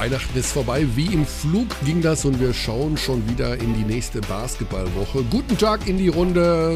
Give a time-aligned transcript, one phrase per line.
[0.00, 0.86] Weihnachten ist vorbei.
[0.94, 5.22] Wie im Flug ging das und wir schauen schon wieder in die nächste Basketballwoche.
[5.24, 6.74] Guten Tag in die Runde.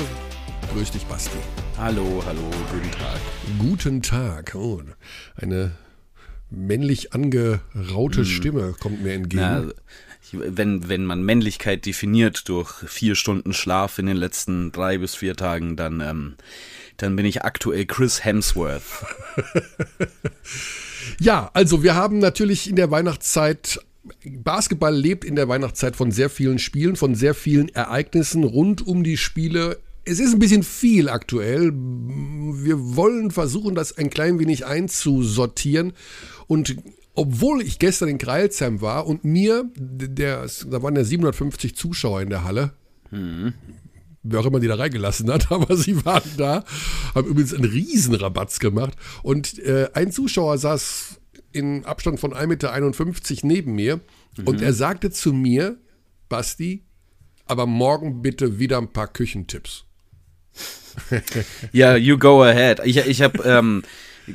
[0.75, 1.39] Grüß dich, Basti.
[1.79, 3.21] Hallo, hallo, guten Tag.
[3.59, 4.55] Guten Tag.
[4.55, 4.83] Oh,
[5.37, 5.71] eine
[6.51, 8.25] männlich angeraute hm.
[8.27, 9.43] Stimme kommt mir entgegen.
[9.43, 9.73] Na,
[10.33, 15.35] wenn, wenn man Männlichkeit definiert durch vier Stunden Schlaf in den letzten drei bis vier
[15.35, 16.35] Tagen, dann, ähm,
[16.99, 18.83] dann bin ich aktuell Chris Hemsworth.
[21.21, 23.81] Ja, also wir haben natürlich in der Weihnachtszeit
[24.25, 29.03] Basketball lebt in der Weihnachtszeit von sehr vielen Spielen, von sehr vielen Ereignissen rund um
[29.03, 29.79] die Spiele.
[30.05, 31.73] Es ist ein bisschen viel aktuell.
[31.73, 35.95] Wir wollen versuchen, das ein klein wenig einzusortieren.
[36.47, 36.77] Und
[37.15, 42.29] obwohl ich gestern in Kreilsheim war und mir, der, da waren ja 750 Zuschauer in
[42.29, 42.73] der Halle,
[43.11, 43.55] mhm
[44.25, 46.65] wer auch immer die da reingelassen hat, aber sie waren da,
[47.15, 51.21] haben übrigens einen Riesenrabatz gemacht und äh, ein Zuschauer saß
[51.53, 54.01] in Abstand von 1,51 Meter neben mir
[54.37, 54.49] mhm.
[54.49, 55.79] und er sagte zu mir,
[56.29, 56.85] Basti,
[57.47, 59.85] aber morgen bitte wieder ein paar Küchentipps.
[61.73, 62.81] ja, you go ahead.
[62.85, 63.83] Ich, ich habe ähm,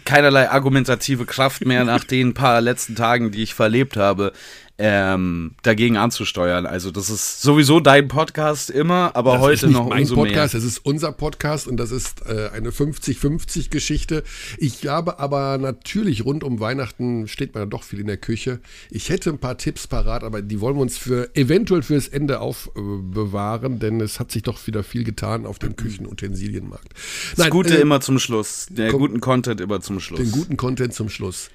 [0.06, 4.34] keinerlei argumentative Kraft mehr nach den paar letzten Tagen, die ich verlebt habe
[4.82, 6.66] ähm, dagegen anzusteuern.
[6.66, 10.16] Also das ist sowieso dein Podcast immer, aber das heute ist nicht noch mein umso
[10.16, 10.62] Podcast, mehr.
[10.62, 14.24] Das ist unser Podcast und das ist äh, eine 50-50 Geschichte.
[14.58, 18.62] Ich habe aber natürlich rund um Weihnachten steht man ja doch viel in der Küche.
[18.90, 22.40] Ich hätte ein paar Tipps parat, aber die wollen wir uns für eventuell fürs Ende
[22.40, 26.94] aufbewahren, denn es hat sich doch wieder viel getan auf dem Küchenutensilienmarkt.
[27.36, 30.22] Das Gute äh, immer zum Schluss, der guten Content immer zum Schluss.
[30.22, 31.50] Den guten Content zum Schluss.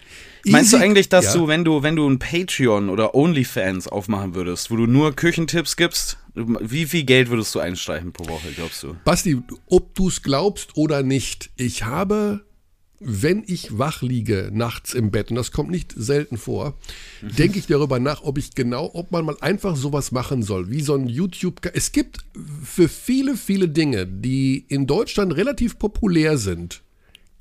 [0.46, 1.34] Meinst du eigentlich, dass ja.
[1.34, 5.76] du, wenn du, wenn du ein Patreon oder OnlyFans aufmachen würdest, wo du nur Küchentipps
[5.76, 8.96] gibst, wie viel Geld würdest du einstreichen pro Woche, glaubst du?
[9.04, 12.44] Basti, ob du es glaubst oder nicht, ich habe,
[12.98, 16.74] wenn ich wach liege nachts im Bett, und das kommt nicht selten vor,
[17.22, 17.36] mhm.
[17.36, 20.80] denke ich darüber nach, ob ich genau, ob man mal einfach sowas machen soll, wie
[20.80, 21.60] so ein YouTube.
[21.72, 22.18] Es gibt
[22.64, 26.82] für viele, viele Dinge, die in Deutschland relativ populär sind,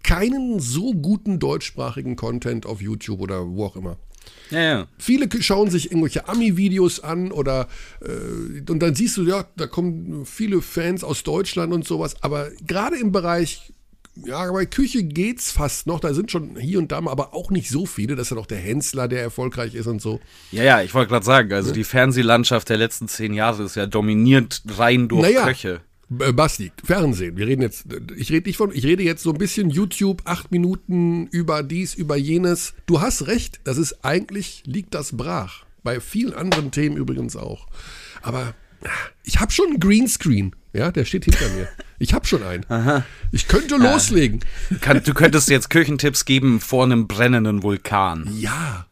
[0.03, 3.97] keinen so guten deutschsprachigen Content auf YouTube oder wo auch immer.
[4.51, 4.87] Ja, ja.
[4.97, 7.67] Viele schauen sich irgendwelche Ami-Videos an oder
[8.01, 12.49] äh, und dann siehst du, ja, da kommen viele Fans aus Deutschland und sowas, aber
[12.65, 13.73] gerade im Bereich,
[14.15, 17.49] ja, bei Küche geht's fast noch, da sind schon hier und da mal, aber auch
[17.49, 20.19] nicht so viele, das ist ja noch der Hensler, der erfolgreich ist und so.
[20.51, 21.73] Ja, ja, ich wollte gerade sagen, also ja.
[21.73, 25.81] die Fernsehlandschaft der letzten zehn Jahre ist ja dominiert rein durch naja, Köche.
[26.19, 27.37] Äh, Basti, Fernsehen.
[27.37, 30.51] Wir reden jetzt, ich rede nicht von, ich rede jetzt so ein bisschen YouTube, acht
[30.51, 32.73] Minuten über dies, über jenes.
[32.85, 35.65] Du hast recht, das ist eigentlich, liegt das brach.
[35.83, 37.67] Bei vielen anderen Themen übrigens auch.
[38.21, 38.53] Aber
[39.23, 40.55] ich habe schon einen Greenscreen.
[40.73, 41.69] Ja, der steht hinter mir.
[41.99, 42.65] Ich habe schon einen.
[42.69, 43.05] Aha.
[43.31, 44.39] Ich könnte loslegen.
[44.81, 48.27] Kann, du könntest jetzt Küchentipps geben vor einem brennenden Vulkan.
[48.39, 48.87] Ja.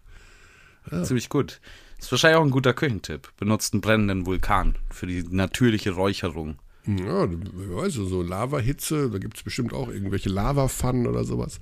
[0.92, 1.04] ja.
[1.04, 1.60] Ziemlich gut.
[1.98, 3.30] Ist wahrscheinlich auch ein guter Küchentipp.
[3.38, 6.58] Benutzt einen brennenden Vulkan für die natürliche Räucherung.
[6.88, 11.60] Ja, weißt du, so Lava-Hitze, da gibt es bestimmt auch irgendwelche Lava-Pfannen oder sowas.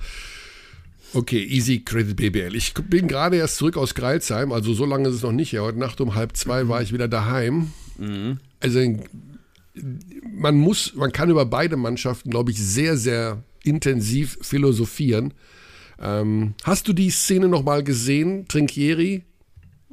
[1.14, 2.56] Okay, easy Credit BBL.
[2.56, 5.52] Ich bin gerade erst zurück aus Greilsheim, also so lange ist es noch nicht.
[5.52, 7.72] Ja, heute Nacht um halb zwei war ich wieder daheim.
[7.98, 8.40] Mhm.
[8.60, 8.80] Also
[10.34, 15.34] man muss, man kann über beide Mannschaften, glaube ich, sehr, sehr intensiv philosophieren.
[16.00, 19.24] Ähm, hast du die Szene nochmal gesehen, Trinkieri?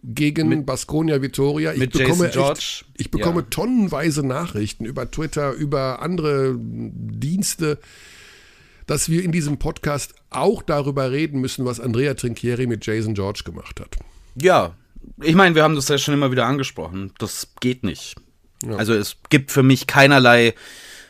[0.03, 1.73] Gegen mit, Baskonia Vitoria.
[1.73, 3.47] Ich bekomme, echt, ich bekomme ja.
[3.51, 7.79] tonnenweise Nachrichten über Twitter, über andere Dienste,
[8.87, 13.43] dass wir in diesem Podcast auch darüber reden müssen, was Andrea Trinchieri mit Jason George
[13.45, 13.97] gemacht hat.
[14.41, 14.75] Ja,
[15.23, 17.13] ich meine, wir haben das ja schon immer wieder angesprochen.
[17.19, 18.17] Das geht nicht.
[18.65, 18.77] Ja.
[18.77, 20.55] Also es gibt für mich keinerlei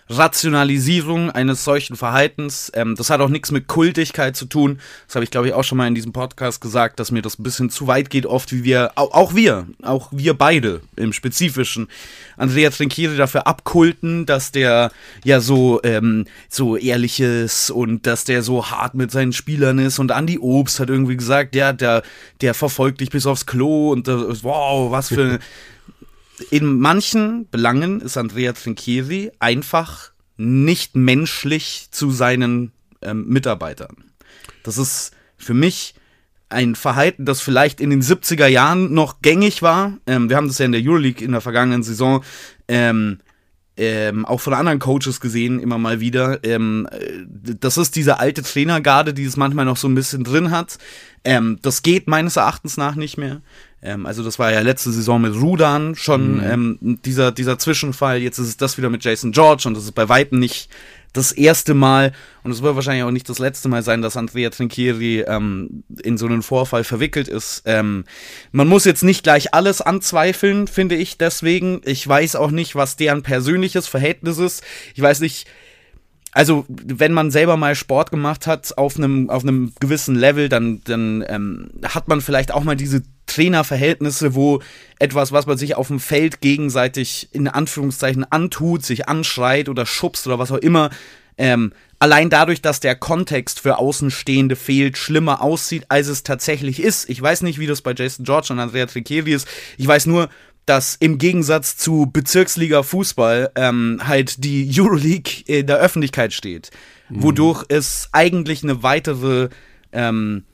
[0.08, 2.70] Rationalisierung eines solchen Verhaltens.
[2.74, 4.78] Ähm, das hat auch nichts mit Kultigkeit zu tun.
[5.06, 7.38] Das habe ich, glaube ich, auch schon mal in diesem Podcast gesagt, dass mir das
[7.38, 11.12] ein bisschen zu weit geht, oft wie wir, auch, auch wir, auch wir beide im
[11.12, 11.88] Spezifischen,
[12.36, 14.92] Andrea Trinkieri dafür abkulten, dass der
[15.24, 19.98] ja so, ähm, so ehrlich ist und dass der so hart mit seinen Spielern ist.
[19.98, 22.02] Und Andy Obst hat irgendwie gesagt, ja, der,
[22.40, 25.40] der verfolgt dich bis aufs Klo und das, wow, was für
[26.50, 32.72] in manchen Belangen ist Andrea Trinchieri einfach nicht menschlich zu seinen
[33.02, 33.96] ähm, Mitarbeitern.
[34.62, 35.94] Das ist für mich
[36.48, 39.98] ein Verhalten, das vielleicht in den 70er Jahren noch gängig war.
[40.06, 42.22] Ähm, wir haben das ja in der Euroleague in der vergangenen Saison
[42.68, 43.18] ähm,
[43.78, 46.42] ähm, auch von anderen Coaches gesehen, immer mal wieder.
[46.44, 46.88] Ähm,
[47.26, 50.78] das ist diese alte Trainergarde, die es manchmal noch so ein bisschen drin hat.
[51.24, 53.42] Ähm, das geht meines Erachtens nach nicht mehr.
[53.86, 56.42] Ähm, also das war ja letzte Saison mit Rudan schon mhm.
[56.42, 58.18] Ähm, dieser, dieser Zwischenfall.
[58.18, 60.68] Jetzt ist es das wieder mit Jason George und das ist bei Weitem nicht
[61.12, 62.12] das erste Mal,
[62.42, 66.18] und es wird wahrscheinlich auch nicht das letzte Mal sein, dass Andrea Trinchieri ähm, in
[66.18, 67.62] so einen Vorfall verwickelt ist.
[67.64, 68.04] Ähm,
[68.52, 71.80] man muss jetzt nicht gleich alles anzweifeln, finde ich deswegen.
[71.84, 74.62] Ich weiß auch nicht, was deren persönliches Verhältnis ist.
[74.94, 75.48] Ich weiß nicht,
[76.32, 80.82] also wenn man selber mal Sport gemacht hat auf einem auf einem gewissen Level, dann
[80.84, 84.60] dann ähm, hat man vielleicht auch mal diese Trainerverhältnisse, wo
[84.98, 90.26] etwas, was man sich auf dem Feld gegenseitig in Anführungszeichen antut, sich anschreit oder schubst
[90.26, 90.90] oder was auch immer,
[91.38, 97.08] ähm, allein dadurch, dass der Kontext für Außenstehende fehlt, schlimmer aussieht, als es tatsächlich ist.
[97.08, 99.46] Ich weiß nicht, wie das bei Jason George und Andrea Triccheri ist.
[99.76, 100.28] Ich weiß nur,
[100.64, 106.70] dass im Gegensatz zu Bezirksliga Fußball ähm, halt die Euroleague in der Öffentlichkeit steht,
[107.08, 107.22] mhm.
[107.22, 109.48] wodurch es eigentlich eine weitere
[109.92, 110.44] ähm,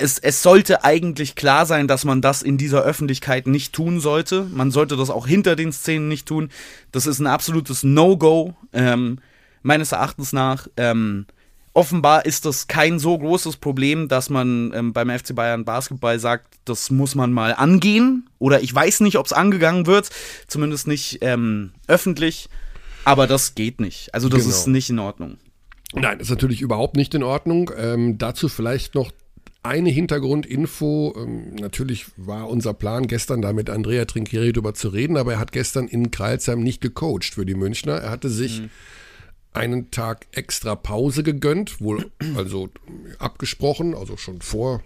[0.00, 4.46] es, es sollte eigentlich klar sein, dass man das in dieser Öffentlichkeit nicht tun sollte.
[4.52, 6.50] Man sollte das auch hinter den Szenen nicht tun.
[6.92, 9.18] Das ist ein absolutes No-Go, ähm,
[9.62, 10.68] meines Erachtens nach.
[10.76, 11.26] Ähm,
[11.72, 16.58] offenbar ist das kein so großes Problem, dass man ähm, beim FC Bayern Basketball sagt,
[16.64, 18.28] das muss man mal angehen.
[18.38, 20.10] Oder ich weiß nicht, ob es angegangen wird,
[20.46, 22.48] zumindest nicht ähm, öffentlich.
[23.04, 24.14] Aber das geht nicht.
[24.14, 24.50] Also das genau.
[24.50, 25.38] ist nicht in Ordnung.
[25.92, 27.70] Nein, das ist natürlich überhaupt nicht in Ordnung.
[27.76, 29.10] Ähm, dazu vielleicht noch
[29.62, 31.14] eine Hintergrundinfo.
[31.16, 35.38] Ähm, natürlich war unser Plan, gestern da mit Andrea Trinkieri drüber zu reden, aber er
[35.38, 37.98] hat gestern in Kreilsheim nicht gecoacht für die Münchner.
[37.98, 38.70] Er hatte sich mhm
[39.52, 42.68] einen Tag extra Pause gegönnt, wohl also
[43.18, 44.82] abgesprochen, also schon vor,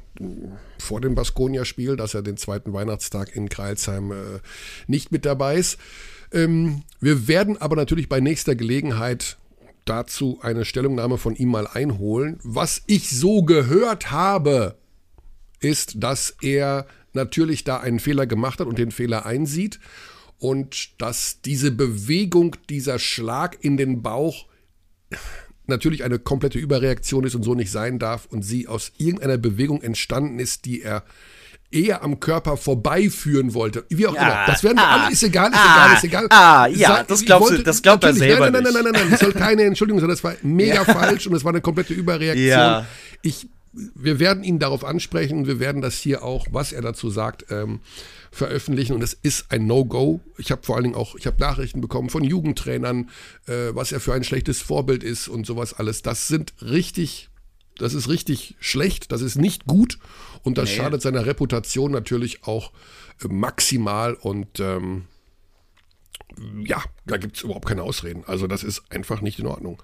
[0.78, 4.40] vor dem Baskonia-Spiel, dass er den zweiten Weihnachtstag in Kreilsheim äh,
[4.86, 5.78] nicht mit dabei ist.
[6.32, 9.36] Ähm, wir werden aber natürlich bei nächster Gelegenheit
[9.84, 12.38] dazu eine Stellungnahme von ihm mal einholen.
[12.42, 14.76] Was ich so gehört habe,
[15.60, 19.80] ist, dass er natürlich da einen Fehler gemacht hat und den Fehler einsieht
[20.38, 24.46] und dass diese Bewegung, dieser Schlag in den Bauch
[25.66, 29.80] natürlich eine komplette Überreaktion ist und so nicht sein darf und sie aus irgendeiner Bewegung
[29.82, 31.04] entstanden ist, die er
[31.70, 33.84] eher am Körper vorbeiführen wollte.
[33.88, 34.46] Wie auch ja, immer.
[34.46, 36.26] Das werden wir ah, alle, ist egal, ist ah, egal, ist egal.
[36.30, 39.02] Ah, ja, das glaubst wollte, du, das glaubt er selber nein, nein, nein, nein, nein,
[39.02, 40.84] nein, das soll keine Entschuldigung sein, das war mega ja.
[40.84, 42.46] falsch und es war eine komplette Überreaktion.
[42.46, 42.86] Ja.
[43.22, 47.10] Ich, wir werden ihn darauf ansprechen und wir werden das hier auch, was er dazu
[47.10, 47.80] sagt, ähm,
[48.30, 50.20] veröffentlichen und es ist ein No-Go.
[50.38, 53.10] Ich habe vor allen Dingen auch, ich habe Nachrichten bekommen von Jugendtrainern,
[53.46, 56.02] äh, was er für ein schlechtes Vorbild ist und sowas alles.
[56.02, 57.30] Das sind richtig,
[57.78, 59.98] das ist richtig schlecht, das ist nicht gut
[60.44, 60.76] und das nee.
[60.76, 62.70] schadet seiner Reputation natürlich auch
[63.22, 65.06] äh, maximal und ähm,
[66.64, 68.24] ja, da gibt es überhaupt keine Ausreden.
[68.26, 69.82] Also das ist einfach nicht in Ordnung.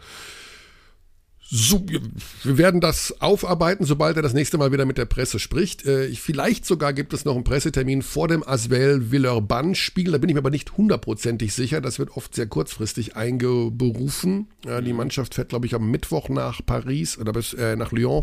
[1.53, 5.85] So, wir werden das aufarbeiten, sobald er das nächste Mal wieder mit der Presse spricht.
[5.85, 10.13] Äh, vielleicht sogar gibt es noch einen Pressetermin vor dem Aswell Villeurbanne-Spiel.
[10.13, 11.81] Da bin ich mir aber nicht hundertprozentig sicher.
[11.81, 14.47] Das wird oft sehr kurzfristig eingeberufen.
[14.65, 18.23] Ja, die Mannschaft fährt, glaube ich, am Mittwoch nach Paris oder bis, äh, nach Lyon.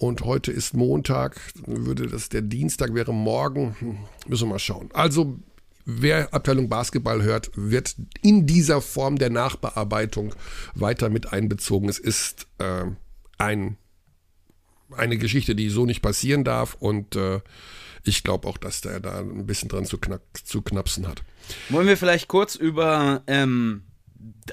[0.00, 1.38] Und heute ist Montag.
[1.66, 3.76] Würde das der Dienstag wäre morgen.
[3.80, 4.88] Hm, müssen wir mal schauen.
[4.94, 5.38] Also
[5.84, 10.34] wer Abteilung Basketball hört, wird in dieser Form der Nachbearbeitung
[10.74, 11.90] weiter mit einbezogen.
[11.90, 12.86] Es ist äh,
[13.36, 13.76] ein,
[14.90, 17.40] eine Geschichte, die so nicht passieren darf und äh,
[18.02, 21.22] ich glaube auch, dass der da ein bisschen dran zu, knack, zu knapsen hat.
[21.68, 23.82] Wollen wir vielleicht kurz über ähm,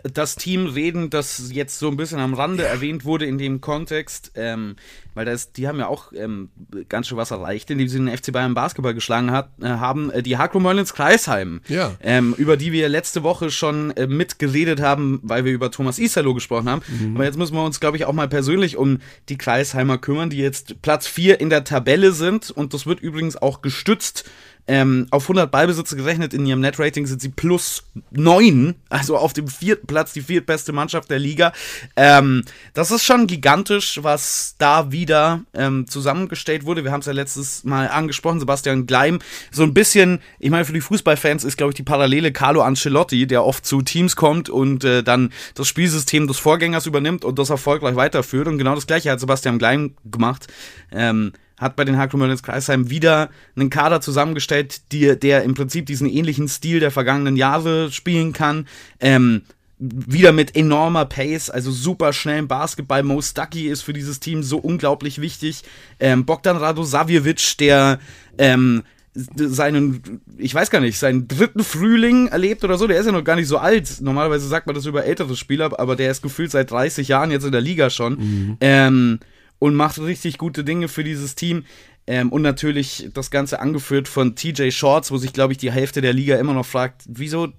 [0.04, 4.32] das Team reden, das jetzt so ein bisschen am Rande erwähnt wurde in dem Kontext,
[4.36, 4.76] ähm,
[5.14, 6.50] weil das, die haben ja auch ähm,
[6.90, 10.22] ganz schön was erreicht, indem sie den FC Bayern Basketball geschlagen hat, äh, haben, äh,
[10.22, 11.96] die Hakro Merlins Kreisheim, ja.
[12.02, 16.34] ähm, über die wir letzte Woche schon äh, mitgeredet haben, weil wir über Thomas Isalo
[16.34, 16.82] gesprochen haben.
[16.88, 17.16] Mhm.
[17.16, 20.38] Aber jetzt müssen wir uns, glaube ich, auch mal persönlich um die Kreisheimer kümmern, die
[20.38, 24.26] jetzt Platz 4 in der Tabelle sind und das wird übrigens auch gestützt
[24.68, 29.48] ähm, auf 100 Ballbesitze gerechnet in ihrem Net-Rating sind sie plus 9, also auf dem
[29.48, 31.54] vierten Platz die viertbeste Mannschaft der Liga.
[31.96, 32.44] Ähm,
[32.74, 36.84] das ist schon gigantisch, was da wieder ähm, zusammengestellt wurde.
[36.84, 39.20] Wir haben es ja letztes Mal angesprochen, Sebastian Gleim.
[39.52, 43.26] So ein bisschen, ich meine, für die Fußballfans ist, glaube ich, die Parallele Carlo Ancelotti,
[43.26, 47.50] der oft zu Teams kommt und äh, dann das Spielsystem des Vorgängers übernimmt und das
[47.50, 48.48] erfolgreich weiterführt.
[48.48, 50.48] Und genau das gleiche hat Sebastian Gleim gemacht.
[50.92, 55.86] Ähm, hat bei den Hakro Merlins Kreisheim wieder einen Kader zusammengestellt, die, der im Prinzip
[55.86, 58.68] diesen ähnlichen Stil der vergangenen Jahre spielen kann.
[59.00, 59.42] Ähm,
[59.80, 63.04] wieder mit enormer Pace, also super schnellem Basketball.
[63.04, 65.64] Mo Stucky ist für dieses Team so unglaublich wichtig.
[66.00, 68.00] Ähm, Bogdan Radosavjevic, der
[68.40, 68.84] ähm,
[69.14, 72.88] seinen, ich weiß gar nicht, seinen dritten Frühling erlebt oder so.
[72.88, 74.02] Der ist ja noch gar nicht so alt.
[74.02, 77.46] Normalerweise sagt man das über ältere Spieler, aber der ist gefühlt seit 30 Jahren jetzt
[77.46, 78.14] in der Liga schon.
[78.14, 78.58] Mhm.
[78.62, 79.20] Ähm,
[79.60, 81.66] und macht richtig gute Dinge für dieses Team.
[82.06, 86.02] Ähm, und natürlich das Ganze angeführt von TJ Shorts, wo sich, glaube ich, die Hälfte
[86.02, 87.50] der Liga immer noch fragt, wieso,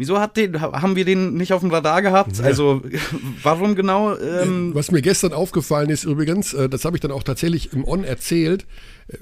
[0.00, 2.38] Wieso hat den, haben wir den nicht auf dem Radar gehabt?
[2.38, 2.44] Ja.
[2.44, 2.82] Also,
[3.42, 4.16] warum genau?
[4.16, 7.86] Ähm Was mir gestern aufgefallen ist übrigens, äh, das habe ich dann auch tatsächlich im
[7.86, 8.64] On erzählt,
[9.08, 9.16] äh,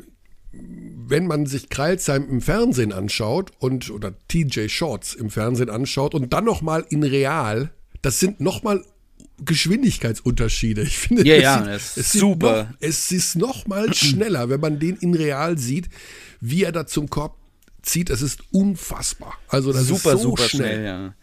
[0.52, 6.34] wenn man sich Kreilsheim im Fernsehen anschaut und oder TJ Shorts im Fernsehen anschaut und
[6.34, 7.70] dann nochmal in real,
[8.02, 8.84] das sind nochmal
[9.44, 10.82] Geschwindigkeitsunterschiede.
[10.82, 12.64] Ich finde, ja, ja, es ist super.
[12.64, 15.88] Noch, es ist nochmal schneller, wenn man den in real sieht,
[16.40, 17.36] wie er da zum Korb
[17.82, 18.10] zieht.
[18.10, 19.34] Es ist unfassbar.
[19.48, 20.74] Also das super, ist so super schnell.
[20.74, 21.14] schnell ja.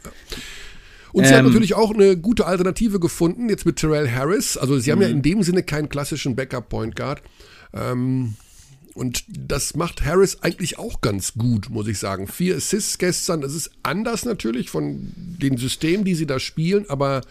[1.12, 4.58] Und ähm, sie haben natürlich auch eine gute Alternative gefunden, jetzt mit Terrell Harris.
[4.58, 5.16] Also sie haben ja mhm.
[5.16, 7.22] in dem Sinne keinen klassischen Backup-Point Guard.
[7.74, 8.36] Ähm,
[8.94, 12.28] und das macht Harris eigentlich auch ganz gut, muss ich sagen.
[12.28, 17.22] Vier Assists gestern, das ist anders natürlich von den Systemen, die sie da spielen, aber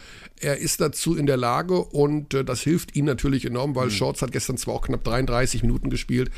[0.41, 3.93] er ist dazu in der Lage und äh, das hilft ihm natürlich enorm, weil mhm.
[3.93, 6.31] Shorts hat gestern zwar auch knapp 33 Minuten gespielt,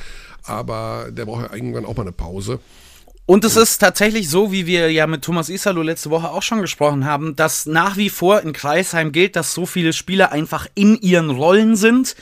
[0.43, 2.61] aber der braucht ja irgendwann auch mal eine Pause.
[3.27, 6.61] Und es ist tatsächlich so, wie wir ja mit Thomas Isalo letzte Woche auch schon
[6.61, 10.97] gesprochen haben, dass nach wie vor in Kreisheim gilt, dass so viele Spieler einfach in
[11.01, 12.17] ihren Rollen sind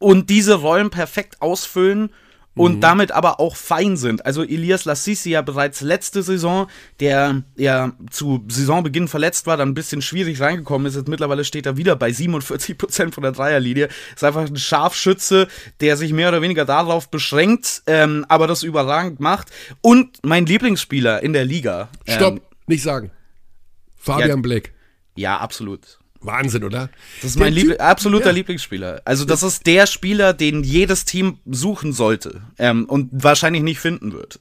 [0.00, 2.10] und diese Rollen perfekt ausfüllen
[2.54, 2.80] und mhm.
[2.80, 4.26] damit aber auch fein sind.
[4.26, 9.74] Also Elias Lassisi ja bereits letzte Saison, der ja zu Saisonbeginn verletzt war, dann ein
[9.74, 10.96] bisschen schwierig reingekommen ist.
[10.96, 13.88] Jetzt mittlerweile steht er wieder bei 47 Prozent von der Dreierlinie.
[14.14, 15.46] Ist einfach ein Scharfschütze,
[15.80, 19.48] der sich mehr oder weniger darauf beschränkt, ähm, aber das überragend macht.
[19.80, 21.88] Und mein Lieblingsspieler in der Liga.
[22.06, 23.12] Stopp, ähm, nicht sagen.
[23.96, 24.72] Fabian ja, Black.
[25.14, 25.99] Ja, absolut.
[26.20, 26.90] Wahnsinn, oder?
[27.22, 28.32] Das ist mein Liebl absoluter ja.
[28.32, 29.02] Lieblingsspieler.
[29.04, 34.12] Also das ist der Spieler, den jedes Team suchen sollte ähm, und wahrscheinlich nicht finden
[34.12, 34.40] wird.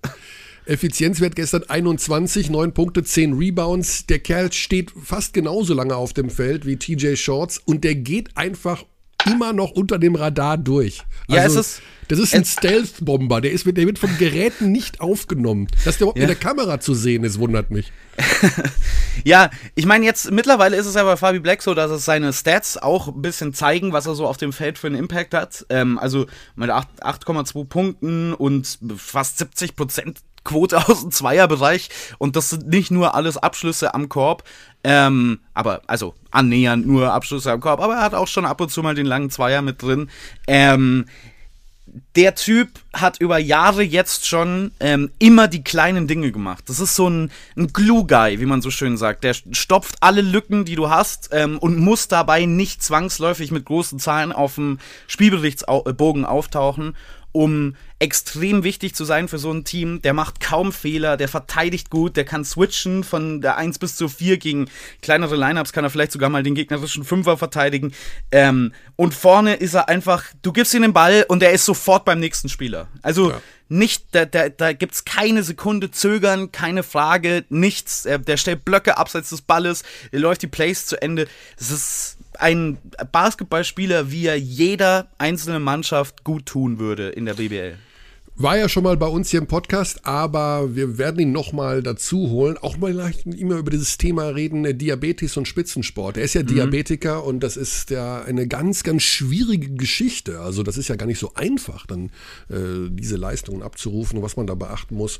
[0.65, 4.05] Effizienzwert gestern 21, 9 Punkte, 10 Rebounds.
[4.05, 8.37] Der Kerl steht fast genauso lange auf dem Feld wie TJ Shorts und der geht
[8.37, 8.83] einfach
[9.25, 11.01] immer noch unter dem Radar durch.
[11.29, 11.81] Also, ja, es ist.
[12.09, 15.67] Das ist ein Stealth-Bomber, der, der wird von Geräten nicht aufgenommen.
[15.85, 16.23] Dass der überhaupt ja.
[16.23, 17.91] in der Kamera zu sehen ist, wundert mich.
[19.23, 22.33] ja, ich meine, jetzt mittlerweile ist es ja bei Fabi Black so, dass es seine
[22.33, 25.67] Stats auch ein bisschen zeigen, was er so auf dem Feld für einen Impact hat.
[25.69, 32.49] Ähm, also mit 8,2 Punkten und fast 70 Prozent Quote aus dem Zweierbereich und das
[32.49, 34.43] sind nicht nur alles Abschlüsse am Korb,
[34.83, 38.71] ähm, aber also annähernd nur Abschlüsse am Korb, aber er hat auch schon ab und
[38.71, 40.09] zu mal den langen Zweier mit drin.
[40.47, 41.05] Ähm,
[42.15, 46.65] der Typ hat über Jahre jetzt schon ähm, immer die kleinen Dinge gemacht.
[46.67, 49.23] Das ist so ein, ein Glue-Guy, wie man so schön sagt.
[49.23, 53.99] Der stopft alle Lücken, die du hast ähm, und muss dabei nicht zwangsläufig mit großen
[53.99, 56.95] Zahlen auf dem Spielberichtsbogen auftauchen
[57.31, 60.01] um extrem wichtig zu sein für so ein Team.
[60.01, 64.09] Der macht kaum Fehler, der verteidigt gut, der kann switchen von der 1 bis zur
[64.09, 64.69] 4 gegen
[65.01, 67.93] kleinere Lineups, kann er vielleicht sogar mal den gegnerischen Fünfer verteidigen.
[68.31, 72.05] Ähm, und vorne ist er einfach, du gibst ihm den Ball und er ist sofort
[72.05, 72.87] beim nächsten Spieler.
[73.01, 73.41] Also ja.
[73.67, 78.05] nicht, da, da, da gibt es keine Sekunde Zögern, keine Frage, nichts.
[78.05, 81.27] Er, der stellt Blöcke abseits des Balles, er läuft die Plays zu Ende.
[81.59, 82.77] Es ist ein
[83.11, 87.77] Basketballspieler, wie er jeder einzelne Mannschaft gut tun würde in der BBL.
[88.41, 92.29] War ja schon mal bei uns hier im Podcast, aber wir werden ihn nochmal dazu
[92.29, 92.57] holen.
[92.57, 96.15] Auch mal immer über dieses Thema reden, äh, Diabetes und Spitzensport.
[96.15, 96.47] Er ist ja mhm.
[96.47, 100.39] Diabetiker und das ist ja eine ganz, ganz schwierige Geschichte.
[100.39, 102.11] Also das ist ja gar nicht so einfach, dann
[102.49, 105.19] äh, diese Leistungen abzurufen und was man da beachten muss.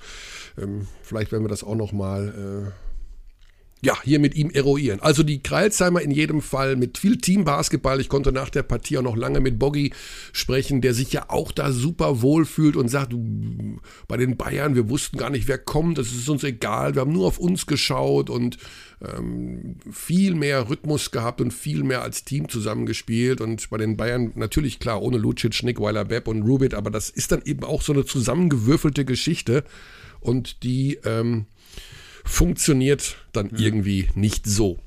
[0.58, 2.88] Ähm, vielleicht werden wir das auch nochmal äh,
[3.82, 5.00] ja, hier mit ihm eruieren.
[5.00, 8.02] Also die Kreilsheimer in jedem Fall mit viel Teambasketball.
[8.02, 9.94] Ich konnte nach der Partie auch noch lange mit Boggy
[10.34, 13.14] sprechen, der sich ja auch da super wohl fühlt und sagt,
[14.10, 17.14] bei den Bayern, wir wussten gar nicht, wer kommt, das ist uns egal, wir haben
[17.14, 18.58] nur auf uns geschaut und
[19.02, 23.40] ähm, viel mehr Rhythmus gehabt und viel mehr als Team zusammengespielt.
[23.40, 27.32] Und bei den Bayern natürlich klar, ohne Lucic, Nickweiler, Bepp und Rubit, aber das ist
[27.32, 29.64] dann eben auch so eine zusammengewürfelte Geschichte
[30.20, 31.00] und die...
[31.06, 31.46] Ähm,
[32.30, 33.58] funktioniert dann mhm.
[33.58, 34.80] irgendwie nicht so.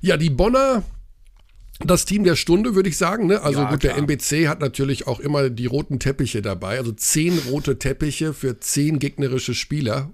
[0.00, 0.82] Ja, die Bonner,
[1.80, 3.26] das Team der Stunde, würde ich sagen.
[3.26, 3.42] Ne?
[3.42, 3.94] Also ja, gut, klar.
[3.94, 6.78] der MBC hat natürlich auch immer die roten Teppiche dabei.
[6.78, 10.10] Also zehn rote Teppiche für zehn gegnerische Spieler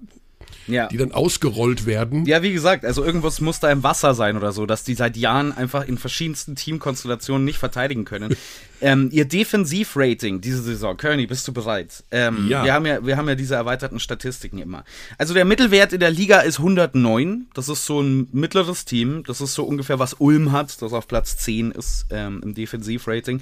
[0.71, 0.87] ja.
[0.87, 2.25] die dann ausgerollt werden.
[2.25, 5.17] Ja, wie gesagt, also irgendwas muss da im Wasser sein oder so, dass die seit
[5.17, 8.35] Jahren einfach in verschiedensten Teamkonstellationen nicht verteidigen können.
[8.81, 12.03] ähm, ihr Defensivrating diese Saison, Kearney, bist du bereit?
[12.11, 12.63] Ähm, ja.
[12.63, 13.05] Wir haben ja.
[13.05, 14.83] Wir haben ja diese erweiterten Statistiken immer.
[15.17, 17.47] Also der Mittelwert in der Liga ist 109.
[17.53, 19.23] Das ist so ein mittleres Team.
[19.25, 23.41] Das ist so ungefähr, was Ulm hat, das auf Platz 10 ist ähm, im Defensivrating.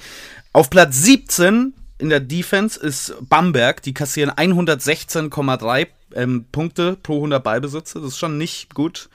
[0.53, 7.43] Auf Platz 17 in der Defense ist Bamberg, die kassieren 116,3 ähm, Punkte pro 100
[7.43, 7.99] Ballbesitze.
[7.99, 9.09] Das ist schon nicht gut.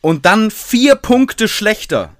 [0.00, 2.14] Und dann vier Punkte schlechter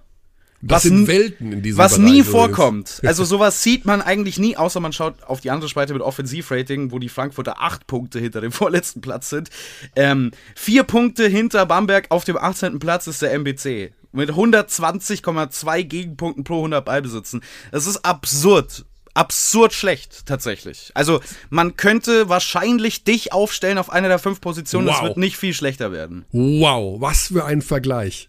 [0.61, 3.01] Das was, sind Welten in diesem Was Bereich nie vorkommt.
[3.07, 6.91] Also sowas sieht man eigentlich nie, außer man schaut auf die andere Spalte mit Offensivrating,
[6.91, 9.51] wo die Frankfurter acht Punkte hinter dem vorletzten Platz sind.
[9.95, 12.79] Ähm, vier Punkte hinter Bamberg auf dem 18.
[12.79, 13.93] Platz ist der MBC.
[14.11, 17.43] Mit 120,2 Gegenpunkten pro 100 Ballbesitzen.
[17.71, 18.87] Das ist absurd.
[19.19, 20.93] Absurd schlecht, tatsächlich.
[20.95, 21.21] Also,
[21.51, 24.87] man könnte wahrscheinlich dich aufstellen auf einer der fünf Positionen.
[24.87, 25.03] Wow.
[25.03, 26.25] wird nicht viel schlechter werden.
[26.31, 28.29] Wow, was für ein Vergleich.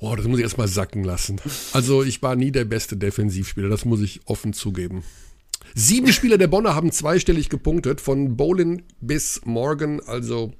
[0.00, 1.40] Boah, das muss ich erstmal sacken lassen.
[1.72, 5.04] Also, ich war nie der beste Defensivspieler, das muss ich offen zugeben.
[5.74, 10.00] Sieben Spieler der Bonner haben zweistellig gepunktet, von Bolin bis Morgan.
[10.00, 10.52] Also,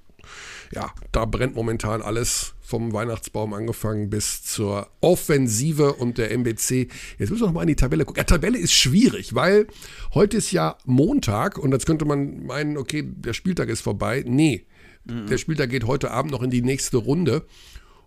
[0.72, 6.88] ja, da brennt momentan alles vom Weihnachtsbaum angefangen bis zur Offensive und der MBC.
[7.18, 8.18] Jetzt müssen wir noch mal in die Tabelle gucken.
[8.18, 9.68] Ja, Tabelle ist schwierig, weil
[10.14, 14.24] heute ist ja Montag und jetzt könnte man meinen, okay, der Spieltag ist vorbei.
[14.26, 14.66] Nee,
[15.08, 17.46] der Spieltag geht heute Abend noch in die nächste Runde.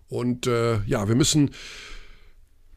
[0.08, 1.50] Und äh, ja, wir müssen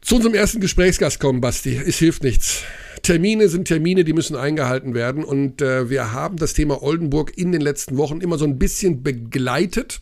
[0.00, 1.76] zu unserem ersten Gesprächsgast kommen, Basti.
[1.76, 2.62] Es hilft nichts.
[3.04, 5.24] Termine sind Termine, die müssen eingehalten werden.
[5.24, 9.02] Und äh, wir haben das Thema Oldenburg in den letzten Wochen immer so ein bisschen
[9.02, 10.00] begleitet.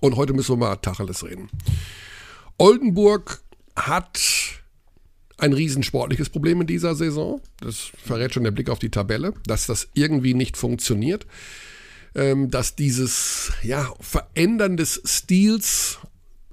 [0.00, 1.48] Und heute müssen wir mal Tacheles reden.
[2.58, 3.40] Oldenburg
[3.74, 4.20] hat
[5.38, 7.40] ein riesensportliches Problem in dieser Saison.
[7.60, 11.26] Das verrät schon der Blick auf die Tabelle, dass das irgendwie nicht funktioniert.
[12.14, 15.98] Ähm, dass dieses ja, Verändern des Stils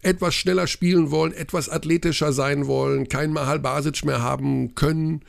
[0.01, 5.21] etwas schneller spielen wollen, etwas athletischer sein wollen, kein Mahal Basic mehr haben können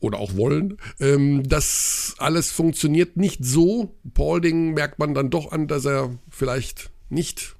[0.00, 0.78] oder auch wollen.
[0.98, 3.94] Ähm, das alles funktioniert nicht so.
[4.14, 7.56] Paulding merkt man dann doch an, dass er vielleicht nicht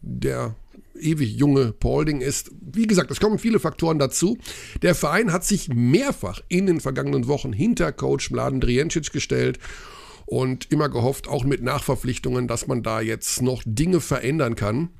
[0.00, 0.54] der
[1.00, 2.50] ewig junge Paulding ist.
[2.60, 4.36] Wie gesagt, es kommen viele Faktoren dazu.
[4.82, 9.58] Der Verein hat sich mehrfach in den vergangenen Wochen hinter Coach Mladen Drijancic gestellt
[10.26, 14.90] und immer gehofft, auch mit Nachverpflichtungen, dass man da jetzt noch Dinge verändern kann.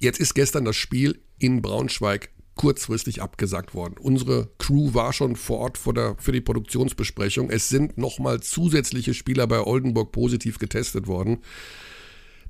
[0.00, 3.94] Jetzt ist gestern das Spiel in Braunschweig kurzfristig abgesagt worden.
[3.98, 7.50] Unsere Crew war schon vor Ort vor der, für die Produktionsbesprechung.
[7.50, 11.38] Es sind nochmal zusätzliche Spieler bei Oldenburg positiv getestet worden.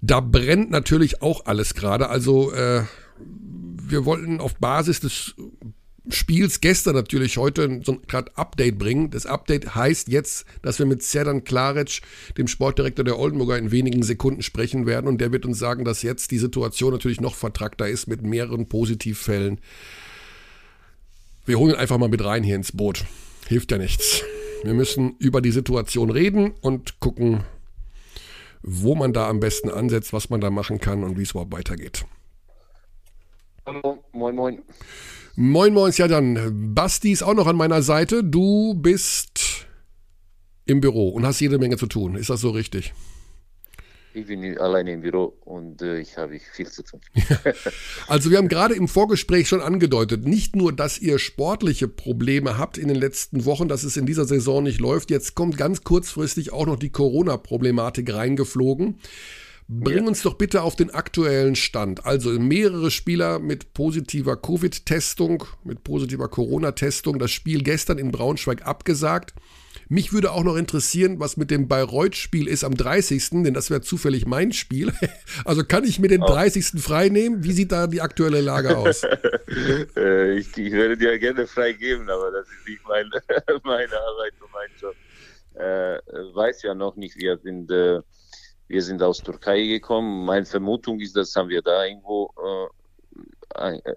[0.00, 2.08] Da brennt natürlich auch alles gerade.
[2.08, 2.84] Also äh,
[3.18, 5.34] wir wollten auf Basis des
[6.08, 9.10] Spiels gestern natürlich heute so ein grad Update bringen.
[9.10, 12.00] Das Update heißt jetzt, dass wir mit Serdan Klaric,
[12.38, 15.08] dem Sportdirektor der Oldenburger, in wenigen Sekunden sprechen werden.
[15.08, 18.68] Und der wird uns sagen, dass jetzt die Situation natürlich noch vertrackter ist mit mehreren
[18.68, 19.60] Positivfällen.
[21.44, 23.04] Wir holen einfach mal mit rein hier ins Boot.
[23.48, 24.22] Hilft ja nichts.
[24.62, 27.44] Wir müssen über die Situation reden und gucken,
[28.62, 31.52] wo man da am besten ansetzt, was man da machen kann und wie es überhaupt
[31.52, 32.04] weitergeht.
[33.66, 34.62] Hallo, moin, moin.
[35.42, 36.74] Moin, moin, ja dann.
[36.74, 38.22] Basti ist auch noch an meiner Seite.
[38.22, 39.66] Du bist
[40.66, 42.14] im Büro und hast jede Menge zu tun.
[42.14, 42.92] Ist das so richtig?
[44.12, 47.00] Ich bin alleine im Büro und äh, ich habe viel zu tun.
[48.06, 52.76] Also wir haben gerade im Vorgespräch schon angedeutet, nicht nur, dass ihr sportliche Probleme habt
[52.76, 56.52] in den letzten Wochen, dass es in dieser Saison nicht läuft, jetzt kommt ganz kurzfristig
[56.52, 58.98] auch noch die Corona-Problematik reingeflogen.
[59.72, 62.04] Bring uns doch bitte auf den aktuellen Stand.
[62.04, 67.20] Also mehrere Spieler mit positiver Covid-Testung, mit positiver Corona-Testung.
[67.20, 69.32] Das Spiel gestern in Braunschweig abgesagt.
[69.88, 73.80] Mich würde auch noch interessieren, was mit dem Bayreuth-Spiel ist am 30., denn das wäre
[73.80, 74.92] zufällig mein Spiel.
[75.44, 76.82] Also kann ich mir den 30.
[76.82, 77.44] frei nehmen?
[77.44, 79.04] Wie sieht da die aktuelle Lage aus?
[79.96, 83.10] äh, ich, ich werde dir gerne freigeben, aber das ist nicht meine,
[83.62, 84.94] meine Arbeit und mein Job.
[85.54, 88.00] Äh, weiß ja noch nicht, wir sind, äh,
[88.70, 90.24] wir sind aus Türkei gekommen.
[90.24, 93.96] Meine Vermutung ist, das haben wir da irgendwo äh, ein, äh,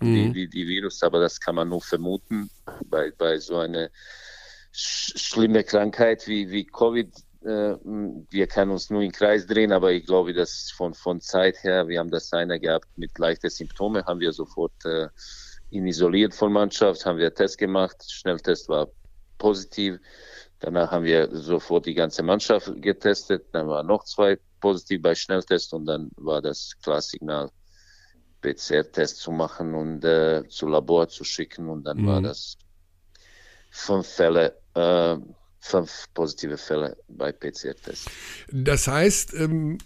[0.00, 0.32] Mhm.
[0.32, 2.50] die, die, die Virus, aber das kann man nur vermuten
[2.86, 3.90] bei, bei so einer
[4.72, 7.14] sch schlimme Krankheit wie, wie Covid.
[7.42, 7.76] Äh,
[8.30, 11.88] wir können uns nur im Kreis drehen, aber ich glaube, dass von, von Zeit her,
[11.88, 15.08] wir haben das einer gehabt mit leichten Symptomen, haben wir sofort äh,
[15.68, 18.88] ihn isoliert von Mannschaft, haben wir Test gemacht, Schnelltest war
[19.36, 19.98] positiv.
[20.62, 25.74] Danach haben wir sofort die ganze Mannschaft getestet, dann waren noch zwei positiv bei Schnelltest
[25.74, 27.50] und dann war das Klarsignal,
[28.42, 32.06] PCR-Test zu machen und äh, zu Labor zu schicken und dann Mhm.
[32.06, 32.56] war das
[33.70, 35.16] fünf Fälle, äh,
[35.64, 38.10] fünf positive Fälle bei PCR-Test.
[38.50, 39.78] Das heißt, ähm,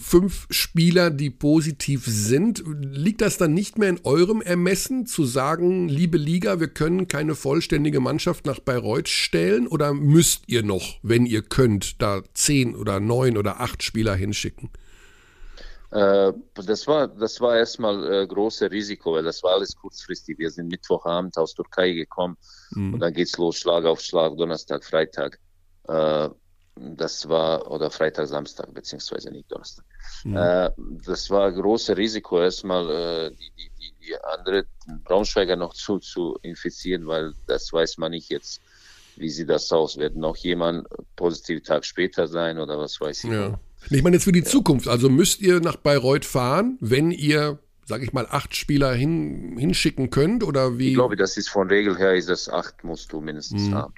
[0.00, 2.62] fünf Spieler, die positiv sind.
[2.80, 7.34] Liegt das dann nicht mehr in eurem Ermessen, zu sagen, liebe Liga, wir können keine
[7.34, 9.66] vollständige Mannschaft nach Bayreuth stellen?
[9.66, 14.70] Oder müsst ihr noch, wenn ihr könnt, da zehn oder neun oder acht Spieler hinschicken?
[15.96, 20.38] Äh, das war, das war erstmal äh, große Risiko, weil das war alles kurzfristig.
[20.38, 22.36] Wir sind Mittwochabend aus Türkei gekommen
[22.74, 25.38] und dann geht's los, Schlag auf Schlag, Donnerstag, Freitag.
[25.88, 26.28] Äh,
[26.74, 29.86] das war, oder Freitag, Samstag, beziehungsweise nicht Donnerstag.
[30.24, 30.36] Mhm.
[30.36, 30.70] Äh,
[31.06, 34.66] das war großes Risiko, erstmal äh, die, die, die, die andere
[35.04, 38.60] Braunschweiger noch zu, zu infizieren, weil das weiß man nicht jetzt,
[39.16, 39.96] wie sieht das aus.
[39.96, 43.30] Wird noch jemand positiv Tag später sein oder was weiß ich.
[43.30, 43.58] Ja.
[43.90, 44.44] Ich meine jetzt für die.
[44.44, 44.88] Zukunft.
[44.88, 50.10] Also müsst ihr nach Bayreuth fahren, wenn ihr sage ich mal, acht Spieler hin, hinschicken
[50.10, 50.42] könnt?
[50.42, 50.88] Oder wie?
[50.88, 53.74] Ich glaube, das ist von Regel her, ist das acht musst du mindestens mhm.
[53.74, 53.94] haben.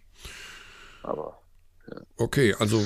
[1.02, 1.40] Aber.
[1.90, 1.96] Ja.
[2.18, 2.82] Okay, also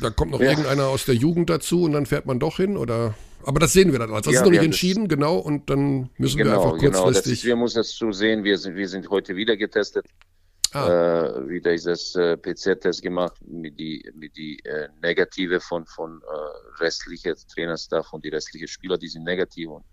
[0.00, 0.50] da kommt noch ja.
[0.50, 3.14] irgendeiner aus der Jugend dazu und dann fährt man doch hin oder?
[3.44, 4.10] Aber das sehen wir dann.
[4.10, 5.38] Also das ja, ist noch nicht entschieden, genau.
[5.38, 7.24] Und dann müssen genau, wir einfach kurzfristig.
[7.24, 8.44] Genau, ist, wir müssen das so sehen.
[8.44, 10.04] Wir sind, wir sind heute wieder getestet.
[10.72, 10.86] Ah.
[10.88, 16.20] Äh, wieder ist das äh, PCR-Test gemacht mit die, mit die äh, Negative von, von
[16.22, 19.68] äh, restlichen Trainerstaff und die restlichen Spieler, die sind negativ.
[19.70, 19.84] Und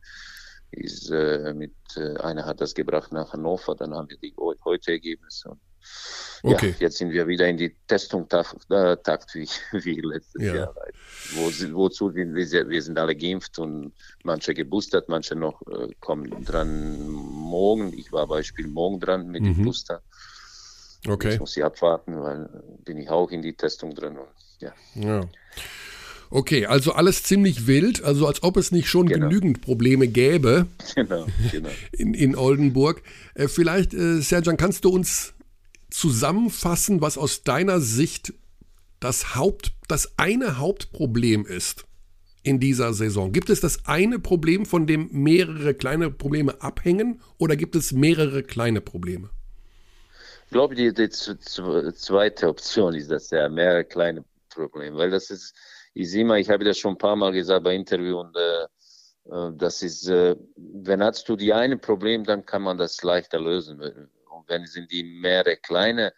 [0.71, 4.91] ist, äh, mit, äh, einer hat das gebracht nach Hannover, dann haben wir die heute
[4.91, 5.49] Ergebnisse.
[5.49, 5.59] Und,
[6.43, 6.69] okay.
[6.71, 10.55] Ja, jetzt sind wir wieder in die Testung Takt, äh, Takt wie, wie letztes ja.
[10.55, 10.75] Jahr.
[11.35, 16.43] Wo, wozu sind wir, wir sind alle geimpft und manche geboostert, manche noch äh, kommen
[16.43, 17.93] dran morgen.
[17.97, 19.53] Ich war Beispiel morgen dran mit mhm.
[19.53, 20.01] dem Booster.
[21.07, 21.33] Okay.
[21.33, 22.49] Ich muss sie abwarten, weil
[22.83, 24.17] bin ich auch in die Testung drin.
[24.17, 24.27] Und,
[24.59, 24.73] ja.
[24.95, 25.21] ja.
[26.29, 29.29] Okay, also alles ziemlich wild, also als ob es nicht schon genau.
[29.29, 31.69] genügend Probleme gäbe genau, genau.
[31.91, 33.01] In, in Oldenburg.
[33.35, 35.33] Äh, vielleicht, äh, Serjan, kannst du uns
[35.89, 38.33] zusammenfassen, was aus deiner Sicht
[38.99, 41.85] das Haupt, das eine Hauptproblem ist
[42.43, 43.31] in dieser Saison?
[43.31, 48.43] Gibt es das eine Problem, von dem mehrere kleine Probleme abhängen, oder gibt es mehrere
[48.43, 49.29] kleine Probleme?
[50.55, 55.53] Ich glaube, die, die zweite Option ist das ja mehrere kleine Probleme, weil das ist,
[55.93, 58.63] ich sehe mal, ich habe das schon ein paar Mal gesagt bei Interview und äh,
[59.31, 63.37] äh, das ist, äh, wenn hast du die eine Problem, dann kann man das leichter
[63.37, 63.81] lösen.
[63.81, 66.13] Und wenn sind die mehrere kleine,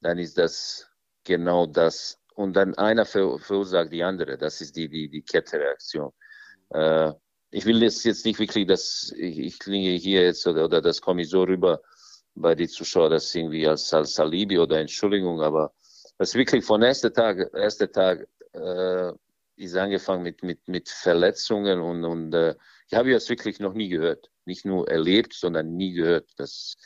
[0.00, 0.88] dann ist das
[1.22, 2.18] genau das.
[2.34, 4.38] Und dann einer verursacht die andere.
[4.38, 6.12] Das ist die, die, die Kettenreaktion.
[6.70, 7.12] Äh,
[7.50, 11.02] ich will das jetzt nicht wirklich, dass ich, ich klinge hier jetzt oder, oder das
[11.02, 11.82] komme ich so rüber,
[12.34, 15.72] bei den Zuschauern das irgendwie als, als Alibi oder Entschuldigung, aber
[16.18, 19.12] das wirklich von erster Tag, erster Tag äh,
[19.56, 22.54] ist angefangen mit, mit, mit Verletzungen und, und äh,
[22.88, 24.30] ich habe das wirklich noch nie gehört.
[24.44, 26.30] Nicht nur erlebt, sondern nie gehört.
[26.36, 26.76] Das,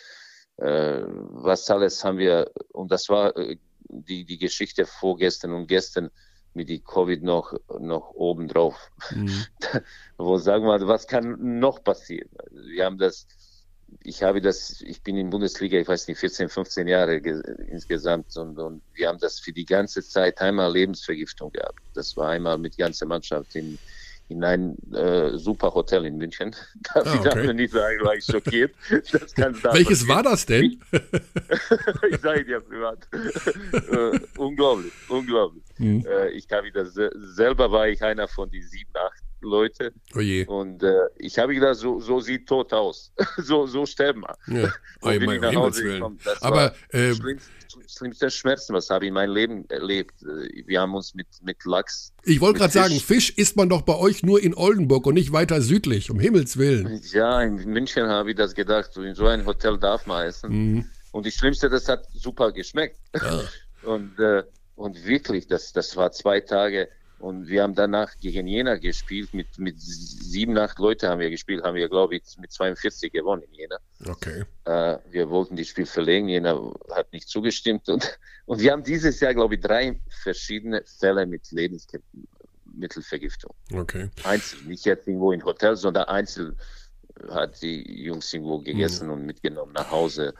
[0.59, 3.57] äh, was alles haben wir, und das war äh,
[3.89, 6.11] die, die Geschichte vorgestern und gestern
[6.55, 8.91] mit die Covid noch, noch obendrauf.
[9.11, 9.45] Mhm.
[10.17, 12.31] Wo sagen wir, was kann noch passieren?
[12.51, 13.27] Wir haben das
[14.03, 18.59] ich habe das, ich bin in Bundesliga, ich weiß nicht, 14, 15 Jahre insgesamt und,
[18.59, 21.81] und, wir haben das für die ganze Zeit einmal Lebensvergiftung gehabt.
[21.95, 23.79] Das war einmal mit ganzer Mannschaft in,
[24.29, 26.55] in ein äh, super Hotel in München.
[26.95, 27.47] Darf ah, okay.
[27.47, 28.75] ich nicht sagen, war ich schockiert.
[28.91, 30.81] Welches war das denn?
[32.11, 33.09] ich sage dir privat.
[33.13, 35.65] äh, unglaublich, unglaublich.
[35.77, 36.05] Hm.
[36.07, 39.93] Äh, ich habe das selber war ich einer von den sieben, acht Leute.
[40.15, 40.47] Oh je.
[40.47, 43.13] Und äh, ich habe gedacht, so, so sieht tot aus.
[43.39, 44.63] so, so sterben wir.
[44.63, 44.73] Ja.
[45.03, 46.19] Oh, ich Hause gekommen.
[46.25, 47.51] Das Aber äh, schlimmste,
[47.87, 50.15] schlimmste Schmerzen, was habe ich in meinem Leben erlebt.
[50.23, 52.13] Äh, wir haben uns mit, mit Lachs.
[52.25, 55.33] Ich wollte gerade sagen, Fisch isst man doch bei euch nur in Oldenburg und nicht
[55.33, 57.01] weiter südlich, um Himmels Willen.
[57.13, 58.97] Ja, in München habe ich das gedacht.
[58.97, 60.51] In so ein Hotel darf man essen.
[60.51, 60.91] Mhm.
[61.13, 62.99] Und das Schlimmste, das hat super geschmeckt.
[63.15, 63.43] Ja.
[63.83, 64.43] und, äh,
[64.75, 69.33] und wirklich, das, das war zwei Tage und wir haben danach gegen Jena gespielt.
[69.33, 73.41] Mit, mit sieben, acht Leute haben wir gespielt, haben wir, glaube ich, mit 42 gewonnen
[73.43, 73.79] in Jena.
[74.07, 74.45] Okay.
[74.65, 76.29] Äh, wir wollten das Spiel verlegen.
[76.29, 76.61] Jena
[76.95, 77.89] hat nicht zugestimmt.
[77.89, 83.55] Und, und wir haben dieses Jahr, glaube ich, drei verschiedene Fälle mit Lebensmittelvergiftung.
[83.73, 84.11] Okay.
[84.25, 86.55] Einzeln, nicht jetzt irgendwo in Hotels, sondern einzeln
[87.31, 89.15] hat die Jungs irgendwo gegessen mhm.
[89.15, 90.35] und mitgenommen nach Hause.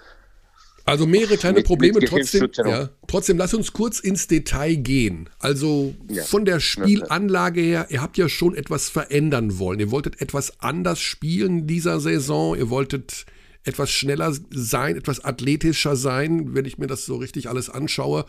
[0.87, 1.99] Also mehrere kleine mit, Probleme.
[1.99, 5.29] Mit trotzdem, ja, trotzdem, lass uns kurz ins Detail gehen.
[5.41, 6.23] Also ja.
[6.23, 9.81] von der Spielanlage her, ihr habt ja schon etwas verändern wollen.
[9.81, 12.57] Ihr wolltet etwas anders spielen in dieser Saison.
[12.57, 13.27] Ihr wolltet
[13.65, 18.25] etwas schneller sein, etwas athletischer sein, wenn ich mir das so richtig alles anschaue.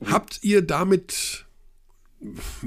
[0.00, 0.10] Mhm.
[0.10, 1.46] Habt ihr damit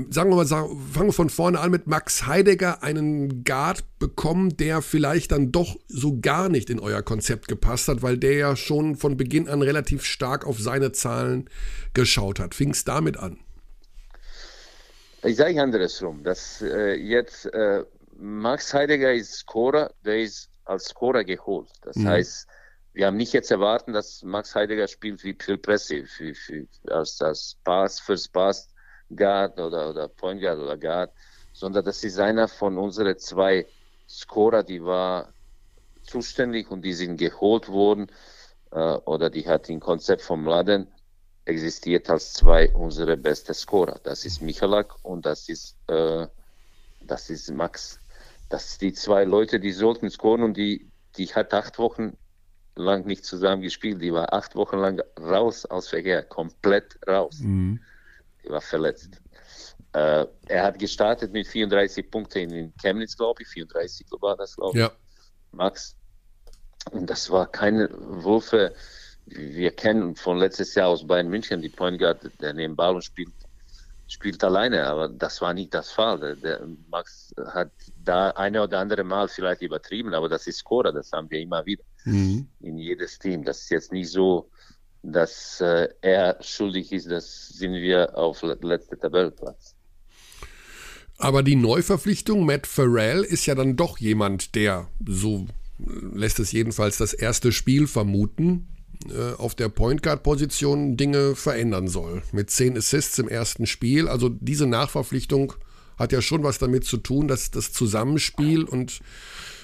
[0.09, 4.55] sagen wir mal, sagen, fangen wir von vorne an mit Max Heidegger, einen Guard bekommen,
[4.57, 8.55] der vielleicht dann doch so gar nicht in euer Konzept gepasst hat, weil der ja
[8.55, 11.49] schon von Beginn an relativ stark auf seine Zahlen
[11.93, 12.53] geschaut hat.
[12.53, 13.39] Fing es damit an?
[15.23, 17.83] Ich sage andersrum, dass äh, jetzt äh,
[18.19, 21.69] Max Heidegger ist Scorer, der ist als Scorer geholt.
[21.81, 22.07] Das mhm.
[22.07, 22.47] heißt,
[22.93, 27.17] wir haben nicht jetzt erwarten, dass Max Heidegger spielt wie Phil Presse, für, für, als
[27.17, 28.69] das Pass fürs Pass
[29.15, 31.11] Guard oder, oder Point Guard oder Guard,
[31.53, 33.65] sondern das ist einer von unseren zwei
[34.07, 35.33] Scorer, die war
[36.03, 38.07] zuständig und die sind geholt worden
[38.71, 40.87] äh, oder die hat im Konzept vom Laden
[41.45, 43.99] existiert als zwei unsere beste Scorer.
[44.03, 46.27] Das ist Michalak und das ist äh,
[47.07, 47.99] das ist Max.
[48.49, 52.17] Das sind die zwei Leute, die sollten scoren und die, die hat acht Wochen
[52.75, 54.01] lang nicht zusammen gespielt.
[54.01, 57.39] Die war acht Wochen lang raus aus Verkehr, komplett raus.
[57.39, 57.79] Mhm.
[58.49, 59.21] War verletzt.
[59.93, 63.47] Äh, er hat gestartet mit 34 Punkten in Chemnitz, glaube ich.
[63.49, 64.83] 34 war das, glaube ich.
[64.83, 64.91] Ja.
[65.51, 65.95] Max.
[66.91, 68.73] Und das war keine Würfe.
[69.25, 73.03] Wir kennen von letztes Jahr aus Bayern München die Point Guard, der neben Ball und
[73.03, 73.33] spielt,
[74.07, 76.19] spielt alleine, aber das war nicht das Fall.
[76.19, 77.71] Der, der Max hat
[78.03, 81.65] da eine oder andere Mal vielleicht übertrieben, aber das ist Scorer, das haben wir immer
[81.65, 82.47] wieder mhm.
[82.61, 83.43] in jedes Team.
[83.43, 84.49] Das ist jetzt nicht so,
[85.11, 89.75] dass äh, er schuldig ist, das sind wir auf letzter Tabellenplatz.
[91.17, 95.47] Aber die Neuverpflichtung Matt Farrell ist ja dann doch jemand, der, so
[95.79, 98.67] lässt es jedenfalls das erste Spiel vermuten,
[99.09, 102.21] äh, auf der Point Guard Position Dinge verändern soll.
[102.31, 104.07] Mit zehn Assists im ersten Spiel.
[104.07, 105.53] Also diese Nachverpflichtung
[105.97, 108.99] hat ja schon was damit zu tun, dass das Zusammenspiel und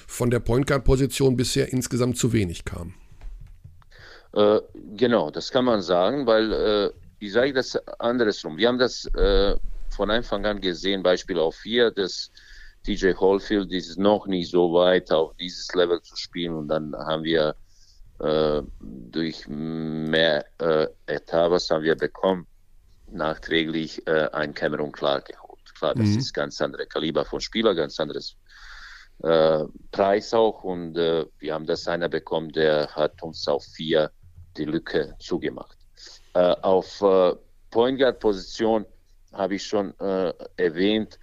[0.06, 2.94] von der Point Guard Position bisher insgesamt zu wenig kam.
[4.34, 4.60] Äh,
[4.96, 8.56] genau, das kann man sagen, weil äh, ich sage das andersrum.
[8.56, 9.56] Wir haben das äh,
[9.90, 12.30] von Anfang an gesehen, Beispiel auf hier, dass
[12.86, 17.22] DJ Hallfield ist noch nicht so weit auf dieses Level zu spielen und dann haben
[17.22, 17.54] wir
[18.20, 22.46] äh, durch mehr äh, Etapas haben wir bekommen,
[23.10, 25.74] nachträglich äh, ein Cameron Clark geholt.
[25.78, 26.18] Klar, das mhm.
[26.18, 28.36] ist ganz andere Kaliber von Spieler, ganz anderes
[29.22, 34.10] äh, Preis auch und äh, wir haben das einer bekommen, der hat uns auf vier
[34.56, 35.78] die Lücke zugemacht.
[36.34, 37.34] Äh, auf äh,
[37.70, 38.86] Point Guard Position
[39.32, 41.18] habe ich schon äh, erwähnt,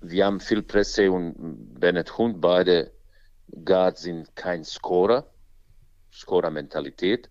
[0.00, 1.34] wir haben viel Presse und
[1.78, 2.90] Bennett Hund, beide
[3.64, 5.26] Guards sind kein Scorer,
[6.12, 7.28] Scorer-Mentalität.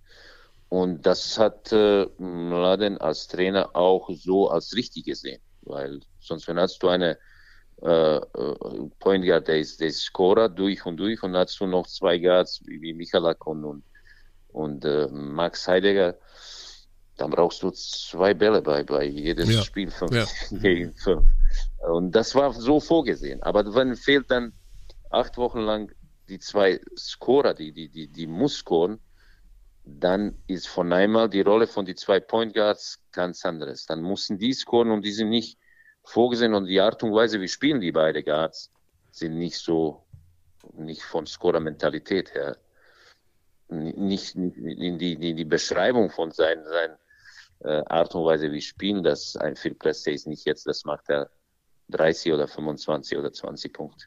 [0.70, 6.60] Und das hat äh, Mladen als Trainer auch so als richtig gesehen, weil sonst wenn
[6.60, 7.18] hast du eine
[7.82, 11.88] äh, äh, Point Guard, der ist, der Scorer durch und durch und hast du noch
[11.88, 13.84] zwei Guards wie, wie Michalak und, und,
[14.52, 16.18] und äh, Max Heidegger,
[17.18, 19.62] dann brauchst du zwei Bälle bei, bei jedes ja.
[19.62, 20.26] Spiel fünf ja.
[20.58, 21.28] gegen fünf.
[21.90, 23.44] Und das war so vorgesehen.
[23.44, 24.54] Aber wenn fehlt dann
[25.10, 25.92] acht Wochen lang
[26.30, 29.00] die zwei Scorer, die, die, die, die muss scoren,
[29.84, 33.86] dann ist von einmal die Rolle von die zwei Point Guards ganz anderes.
[33.86, 35.58] Dann müssen die scoren und die sind nicht
[36.04, 38.72] vorgesehen und die Art und Weise, wie spielen die beide Guards,
[39.12, 40.06] sind nicht so,
[40.74, 42.58] nicht von Scorer-Mentalität her.
[43.70, 46.96] Nicht, in, die, in die Beschreibung von seinen, seinen
[47.64, 51.30] äh, Art und Weise, wie spielen, das ein Presse ist nicht jetzt, das macht er
[51.90, 54.06] 30 oder 25 oder 20 Punkte.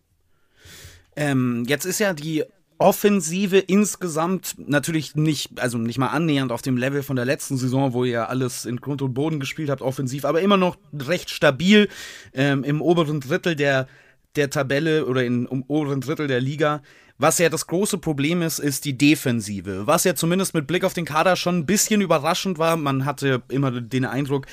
[1.14, 2.44] Ähm, jetzt ist ja die
[2.78, 7.92] Offensive insgesamt natürlich nicht, also nicht mal annähernd auf dem Level von der letzten Saison,
[7.92, 11.88] wo ihr alles in Grund und Boden gespielt habt, offensiv, aber immer noch recht stabil
[12.32, 13.86] ähm, im oberen Drittel der,
[14.34, 16.82] der Tabelle oder im oberen Drittel der Liga.
[17.18, 19.86] Was ja das große Problem ist, ist die Defensive.
[19.86, 22.76] Was ja zumindest mit Blick auf den Kader schon ein bisschen überraschend war.
[22.76, 24.46] Man hatte immer den Eindruck,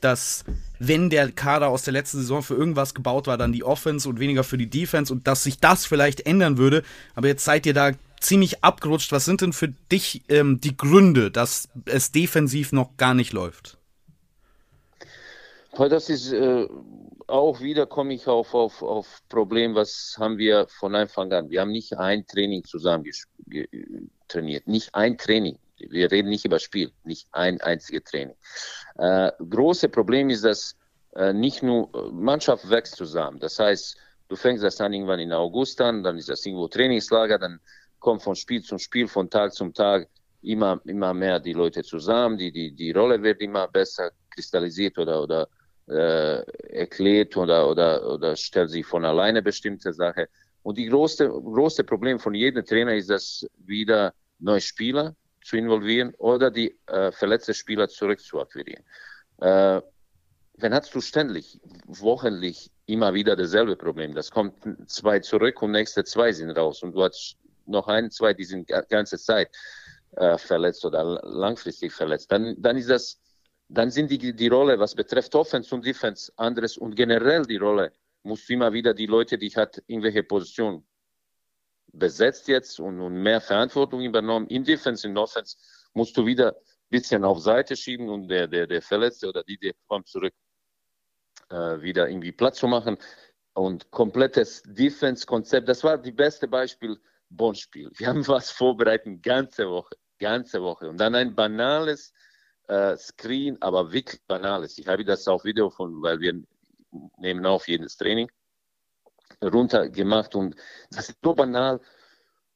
[0.00, 0.44] dass
[0.78, 4.20] wenn der Kader aus der letzten Saison für irgendwas gebaut war, dann die Offense und
[4.20, 6.82] weniger für die Defense und dass sich das vielleicht ändern würde.
[7.14, 9.12] Aber jetzt seid ihr da ziemlich abgerutscht.
[9.12, 13.78] Was sind denn für dich ähm, die Gründe, dass es defensiv noch gar nicht läuft?
[15.76, 16.68] Das ist äh,
[17.26, 21.50] auch wieder komme ich auf, auf, auf Problem, was haben wir von Anfang an.
[21.50, 23.04] Wir haben nicht ein Training zusammen
[24.28, 25.58] trainiert, nicht ein Training.
[25.76, 28.36] Wir reden nicht über Spiel, nicht ein einziges Training.
[28.96, 30.76] Äh, große Problem ist, dass
[31.16, 33.40] äh, nicht nur äh, Mannschaft wächst zusammen.
[33.40, 33.96] Das heißt,
[34.28, 37.60] du fängst das an irgendwann in August an, dann ist das irgendwo Trainingslager, dann
[37.98, 40.08] kommt von Spiel zum Spiel, von Tag zum Tag
[40.42, 45.22] immer, immer mehr die Leute zusammen, die, die, die Rolle wird immer besser kristallisiert oder,
[45.22, 45.48] oder
[45.88, 46.40] äh,
[46.72, 50.28] erklärt oder, oder, oder stellt sich von alleine bestimmte Sache.
[50.62, 56.14] Und die größte, größte Problem von jedem Trainer ist, dass wieder neue Spieler zu involvieren
[56.18, 58.84] oder die äh, verletzte Spieler zurückzuakquirieren.
[59.40, 59.82] Äh,
[60.56, 64.14] wenn hast du ständig, wochenlich immer wieder dasselbe Problem.
[64.14, 64.54] Das kommt
[64.86, 68.68] zwei zurück und nächste zwei sind raus und du hast noch ein, zwei, die sind
[68.88, 69.50] ganze Zeit
[70.12, 72.30] äh, verletzt oder langfristig verletzt.
[72.30, 73.20] Dann, dann ist das
[73.78, 77.92] dann sind die, die Rolle, was betrifft Offense und Defense, anderes und generell die Rolle,
[78.22, 80.86] musst du immer wieder die Leute, die hat irgendwelche Position
[81.92, 85.56] besetzt jetzt und, und mehr Verantwortung übernommen, in Defense, in Offense,
[85.92, 89.58] musst du wieder ein bisschen auf Seite schieben und der, der, der Verletzte oder die,
[89.58, 90.34] der kommt zurück,
[91.50, 92.98] äh, wieder irgendwie Platz zu machen.
[93.52, 96.98] Und komplettes Defense-Konzept, das war das beste Beispiel,
[97.30, 97.90] Bonn-Spiel.
[97.96, 100.88] Wir haben was vorbereitet, ganze Woche, ganze Woche.
[100.88, 102.12] Und dann ein banales
[102.68, 104.78] äh, Screen, aber wirklich banales.
[104.78, 106.42] Ich habe das auf Video von, weil wir
[107.18, 108.30] nehmen auf jedes Training.
[109.42, 110.54] runtergemacht und
[110.90, 111.80] das ist so banal.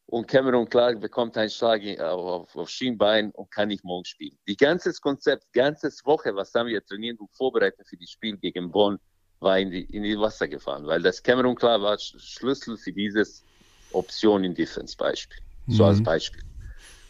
[0.06, 4.38] Und Cameron Clark bekommt einen Schlag auf, auf Schienbein und kann nicht morgen spielen.
[4.46, 8.70] Die ganze Konzept, ganze Woche, was haben wir trainiert und vorbereitet für das Spiel gegen
[8.70, 8.98] Bonn,
[9.40, 13.44] war in die, in die Wasser gefahren, weil das Cameron Clark war Schlüssel für dieses
[13.92, 15.38] Option in Defense Beispiel.
[15.66, 15.88] So mhm.
[15.90, 16.42] als Beispiel.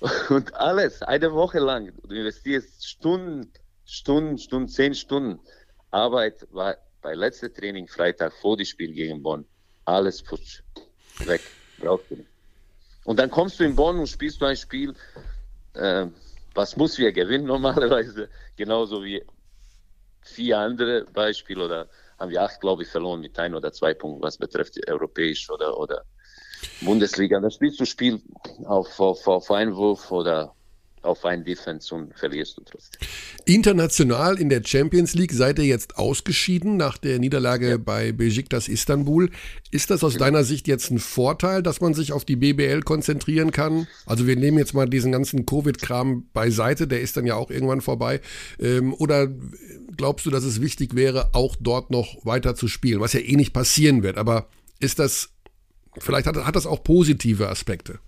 [0.29, 3.53] Und alles, eine Woche lang, du investierst Stunden,
[3.85, 5.41] Stunden, Stunden, zehn Stunden
[5.91, 9.45] Arbeit war bei letzter Training Freitag vor dem Spiel gegen Bonn.
[9.85, 10.63] Alles futsch.
[11.21, 11.41] Weg.
[11.79, 12.29] Brauchst du nicht.
[13.05, 14.95] Und dann kommst du in Bonn und spielst du ein Spiel,
[15.75, 16.07] äh,
[16.55, 19.25] was muss wir gewinnen normalerweise, genauso wie
[20.21, 24.23] vier andere Beispiele oder haben wir acht, glaube ich, verloren mit ein oder zwei Punkten,
[24.23, 26.05] was betrifft europäisch oder, oder
[26.81, 27.41] Bundesliga.
[27.41, 28.21] Da spielst du Spiel
[28.65, 30.55] auf, auf, auf Einwurf oder
[31.03, 33.01] auf ein Defense und verlierst du trotzdem.
[33.45, 37.77] International in der Champions League seid ihr jetzt ausgeschieden nach der Niederlage ja.
[37.79, 39.31] bei Besiktas Istanbul.
[39.71, 40.21] Ist das aus ja.
[40.21, 43.87] deiner Sicht jetzt ein Vorteil, dass man sich auf die BBL konzentrieren kann?
[44.07, 47.81] Also wir nehmen jetzt mal diesen ganzen Covid-Kram beiseite, der ist dann ja auch irgendwann
[47.81, 48.21] vorbei.
[48.59, 49.29] Ähm, oder
[49.97, 53.37] glaubst du, dass es wichtig wäre, auch dort noch weiter zu spielen, was ja eh
[53.37, 54.19] nicht passieren wird?
[54.19, 54.49] Aber
[54.81, 55.31] ist das,
[56.01, 57.99] vielleicht hat, hat das auch positive Aspekte?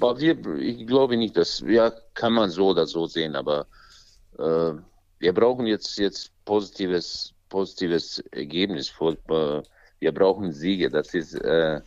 [0.00, 3.66] Aber wir, ich glaube nicht, dass, ja, kann man so oder so sehen, aber
[4.38, 4.72] äh,
[5.18, 8.92] wir brauchen jetzt, jetzt positives, positives Ergebnis.
[8.98, 10.90] Wir brauchen Siege.
[10.90, 11.80] Das ist, äh,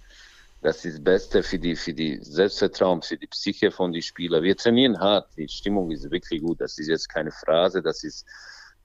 [0.62, 4.43] das ist Beste für die, für die Selbstvertrauen, für die Psyche von den Spielern.
[4.43, 5.30] Wir trainieren hart.
[5.38, 6.62] Die Stimmung ist wirklich gut.
[6.62, 7.82] Das ist jetzt keine Phrase.
[7.84, 8.25] Das ist,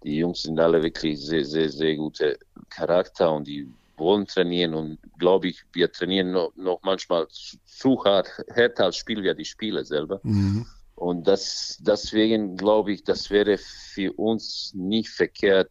[0.03, 4.99] die Jungs sind alle wirklich sehr, sehr, sehr gute Charakter und die wollen trainieren und
[5.19, 9.45] glaube ich, wir trainieren noch, noch manchmal zu, zu hart, härter als spielen wir die
[9.45, 10.21] Spiele selber.
[10.23, 10.67] Mhm.
[10.95, 15.71] Und das, deswegen glaube ich, das wäre für uns nicht verkehrt,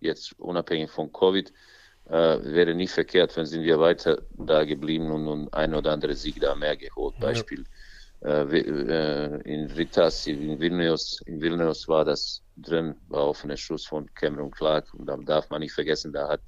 [0.00, 1.52] jetzt unabhängig von Covid,
[2.06, 6.14] äh, wäre nicht verkehrt, wenn sind wir weiter da geblieben und, und ein oder andere
[6.14, 7.14] Sieg da mehr geholt.
[7.20, 7.28] Ja.
[7.28, 7.64] Beispiel
[8.24, 14.12] äh, äh, in Ritas, in Vilnius, in Vilnius war das drin, war offener Schuss von
[14.14, 16.42] Cameron Clark und da darf man nicht vergessen, da hat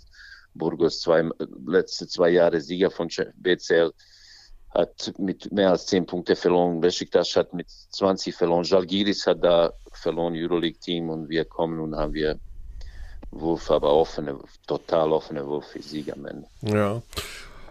[0.54, 1.28] Burgos zwei,
[1.66, 3.92] letzte zwei Jahre Sieger von BCL,
[4.70, 6.80] hat mit mehr als zehn Punkte verloren.
[6.80, 8.64] Besiktas hat mit 20 verloren.
[8.64, 12.38] Jalgiris hat da verloren, Euroleague-Team, und wir kommen und haben wir
[13.30, 16.46] Wurf, aber offene, total offene Wurf für Sieg am Ende.
[16.62, 17.02] Ja.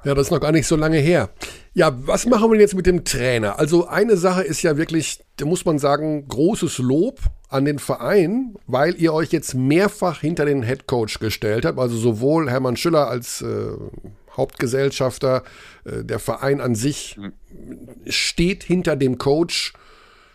[0.05, 1.29] Ja, das ist noch gar nicht so lange her.
[1.73, 3.57] Ja, was machen wir jetzt mit dem Trainer?
[3.57, 7.19] Also eine Sache ist ja wirklich, da muss man sagen, großes Lob
[7.53, 11.79] an den Verein, weil ihr euch jetzt mehrfach hinter den Head Coach gestellt habt.
[11.79, 13.71] Also sowohl Hermann Schüller als äh,
[14.35, 15.43] Hauptgesellschafter,
[15.85, 17.17] äh, der Verein an sich
[18.07, 19.73] steht hinter dem Coach.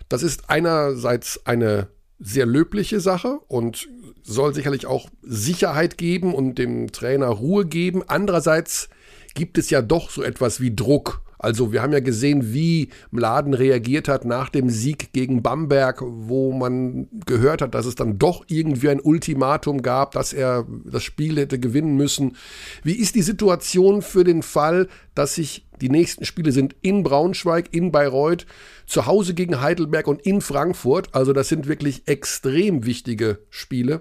[0.09, 3.89] Das ist einerseits eine sehr löbliche Sache und
[4.23, 8.03] soll sicherlich auch Sicherheit geben und dem Trainer Ruhe geben.
[8.07, 8.89] Andererseits
[9.35, 11.23] gibt es ja doch so etwas wie Druck.
[11.39, 16.53] Also wir haben ja gesehen, wie Mladen reagiert hat nach dem Sieg gegen Bamberg, wo
[16.53, 21.37] man gehört hat, dass es dann doch irgendwie ein Ultimatum gab, dass er das Spiel
[21.37, 22.37] hätte gewinnen müssen.
[22.83, 27.73] Wie ist die Situation für den Fall, dass sich die nächsten Spiele sind in Braunschweig,
[27.73, 28.47] in Bayreuth,
[28.87, 31.15] zu Hause gegen Heidelberg und in Frankfurt.
[31.15, 34.01] Also das sind wirklich extrem wichtige Spiele.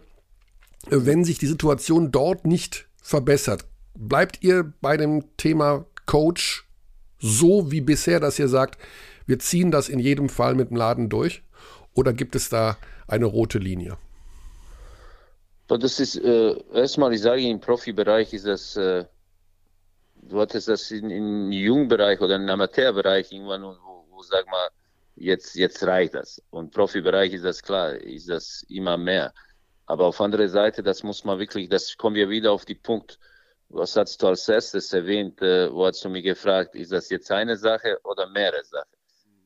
[0.89, 6.66] Wenn sich die Situation dort nicht verbessert, bleibt ihr bei dem Thema Coach
[7.19, 8.77] so wie bisher, dass ihr sagt,
[9.25, 11.43] wir ziehen das in jedem Fall mit dem Laden durch?
[11.93, 12.77] Oder gibt es da
[13.07, 13.97] eine rote Linie?
[15.67, 19.03] Das ist äh, erstmal, ich sage, im Profibereich ist das, äh,
[20.21, 24.69] du hattest das in, im Jungbereich oder im Amateurbereich irgendwann, wo, wo sag mal,
[25.15, 26.41] jetzt, jetzt reicht das.
[26.51, 29.33] Und Profibereich ist das klar, ist das immer mehr.
[29.87, 33.19] Aber auf andere Seite, das muss man wirklich, das kommen wir wieder auf die Punkt,
[33.69, 35.41] was hast du als erstes erwähnt?
[35.41, 38.89] Äh, wo hast du mich gefragt, ist das jetzt eine Sache oder mehrere Sachen?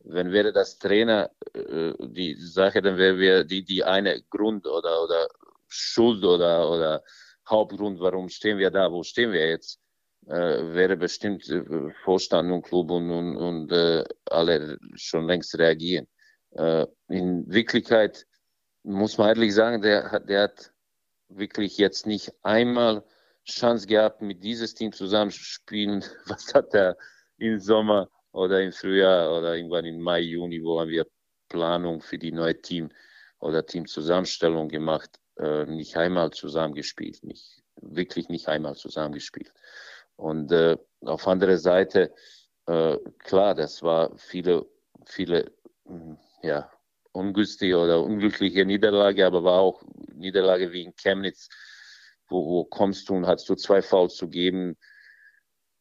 [0.03, 5.03] Wenn wäre das Trainer äh, die Sache, dann wäre wir die, die eine Grund oder,
[5.03, 5.27] oder
[5.67, 7.03] Schuld oder, oder
[7.49, 9.79] Hauptgrund, warum stehen wir da, wo stehen wir jetzt,
[10.27, 16.07] äh, wäre bestimmt äh, Vorstand und Club und, und, und äh, alle schon längst reagieren.
[16.51, 18.25] Äh, in Wirklichkeit
[18.83, 20.73] muss man ehrlich sagen, der, der hat
[21.29, 23.03] wirklich jetzt nicht einmal
[23.45, 26.03] Chance gehabt, mit dieses Team zusammenzuspielen.
[26.27, 26.97] Was hat er
[27.37, 31.05] im Sommer oder im Frühjahr oder irgendwann im Mai, Juni, wo haben wir
[31.49, 32.89] Planung für die neue Team
[33.39, 39.51] oder Teamzusammenstellung gemacht, äh, nicht einmal zusammengespielt, nicht, wirklich nicht einmal zusammengespielt.
[40.15, 42.13] Und äh, auf andere Seite,
[42.67, 44.65] äh, klar, das war viele,
[45.05, 45.51] viele,
[45.85, 46.71] hm, ja,
[47.11, 49.83] ungünstige oder unglückliche Niederlage, aber war auch
[50.13, 51.49] Niederlage wie in Chemnitz,
[52.31, 54.77] wo, wo kommst du und hast du zwei Fouls zu geben.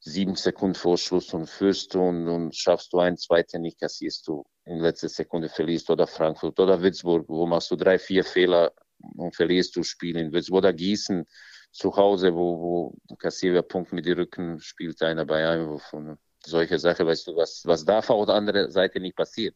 [0.01, 4.26] sieben Sekunden vor Schluss und führst du und, und schaffst du einen zweiten nicht, kassierst
[4.28, 8.72] du in letzter Sekunde verlierst oder Frankfurt oder Würzburg, wo machst du drei, vier Fehler
[9.16, 11.26] und verlierst du Spiel in Würzburg oder Gießen
[11.72, 16.78] zu Hause, wo, wo kassieren Punkt mit den Rücken, spielt einer bei Einwurf und solche
[16.78, 19.55] Sachen, weißt du, was, was darf auf der anderen Seite nicht passieren.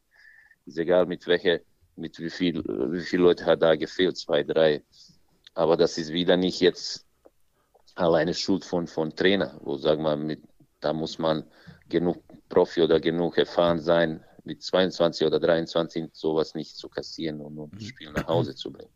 [0.66, 1.60] Ist egal mit welcher,
[1.96, 4.82] mit wie viel, wie viele Leute hat da gefehlt, zwei, drei.
[5.54, 7.06] Aber das ist wieder nicht jetzt
[7.94, 10.42] alleine Schuld von, von Trainer, wo sagen wir, mit,
[10.80, 11.44] da muss man
[11.88, 17.58] genug Profi oder genug erfahren sein, mit 22 oder 23 sowas nicht zu kassieren und,
[17.58, 17.88] und das.
[17.88, 18.90] Spiel nach Hause zu bringen.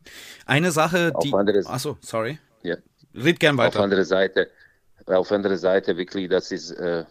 [0.44, 1.32] Eine Sache, die.
[1.66, 2.38] Achso, sorry.
[2.62, 2.76] Ja.
[3.14, 3.78] Red gern weiter.
[3.78, 4.50] Auf andere Seite,
[5.06, 7.04] auf andere Seite wirklich, das ist, äh,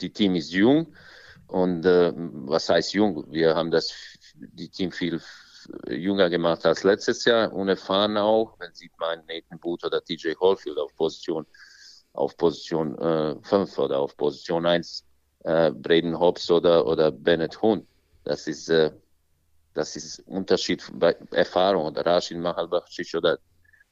[0.00, 0.94] die Team ist jung
[1.48, 3.26] und äh, was heißt jung?
[3.30, 3.92] Wir haben das,
[4.34, 5.20] die Team viel
[5.88, 8.58] jünger gemacht als letztes Jahr, unerfahren auch.
[8.58, 11.46] Wenn sieht man Nathan Booth oder TJ Hallfield auf Position,
[12.12, 12.96] auf Position
[13.42, 15.04] 5 äh, oder auf Position 1,
[15.44, 17.86] äh, Braden Hobbs oder, oder Bennett Huhn.
[18.24, 18.92] Das ist, äh,
[19.74, 23.38] das ist Unterschied bei Erfahrung oder Rashid Mahalbakhshich oder,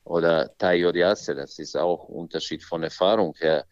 [0.04, 1.34] oder Tayo Diasse.
[1.34, 3.66] Das ist auch Unterschied von Erfahrung her.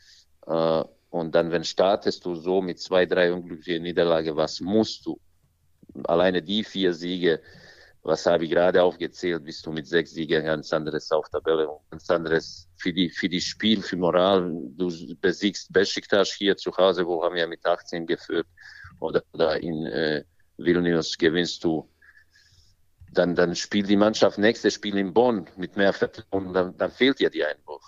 [0.46, 5.18] Äh, und dann, wenn startest du so mit zwei, drei unglücklichen Niederlagen, was musst du?
[6.04, 7.40] Alleine die vier Siege
[8.08, 11.90] was habe ich gerade aufgezählt, bist du mit sechs Siegen ganz anderes auf Tabelle und
[11.90, 14.50] ganz anderes für die, für die Spiel, für Moral.
[14.78, 14.90] Du
[15.20, 18.46] besiegst Besiktas hier zu Hause, wo haben wir mit 18 geführt,
[18.98, 20.24] oder, oder in äh,
[20.56, 21.86] Vilnius gewinnst du.
[23.12, 27.20] Dann, dann spielt die Mannschaft nächstes Spiel in Bonn mit mehr Vertrauen, dann, dann fehlt
[27.20, 27.84] dir die Einwurf.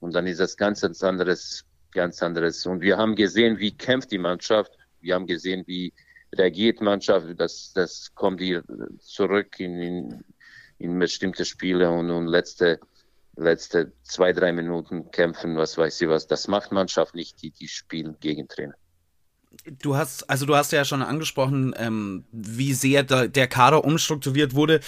[0.00, 2.66] Und dann ist das ganz anderes, ganz anderes.
[2.66, 4.76] Und wir haben gesehen, wie kämpft die Mannschaft.
[5.00, 5.94] Wir haben gesehen, wie,
[6.36, 8.62] reagiert Mannschaft, das, das kommt hier
[8.98, 10.24] zurück in, in,
[10.78, 12.80] in bestimmte Spiele und, und letzte,
[13.36, 16.26] letzte zwei, drei Minuten kämpfen, was weiß ich was.
[16.26, 18.74] Das macht Mannschaft nicht, die, die spielen gegen Trainer.
[19.80, 24.54] Du hast, also du hast ja schon angesprochen, ähm, wie sehr da, der Kader umstrukturiert
[24.54, 24.80] wurde.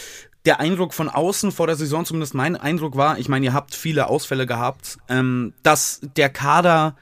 [0.46, 3.74] Der Eindruck von außen vor der Saison, zumindest mein Eindruck war, ich meine, ihr habt
[3.74, 6.96] viele Ausfälle gehabt, ähm, dass der Kader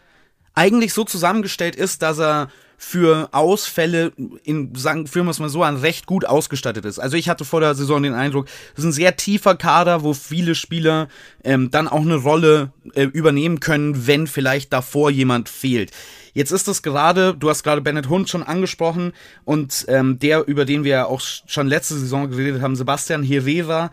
[0.55, 2.51] eigentlich so zusammengestellt ist, dass er
[2.85, 4.13] für Ausfälle
[4.43, 6.99] in, sagen, führen wir es mal so an, recht gut ausgestattet ist.
[6.99, 10.15] Also ich hatte vor der Saison den Eindruck, es ist ein sehr tiefer Kader, wo
[10.15, 11.09] viele Spieler
[11.45, 15.93] ähm, dann auch eine Rolle äh, übernehmen können, wenn vielleicht davor jemand fehlt.
[16.35, 19.13] Jetzt ist es gerade, du hast gerade Bennett Hund schon angesprochen
[19.45, 23.93] und ähm, der, über den wir auch schon letzte Saison geredet haben, Sebastian Herrera,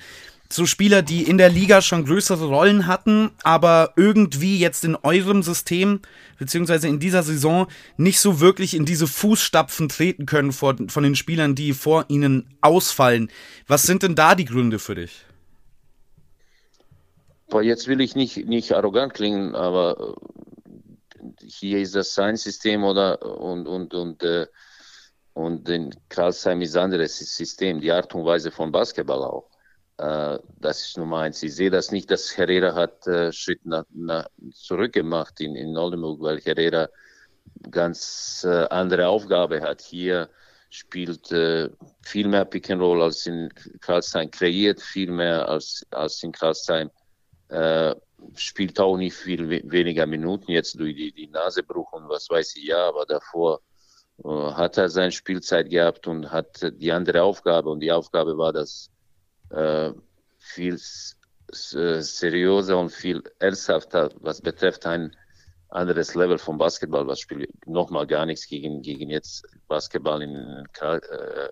[0.51, 5.43] so Spieler, die in der Liga schon größere Rollen hatten, aber irgendwie jetzt in eurem
[5.43, 6.01] System,
[6.39, 11.15] beziehungsweise in dieser Saison, nicht so wirklich in diese Fußstapfen treten können vor, von den
[11.15, 13.29] Spielern, die vor ihnen ausfallen.
[13.67, 15.25] Was sind denn da die Gründe für dich?
[17.61, 20.15] Jetzt will ich nicht, nicht arrogant klingen, aber
[21.19, 24.47] äh, hier ist das sein System oder und, und, und, äh,
[25.33, 29.49] und in Karlsheim ist ein anderes System, die Art und Weise von Basketball auch.
[29.99, 31.43] Äh, das ist Nummer eins.
[31.43, 35.77] Ich sehe das nicht, dass Herrera hat äh, Schritt nach, nach, zurück gemacht in, in
[35.77, 36.87] Oldenburg, weil Herrera
[37.69, 39.81] ganz äh, andere Aufgabe hat.
[39.81, 40.29] Hier
[40.69, 41.69] spielt äh,
[42.01, 43.49] viel mehr Pick and Roll als in
[43.81, 46.89] Karlsheim, kreiert viel mehr als, als in Karlsheim,
[47.49, 47.93] äh,
[48.35, 52.55] spielt auch nicht viel we weniger Minuten jetzt durch die, die Nasebruch und was weiß
[52.55, 53.59] ich ja, aber davor
[54.23, 58.53] äh, hat er seine Spielzeit gehabt und hat die andere Aufgabe und die Aufgabe war,
[58.53, 58.89] dass
[59.51, 59.91] äh,
[60.37, 65.15] viel äh, seriöser und viel ernsthafter, was betrifft ein
[65.69, 71.49] anderes Level vom Basketball, was spielt nochmal gar nichts gegen, gegen jetzt Basketball in äh,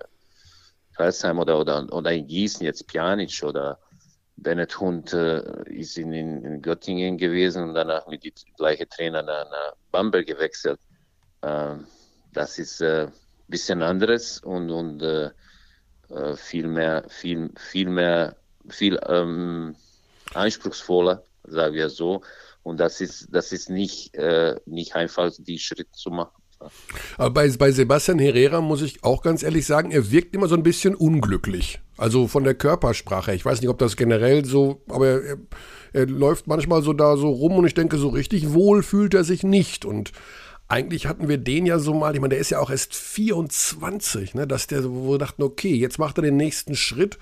[0.95, 3.79] Karlsheim oder, oder, oder in Gießen, jetzt Pjanic oder
[4.35, 9.49] Bennett Hund äh, ist in, in, Göttingen gewesen und danach mit die gleiche Trainer nach,
[9.49, 10.79] nach Bamberg gewechselt.
[11.41, 11.75] Äh,
[12.33, 13.11] das ist ein
[13.47, 15.01] bisschen anderes und, und
[16.09, 18.35] äh, viel mehr, viel, viel mehr,
[18.69, 19.75] viel ähm,
[20.33, 22.21] anspruchsvoller, sagen wir so.
[22.63, 26.41] Und das ist, das ist nicht, äh, nicht einfach, die Schritte zu machen.
[27.17, 30.55] Aber bei, bei Sebastian Herrera muss ich auch ganz ehrlich sagen, er wirkt immer so
[30.55, 31.79] ein bisschen unglücklich.
[31.97, 33.33] Also von der Körpersprache.
[33.33, 35.37] Ich weiß nicht, ob das generell so, aber er,
[35.93, 39.23] er läuft manchmal so da so rum und ich denke, so richtig wohl fühlt er
[39.23, 39.85] sich nicht.
[39.85, 40.11] Und
[40.67, 44.35] eigentlich hatten wir den ja so mal, ich meine, der ist ja auch erst 24,
[44.35, 47.17] ne, dass der, wo wir dachten, okay, jetzt macht er den nächsten Schritt.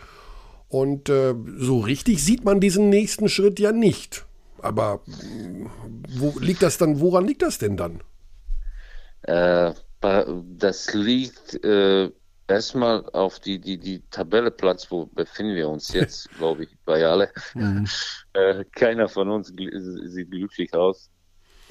[0.67, 4.25] Und äh, so richtig sieht man diesen nächsten Schritt ja nicht.
[4.59, 5.01] Aber
[6.17, 8.01] wo liegt das dann, woran liegt das denn dann?
[9.21, 12.11] Äh, das liegt äh,
[12.47, 17.05] erstmal auf die, die, die Tabelle Platz, wo befinden wir uns jetzt, glaube ich, bei
[17.05, 17.31] alle.
[17.53, 17.87] Mhm.
[18.33, 21.09] Äh, keiner von uns sieht glücklich aus.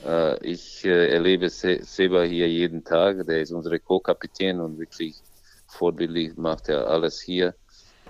[0.05, 3.27] Äh, ich äh, erlebe Se Seba hier jeden Tag.
[3.27, 5.23] Der ist unser Co-Kapitän und wirklich
[5.67, 7.55] vorbildlich macht er alles hier.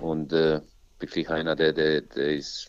[0.00, 0.60] Und äh,
[0.98, 2.68] wirklich einer, der, der, der ist,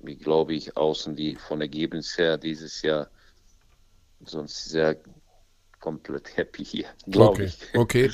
[0.00, 3.08] wie glaube ich, außen die von Ergebnis her dieses Jahr
[4.24, 4.96] sonst sehr
[5.80, 7.44] komplett happy hier, glaube okay.
[7.44, 7.78] ich.
[7.78, 8.10] Okay.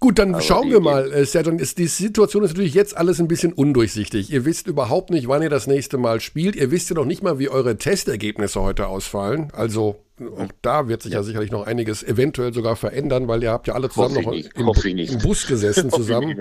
[0.00, 1.58] Gut, dann Aber schauen wir mal, äh, Sertan.
[1.58, 4.30] Ist, die Situation ist natürlich jetzt alles ein bisschen undurchsichtig.
[4.32, 6.56] Ihr wisst überhaupt nicht, wann ihr das nächste Mal spielt.
[6.56, 9.52] Ihr wisst ja noch nicht mal, wie eure Testergebnisse heute ausfallen.
[9.52, 9.96] Also
[10.28, 11.18] auch da wird sich ja.
[11.18, 14.44] ja sicherlich noch einiges eventuell sogar verändern, weil ihr habt ja alle zusammen noch im,
[14.54, 16.36] im, Bus gesessen zusammen.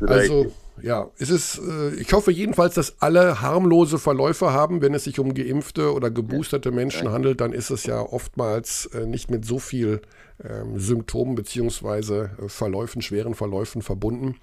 [0.00, 0.52] Also
[0.82, 4.82] ja, es ist, äh, ich hoffe jedenfalls, dass alle harmlose Verläufe haben.
[4.82, 9.06] Wenn es sich um geimpfte oder geboosterte Menschen handelt, dann ist es ja oftmals äh,
[9.06, 10.02] nicht mit so viel
[10.44, 14.36] ähm, Symptomen beziehungsweise äh, Verläufen, schweren Verläufen verbunden.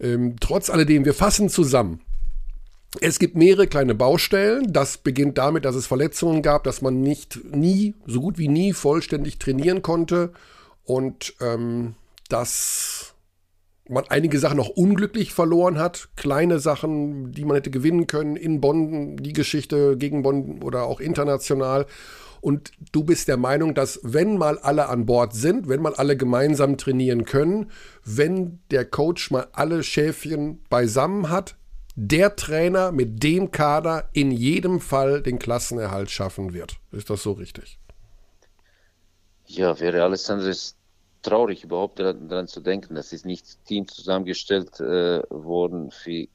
[0.00, 2.00] Ähm, trotz alledem, wir fassen zusammen.
[2.98, 4.72] Es gibt mehrere kleine Baustellen.
[4.72, 8.72] Das beginnt damit, dass es Verletzungen gab, dass man nicht nie, so gut wie nie
[8.72, 10.32] vollständig trainieren konnte
[10.84, 11.94] und ähm,
[12.28, 13.14] dass
[13.88, 16.08] man einige Sachen noch unglücklich verloren hat.
[16.16, 21.00] Kleine Sachen, die man hätte gewinnen können in Bonn, die Geschichte gegen Bonn oder auch
[21.00, 21.86] international.
[22.40, 26.16] Und du bist der Meinung, dass wenn mal alle an Bord sind, wenn mal alle
[26.16, 27.70] gemeinsam trainieren können,
[28.04, 31.56] wenn der Coach mal alle Schäfchen beisammen hat,
[32.02, 36.76] der Trainer mit dem Kader in jedem Fall den Klassenerhalt schaffen wird.
[36.92, 37.78] Ist das so richtig?
[39.44, 40.76] Ja, wäre alles anderes
[41.20, 42.94] traurig, überhaupt daran zu denken.
[42.94, 46.26] Das ist nicht Team zusammengestellt äh, worden für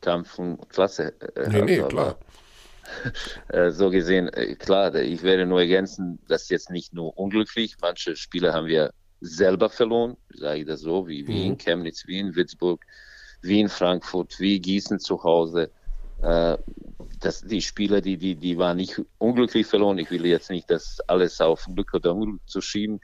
[0.00, 1.14] Kampf und Klasse.
[1.36, 2.18] Äh, nee, nee, klar.
[3.48, 8.16] Äh, so gesehen, äh, klar, ich werde nur ergänzen, dass jetzt nicht nur unglücklich, manche
[8.16, 11.58] Spiele haben wir selber verloren, sage ich das so, wie Wien, mhm.
[11.58, 12.84] Chemnitz, Wien, Würzburg,
[13.42, 15.70] Wien, Frankfurt, wie Gießen zu Hause.
[16.22, 16.58] Äh,
[17.20, 19.98] das, die Spieler, die, die, die waren nicht unglücklich verloren.
[19.98, 23.00] Ich will jetzt nicht das alles auf Glück oder Unglück zu schieben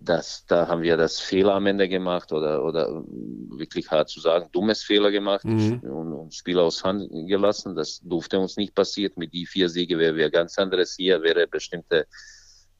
[0.00, 3.02] das, da haben wir das Fehler am Ende gemacht oder, oder
[3.50, 5.80] wirklich hart zu sagen, dummes Fehler gemacht mhm.
[5.80, 7.74] und, und Spiel aus Hand gelassen.
[7.74, 9.14] Das durfte uns nicht passieren.
[9.16, 12.06] Mit die vier Siege wäre wir ganz anderes hier, wäre bestimmte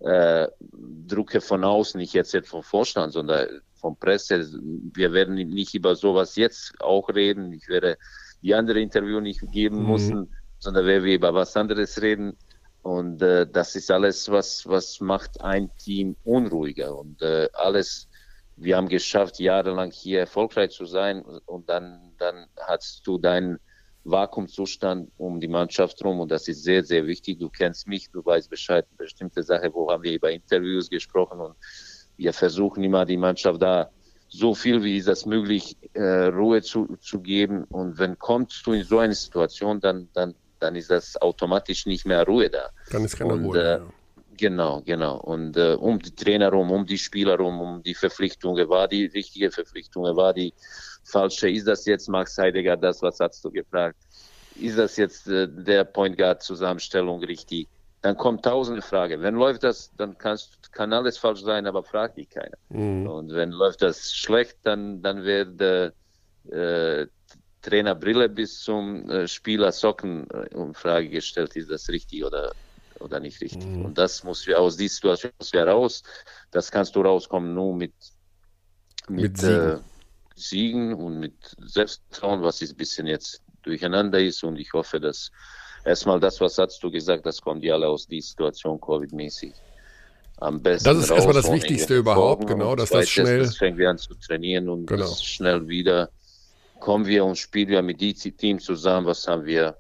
[0.01, 0.49] äh,
[1.07, 4.49] Drucke von außen, nicht jetzt vom Vorstand, sondern von Presse.
[4.94, 7.53] Wir werden nicht über sowas jetzt auch reden.
[7.53, 7.96] Ich werde
[8.42, 9.90] die andere Interview nicht geben mhm.
[9.90, 12.36] müssen, sondern werden wir über was anderes reden.
[12.82, 16.96] Und äh, das ist alles, was, was macht ein Team unruhiger.
[16.96, 18.09] Und äh, alles,
[18.57, 21.22] wir haben geschafft, jahrelang hier erfolgreich zu sein.
[21.22, 23.59] Und dann, dann hast du deinen
[24.11, 26.21] Vakuumzustand um die Mannschaft rum.
[26.21, 27.39] Und das ist sehr, sehr wichtig.
[27.39, 31.41] Du kennst mich, du weißt Bescheid, bestimmte Sache, wo haben wir über Interviews gesprochen.
[31.41, 31.55] Und
[32.17, 33.91] wir versuchen immer, die Mannschaft da
[34.29, 37.65] so viel wie das möglich, äh, Ruhe zu, zu geben.
[37.65, 42.07] Und wenn kommst du in so eine Situation, dann, dann dann ist das automatisch nicht
[42.07, 42.71] mehr Ruhe da.
[42.91, 43.59] Dann ist keine und, Ruhe.
[43.59, 43.87] Äh, ja.
[44.37, 45.17] Genau, genau.
[45.17, 49.07] Und äh, um die Trainer rum, um die Spieler rum, um die Verpflichtungen, war die
[49.07, 50.55] richtige Verpflichtung, war die
[51.11, 51.51] falsche?
[51.51, 53.97] Ist das jetzt Max Heidegger, das, was hast du gefragt?
[54.61, 57.69] Ist das jetzt äh, der Point Guard Zusammenstellung richtig?
[58.03, 59.23] Dann kommt tausende Fragen.
[59.23, 62.57] Wenn läuft das, dann kannst, kann alles falsch sein, aber fragt dich keiner.
[62.69, 63.07] Mhm.
[63.09, 67.07] Und wenn läuft das schlecht, dann, dann wird äh,
[67.63, 72.53] Trainerbrille bis zum äh, Spieler Socken äh, in Frage gestellt, ist das richtig oder,
[73.01, 73.67] oder nicht richtig.
[73.67, 73.87] Mhm.
[73.87, 76.03] Und das muss wir aus dieser Situation raus.
[76.51, 77.93] Das kannst du rauskommen nur mit,
[79.09, 79.71] mit, mit Siegen.
[79.71, 79.79] Äh,
[80.39, 80.95] Siegen.
[80.95, 81.34] und mit
[81.64, 84.43] Selbstvertrauen, was ein bisschen jetzt durcheinander ist.
[84.45, 85.30] Und ich hoffe, dass
[85.84, 89.53] erstmal das, was hast du gesagt, das kommt die alle aus dieser Situation Covid-mäßig.
[90.41, 93.41] Am besten das ist erstmal das Wichtigste überhaupt, genau, dass das schnell.
[93.41, 95.12] Das fängt wir an zu trainieren und genau.
[95.14, 96.11] schnell wieder
[96.78, 99.76] kommen wir und spielen wir mit diesem Team zusammen, was haben wir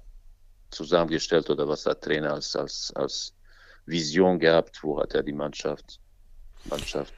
[0.70, 3.32] zusammengestellt oder was hat Trainer als, als, als
[3.86, 6.00] Vision gehabt, wo hat er die Mannschaft,
[6.64, 7.14] Mannschaft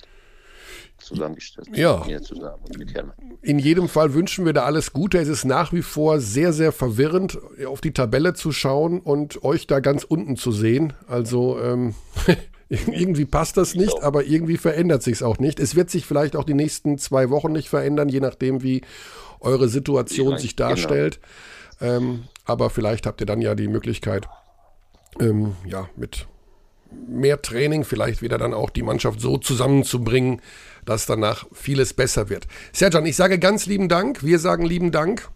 [1.00, 1.68] zusammengestellt.
[1.74, 2.04] Ja.
[2.22, 2.62] Zusammen
[3.42, 5.18] In jedem Fall wünschen wir da alles Gute.
[5.18, 9.66] Es ist nach wie vor sehr, sehr verwirrend, auf die Tabelle zu schauen und euch
[9.66, 10.92] da ganz unten zu sehen.
[11.06, 11.94] Also ähm,
[12.68, 15.58] irgendwie passt das nicht, aber irgendwie verändert sich es auch nicht.
[15.58, 18.82] Es wird sich vielleicht auch die nächsten zwei Wochen nicht verändern, je nachdem, wie
[19.40, 20.70] eure Situation sich genau.
[20.70, 21.20] darstellt.
[21.78, 21.92] Genau.
[21.96, 24.28] Ähm, aber vielleicht habt ihr dann ja die Möglichkeit,
[25.18, 26.26] ähm, ja, mit
[27.08, 30.40] mehr Training vielleicht wieder dann auch die Mannschaft so zusammenzubringen,
[30.84, 32.46] dass danach vieles besser wird.
[32.72, 34.24] Serjan, ich sage ganz lieben Dank.
[34.24, 35.28] Wir sagen lieben Dank.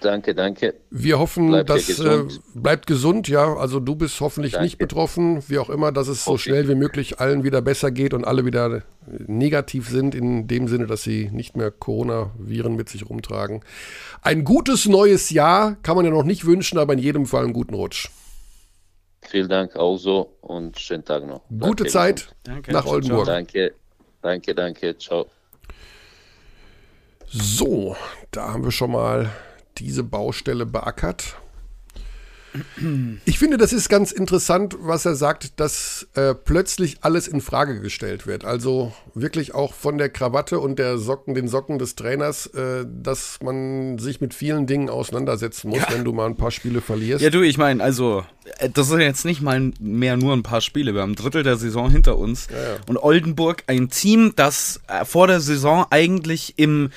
[0.00, 0.74] Danke, danke.
[0.90, 2.32] Wir hoffen, bleibt dass gesund.
[2.32, 3.56] Äh, bleibt gesund, ja.
[3.56, 4.64] Also du bist hoffentlich danke.
[4.64, 8.12] nicht betroffen, wie auch immer, dass es so schnell wie möglich allen wieder besser geht
[8.12, 8.82] und alle wieder
[9.26, 13.62] negativ sind, in dem Sinne, dass sie nicht mehr Coronaviren mit sich rumtragen.
[14.20, 17.52] Ein gutes neues Jahr kann man ja noch nicht wünschen, aber in jedem Fall einen
[17.52, 18.10] guten Rutsch.
[19.28, 21.42] Vielen Dank auch so und schönen Tag noch.
[21.48, 21.86] Gute Danke.
[21.86, 22.72] Zeit Danke.
[22.72, 23.26] nach Ciao, Oldenburg.
[23.26, 23.74] Danke,
[24.22, 24.96] danke, danke.
[24.98, 25.26] Ciao.
[27.28, 27.96] So,
[28.30, 29.30] da haben wir schon mal
[29.78, 31.36] diese Baustelle beackert.
[33.24, 37.80] Ich finde, das ist ganz interessant, was er sagt, dass äh, plötzlich alles in Frage
[37.80, 38.44] gestellt wird.
[38.44, 43.38] Also wirklich auch von der Krawatte und der Socken, den Socken des Trainers, äh, dass
[43.42, 47.22] man sich mit vielen Dingen auseinandersetzen muss, wenn du mal ein paar Spiele verlierst.
[47.22, 48.24] Ja, du, ich meine, also,
[48.58, 50.94] äh, das sind jetzt nicht mal mehr nur ein paar Spiele.
[50.94, 52.48] Wir haben ein Drittel der Saison hinter uns.
[52.50, 52.76] ja.
[52.88, 56.90] Und Oldenburg, ein Team, das äh, vor der Saison eigentlich im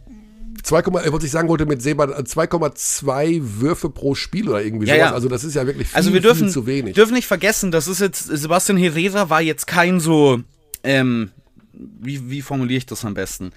[0.63, 4.87] 2, äh, was ich sagen wollte mit Seba, äh, 2,2 Würfe pro Spiel oder irgendwie
[4.87, 5.09] Ja, sowas.
[5.09, 5.13] ja.
[5.13, 6.93] Also das ist ja wirklich viel, also wir dürfen, viel zu wenig.
[6.95, 10.41] dürfen nicht vergessen, das ist jetzt, Sebastian Herrera war jetzt kein so,
[10.83, 11.31] ähm,
[11.73, 13.51] wie, wie formuliere ich das am besten?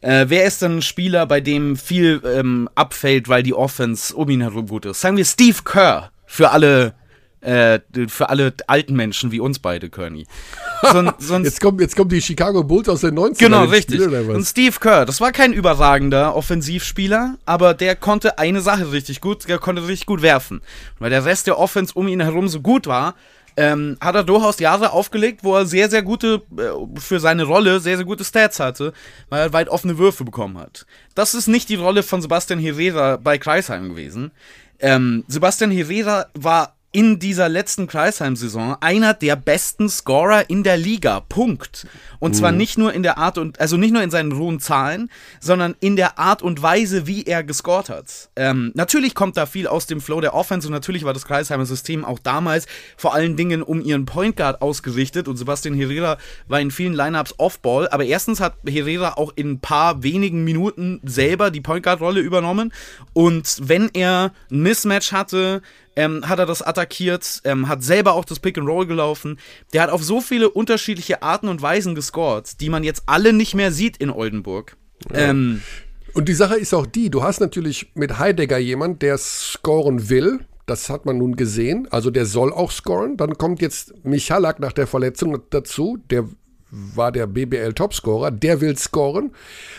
[0.00, 4.28] Äh, wer ist denn ein Spieler, bei dem viel ähm, abfällt, weil die Offense um
[4.30, 5.00] ihn herum gut ist?
[5.00, 6.94] Sagen wir Steve Kerr für alle,
[7.40, 10.26] äh, für alle alten Menschen wie uns beide, Körny.
[10.82, 11.02] So,
[11.38, 13.38] Jetzt kommt, jetzt kommt die Chicago Bulls aus den 90ern.
[13.38, 14.00] Genau, richtig.
[14.00, 19.48] Und Steve Kerr, das war kein überragender Offensivspieler, aber der konnte eine Sache richtig gut,
[19.48, 20.58] der konnte richtig gut werfen.
[20.58, 23.14] Und weil der Rest der Offense um ihn herum so gut war,
[23.58, 27.80] ähm, hat er durchaus Jahre aufgelegt, wo er sehr, sehr gute, äh, für seine Rolle,
[27.80, 28.92] sehr, sehr gute Stats hatte,
[29.30, 30.86] weil er weit offene Würfe bekommen hat.
[31.16, 34.30] Das ist nicht die Rolle von Sebastian Herrera bei Kreisheim gewesen.
[34.78, 41.20] Ähm, Sebastian Herrera war in dieser letzten Kreisheim-Saison einer der besten Scorer in der Liga.
[41.20, 41.86] Punkt.
[42.18, 45.10] Und zwar nicht nur in der Art und, also nicht nur in seinen rohen Zahlen,
[45.38, 48.30] sondern in der Art und Weise, wie er gescored hat.
[48.36, 51.66] Ähm, natürlich kommt da viel aus dem Flow der Offense und natürlich war das Kreisheimer
[51.66, 52.66] System auch damals
[52.96, 56.16] vor allen Dingen um ihren Point Guard ausgerichtet und Sebastian Herrera
[56.48, 61.00] war in vielen Lineups Off-Ball, aber erstens hat Herrera auch in ein paar wenigen Minuten
[61.04, 62.72] selber die Point Guard Rolle übernommen
[63.12, 65.60] und wenn er ein Mismatch hatte,
[65.98, 69.38] ähm, hat er das attackiert, ähm, hat selber auch das Pick and Roll gelaufen.
[69.72, 73.56] Der hat auf so viele unterschiedliche Arten und Weisen gescored, die man jetzt alle nicht
[73.56, 74.76] mehr sieht in Oldenburg.
[75.12, 75.60] Ähm,
[76.14, 80.38] Und die Sache ist auch die, du hast natürlich mit Heidegger jemand, der scoren will.
[80.66, 81.88] Das hat man nun gesehen.
[81.90, 83.16] Also der soll auch scoren.
[83.16, 85.98] Dann kommt jetzt Michalak nach der Verletzung dazu.
[86.10, 86.28] Der
[86.70, 88.30] war der BBL-Topscorer.
[88.30, 89.30] Der will scoren.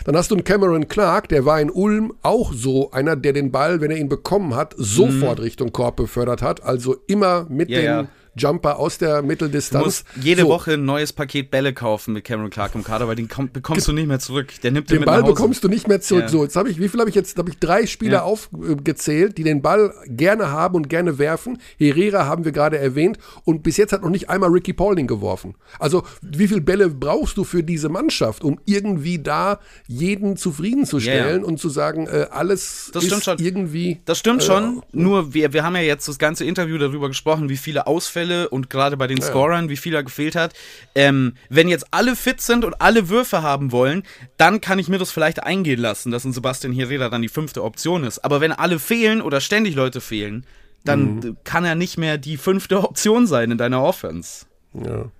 [0.04, 3.52] Dann hast du einen Cameron Clark, der war in Ulm auch so einer, der den
[3.52, 6.62] Ball, wenn er ihn bekommen hat, sofort Richtung Korb befördert hat.
[6.62, 7.74] Also immer mit Mhm.
[7.74, 8.06] Ja, dem ja.
[8.36, 9.84] Jumper aus der du Mitteldistanz.
[9.84, 10.48] musst jede So.
[10.48, 13.86] Woche ein neues Paket Bälle kaufen mit Cameron Clark im Kader, weil den komm, bekommst
[13.88, 14.52] du nicht mehr zurück.
[14.62, 15.34] Der nimmt den, Den mit Ball nach Hause.
[15.34, 16.22] bekommst du nicht mehr zurück.
[16.24, 16.28] Ja.
[16.28, 17.36] So, jetzt habe ich, wie viel habe ich jetzt?
[17.38, 18.22] Habe ich drei Spieler Ja.
[18.22, 21.58] aufgezählt, die den Ball gerne haben und gerne werfen.
[21.78, 25.54] Herrera haben wir gerade erwähnt und bis jetzt hat noch nicht einmal Ricky Paulding geworfen.
[25.78, 31.46] Also wie viele Bälle brauchst du für diese Mannschaft, um irgendwie da jeden zufriedenzustellen ja.
[31.46, 34.00] und zu sagen, äh, alles Das ist irgendwie.
[34.04, 37.48] Das stimmt äh, schon, nur wir, wir haben ja jetzt das ganze Interview darüber gesprochen,
[37.48, 40.54] wie viele Ausfälle und gerade bei den Scorern, wie viel er gefehlt hat.
[40.94, 44.02] Ähm, wenn jetzt alle fit sind und alle Würfe haben wollen,
[44.36, 47.62] dann kann ich mir das vielleicht eingehen lassen, dass ein Sebastian Herrera dann die fünfte
[47.64, 48.18] Option ist.
[48.24, 50.46] Aber wenn alle fehlen oder ständig Leute fehlen,
[50.84, 51.36] dann Mhm.
[51.44, 54.46] kann er nicht mehr die fünfte Option sein in deiner Offense.
[54.72, 55.10] Ja.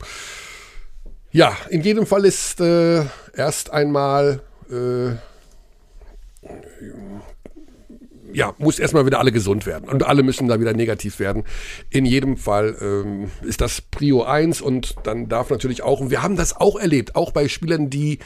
[1.33, 3.05] ja, in jedem Fall ist äh,
[3.35, 4.41] erst einmal
[4.71, 5.11] äh,
[8.33, 9.89] ja, muss erstmal wieder alle gesund werden.
[9.89, 11.45] Und alle müssen da wieder negativ werden.
[11.91, 16.23] In jedem Fall ähm, ist das Prio 1 und dann darf natürlich auch, und wir
[16.23, 18.19] haben das auch erlebt, auch bei Spielern, die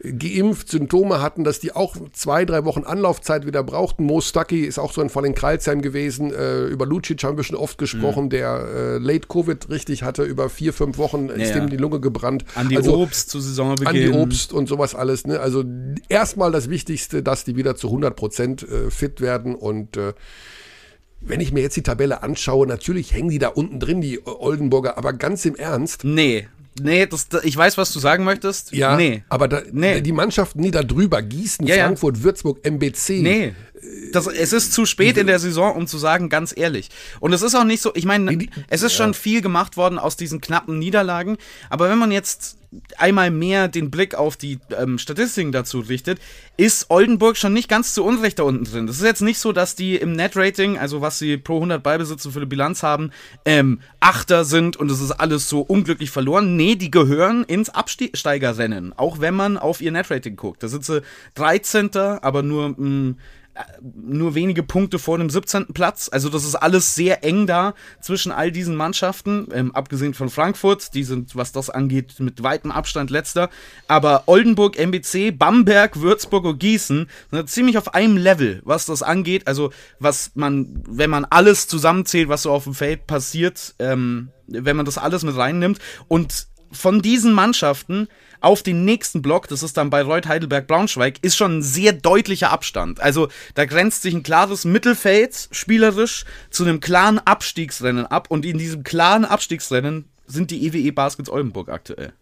[0.00, 4.04] geimpft Symptome hatten, dass die auch zwei, drei Wochen Anlaufzeit wieder brauchten.
[4.04, 6.32] Mo Stucky ist auch so ein Fall in Kreilsheim gewesen.
[6.32, 8.30] Äh, über Lucic haben wir schon oft gesprochen, mhm.
[8.30, 10.22] der äh, Late Covid richtig hatte.
[10.22, 11.56] Über vier, fünf Wochen ist ja.
[11.56, 12.44] dem die Lunge gebrannt.
[12.54, 13.86] An die also, Obst zu Saisonbeginn.
[13.86, 15.26] An die Obst und sowas alles.
[15.26, 15.40] Ne?
[15.40, 15.64] Also
[16.08, 20.12] erstmal das Wichtigste, dass die wieder zu 100 Prozent äh, fit werden und äh,
[21.20, 24.96] wenn ich mir jetzt die Tabelle anschaue, natürlich hängen die da unten drin, die Oldenburger,
[24.96, 26.04] aber ganz im Ernst.
[26.04, 26.46] Nee,
[26.80, 28.72] Nee, das, ich weiß, was du sagen möchtest.
[28.72, 29.22] Ja, nee.
[29.28, 30.00] aber da, nee.
[30.00, 32.22] die Mannschaften, die da drüber, Gießen, ja, Frankfurt, ja.
[32.24, 33.20] Würzburg, MBC.
[33.20, 33.54] Nee,
[34.12, 36.88] das, es ist zu spät in der Saison, um zu sagen, ganz ehrlich.
[37.20, 40.16] Und es ist auch nicht so, ich meine, es ist schon viel gemacht worden aus
[40.16, 41.36] diesen knappen Niederlagen,
[41.70, 42.57] aber wenn man jetzt
[42.98, 46.18] einmal mehr den Blick auf die ähm, Statistiken dazu richtet,
[46.56, 48.86] ist Oldenburg schon nicht ganz zu Unrecht da unten drin.
[48.86, 52.30] Das ist jetzt nicht so, dass die im Net-Rating, also was sie pro 100 Ballbesitze
[52.30, 53.10] für eine Bilanz haben,
[53.44, 56.56] ähm, Achter sind und es ist alles so unglücklich verloren.
[56.56, 60.62] Nee, die gehören ins Absteigerrennen, auch wenn man auf ihr Net-Rating guckt.
[60.62, 61.02] Da sind sie
[61.36, 61.96] 13.
[61.96, 63.16] aber nur mh, mm,
[63.82, 65.68] nur wenige Punkte vor dem 17.
[65.74, 66.08] Platz.
[66.12, 70.94] Also das ist alles sehr eng da zwischen all diesen Mannschaften, ähm, abgesehen von Frankfurt,
[70.94, 73.50] die sind, was das angeht, mit weitem Abstand letzter.
[73.86, 79.46] Aber Oldenburg, MBC, Bamberg, Würzburg und Gießen sind ziemlich auf einem Level, was das angeht.
[79.46, 84.76] Also was man, wenn man alles zusammenzählt, was so auf dem Feld passiert, ähm, wenn
[84.76, 85.78] man das alles mit reinnimmt
[86.08, 88.08] und von diesen Mannschaften
[88.40, 91.92] auf den nächsten Block, das ist dann bei Reut Heidelberg Braunschweig, ist schon ein sehr
[91.92, 93.00] deutlicher Abstand.
[93.00, 98.58] Also da grenzt sich ein klares Mittelfeld spielerisch zu einem klaren Abstiegsrennen ab und in
[98.58, 102.12] diesem klaren Abstiegsrennen sind die EWE e Baskets Oldenburg aktuell.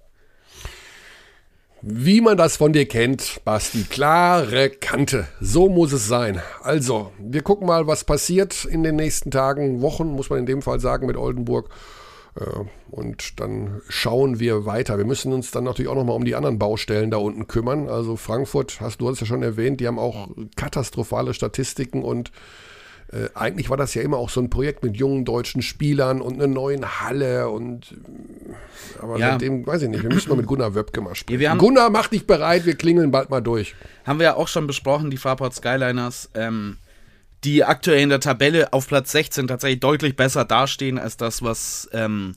[1.83, 5.29] Wie man das von dir kennt, Basti, klare Kante.
[5.41, 6.41] So muss es sein.
[6.63, 10.63] Also, wir gucken mal, was passiert in den nächsten Tagen, Wochen, muss man in dem
[10.63, 11.69] Fall sagen, mit Oldenburg.
[12.39, 14.99] Äh, und dann schauen wir weiter.
[14.99, 17.89] Wir müssen uns dann natürlich auch nochmal um die anderen Baustellen da unten kümmern.
[17.89, 22.31] Also Frankfurt, hast du hast ja schon erwähnt, die haben auch katastrophale Statistiken und
[23.13, 26.35] äh, eigentlich war das ja immer auch so ein Projekt mit jungen deutschen Spielern und
[26.35, 29.33] einer neuen Halle und äh, aber ja.
[29.33, 31.41] seitdem, weiß ich nicht, wir müssen mal mit Gunnar Wöbke mal sprechen.
[31.41, 33.75] Ja, Gunnar, mach dich bereit, wir klingeln bald mal durch.
[34.05, 36.31] Haben wir ja auch schon besprochen, die Fraport Skyliners.
[36.35, 36.79] Ähm,
[37.47, 41.89] die aktuell in der Tabelle auf Platz 16 tatsächlich deutlich besser dastehen als das, was
[41.93, 42.35] ähm,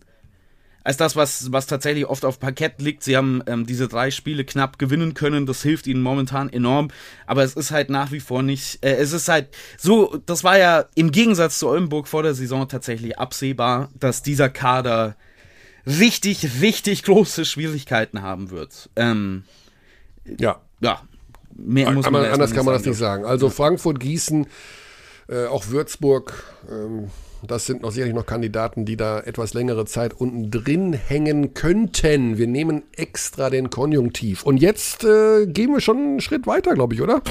[0.84, 3.04] als das, was, was tatsächlich oft auf Parkett liegt.
[3.04, 5.46] Sie haben ähm, diese drei Spiele knapp gewinnen können.
[5.46, 6.90] Das hilft ihnen momentan enorm.
[7.28, 8.84] Aber es ist halt nach wie vor nicht.
[8.84, 12.68] Äh, es ist halt so, das war ja im Gegensatz zu Oldenburg vor der Saison
[12.68, 15.16] tatsächlich absehbar, dass dieser Kader
[15.86, 18.90] richtig, richtig große Schwierigkeiten haben wird.
[18.96, 19.44] Ähm,
[20.40, 20.62] ja.
[20.80, 21.02] Ja.
[21.56, 23.26] Mehr muss man anders kann man das nicht sagen.
[23.26, 24.48] Also Frankfurt, Gießen,
[25.30, 27.10] äh, auch Würzburg, ähm,
[27.48, 32.38] das sind noch sicherlich noch Kandidaten, die da etwas längere Zeit unten drin hängen könnten.
[32.38, 34.44] Wir nehmen extra den Konjunktiv.
[34.44, 37.22] Und jetzt äh, gehen wir schon einen Schritt weiter, glaube ich, oder?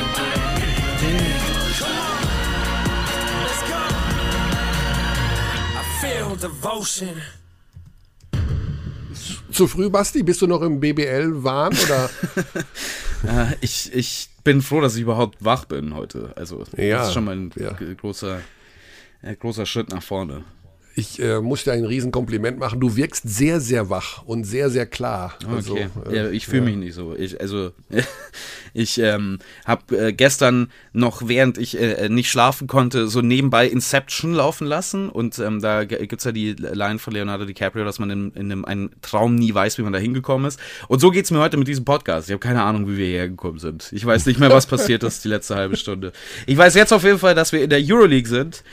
[9.53, 10.23] Zu früh, Basti?
[10.23, 12.11] Bist du noch im BBL-Wahn oder?
[13.51, 16.33] äh, ich, ich bin froh, dass ich überhaupt wach bin heute.
[16.35, 17.73] Also, ja, das ist schon mal ein ja.
[17.73, 18.41] großer,
[19.21, 20.43] ein großer Schritt nach vorne.
[20.99, 22.81] Ich äh, muss dir ein Riesenkompliment machen.
[22.81, 25.39] Du wirkst sehr, sehr wach und sehr, sehr klar.
[25.49, 25.89] Also, okay.
[26.11, 26.65] äh, ja, ich fühle ja.
[26.65, 27.15] mich nicht so.
[27.15, 27.71] Ich, also,
[28.75, 34.35] ich ähm, habe äh, gestern noch, während ich äh, nicht schlafen konnte, so nebenbei Inception
[34.35, 35.09] laufen lassen.
[35.09, 38.51] Und ähm, da gibt es ja die Line von Leonardo DiCaprio, dass man in, in
[38.51, 40.59] einem einen Traum nie weiß, wie man da hingekommen ist.
[40.89, 42.27] Und so geht es mir heute mit diesem Podcast.
[42.27, 43.89] Ich habe keine Ahnung, wie wir hierher gekommen sind.
[43.93, 46.11] Ich weiß nicht mehr, was passiert ist die letzte halbe Stunde.
[46.47, 48.65] Ich weiß jetzt auf jeden Fall, dass wir in der Euroleague sind.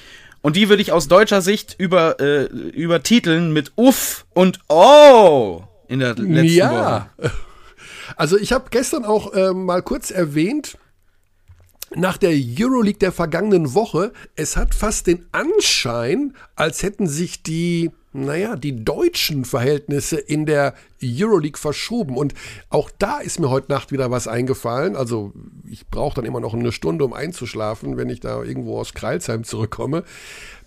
[0.46, 5.98] Und die würde ich aus deutscher Sicht über, äh, übertiteln mit Uff und Oh in
[6.02, 7.10] der letzten ja.
[7.18, 7.32] Woche.
[8.16, 10.78] Also ich habe gestern auch äh, mal kurz erwähnt,
[11.96, 17.90] nach der Euroleague der vergangenen Woche, es hat fast den Anschein, als hätten sich die
[18.16, 22.18] naja, die deutschen Verhältnisse in der Euroleague verschoben.
[22.18, 22.34] Und
[22.70, 24.96] auch da ist mir heute Nacht wieder was eingefallen.
[24.96, 25.34] Also
[25.70, 29.44] ich brauche dann immer noch eine Stunde, um einzuschlafen, wenn ich da irgendwo aus Kreilsheim
[29.44, 30.04] zurückkomme.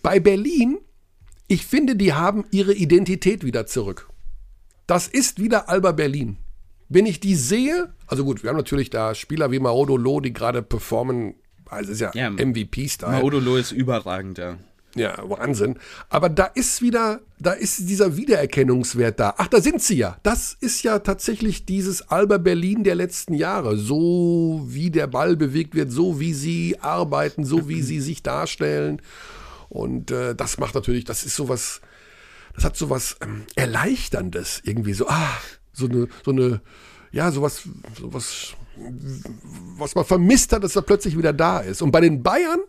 [0.02, 0.78] Bei Berlin,
[1.46, 4.08] ich finde, die haben ihre Identität wieder zurück.
[4.86, 6.36] Das ist wieder Alba Berlin.
[6.88, 10.32] Wenn ich die sehe, also gut, wir haben natürlich da Spieler wie Maodo Loh, die
[10.32, 11.34] gerade performen,
[11.66, 13.12] also ist ja, ja MVP-Style.
[13.12, 14.58] Maodo Loh ist überragend, ja.
[14.94, 15.78] Ja, Wahnsinn.
[16.08, 19.34] Aber da ist wieder, da ist dieser Wiedererkennungswert da.
[19.36, 20.16] Ach, da sind sie ja.
[20.22, 23.76] Das ist ja tatsächlich dieses Alba Berlin der letzten Jahre.
[23.76, 29.02] So wie der Ball bewegt wird, so wie sie arbeiten, so wie sie sich darstellen.
[29.68, 31.80] Und äh, das macht natürlich, das ist sowas,
[32.54, 35.06] das hat sowas ähm, Erleichterndes irgendwie so.
[35.08, 35.36] Ah,
[35.72, 36.62] so eine, so eine,
[37.12, 37.62] ja, sowas,
[38.00, 38.54] sowas,
[39.76, 41.82] was man vermisst hat, dass er plötzlich wieder da ist.
[41.82, 42.60] Und bei den Bayern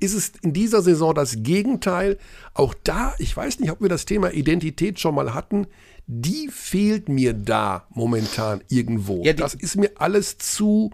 [0.00, 2.18] ist es in dieser Saison das Gegenteil.
[2.54, 5.66] Auch da, ich weiß nicht, ob wir das Thema Identität schon mal hatten,
[6.06, 9.22] die fehlt mir da momentan irgendwo.
[9.22, 10.90] Ja, das ist mir alles zu,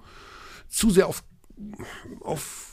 [0.68, 1.22] zu sehr auf,
[2.20, 2.65] auf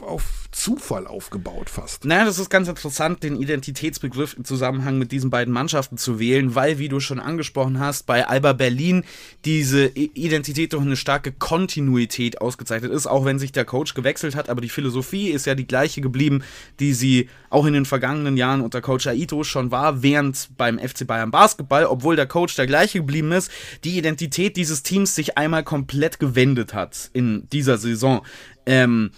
[0.00, 2.04] auf Zufall aufgebaut fast.
[2.04, 6.54] Naja, das ist ganz interessant, den Identitätsbegriff im Zusammenhang mit diesen beiden Mannschaften zu wählen,
[6.54, 9.04] weil, wie du schon angesprochen hast, bei Alba Berlin
[9.44, 14.48] diese Identität durch eine starke Kontinuität ausgezeichnet ist, auch wenn sich der Coach gewechselt hat,
[14.48, 16.42] aber die Philosophie ist ja die gleiche geblieben,
[16.80, 21.06] die sie auch in den vergangenen Jahren unter Coach Aito schon war, während beim FC
[21.06, 23.50] Bayern Basketball, obwohl der Coach der gleiche geblieben ist,
[23.84, 28.22] die Identität dieses Teams sich einmal komplett gewendet hat in dieser Saison.
[28.66, 29.10] Ähm,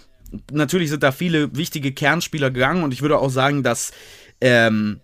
[0.51, 3.91] natürlich sind da viele wichtige Kernspieler gegangen und ich würde auch sagen, dass
[4.41, 4.99] ähm,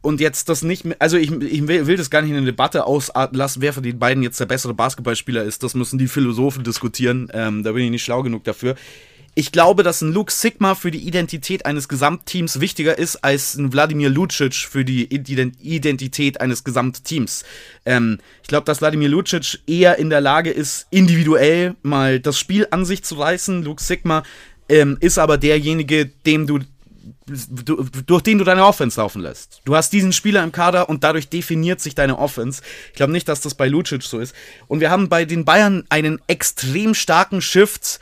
[0.00, 2.86] und jetzt das nicht mehr, also ich, ich will, das gar nicht in eine Debatte
[2.86, 5.62] auslassen, wer von den beiden jetzt der bessere Basketballspieler ist.
[5.62, 7.28] Das müssen die Philosophen diskutieren.
[7.32, 8.74] Ähm, da bin ich nicht schlau genug dafür
[9.38, 13.70] ich glaube, dass ein Luke Sigma für die Identität eines Gesamtteams wichtiger ist als ein
[13.70, 17.44] Wladimir Lucic für die Identität eines Gesamtteams.
[17.84, 22.66] Ähm, ich glaube, dass Wladimir Lucic eher in der Lage ist, individuell mal das Spiel
[22.70, 23.62] an sich zu reißen.
[23.62, 24.22] Luke Sigma
[24.70, 26.60] ähm, ist aber derjenige, dem du
[27.26, 29.60] durch den du deine Offense laufen lässt.
[29.64, 32.62] Du hast diesen Spieler im Kader und dadurch definiert sich deine Offense.
[32.88, 34.34] Ich glaube nicht, dass das bei Lucic so ist.
[34.66, 38.00] Und wir haben bei den Bayern einen extrem starken Shift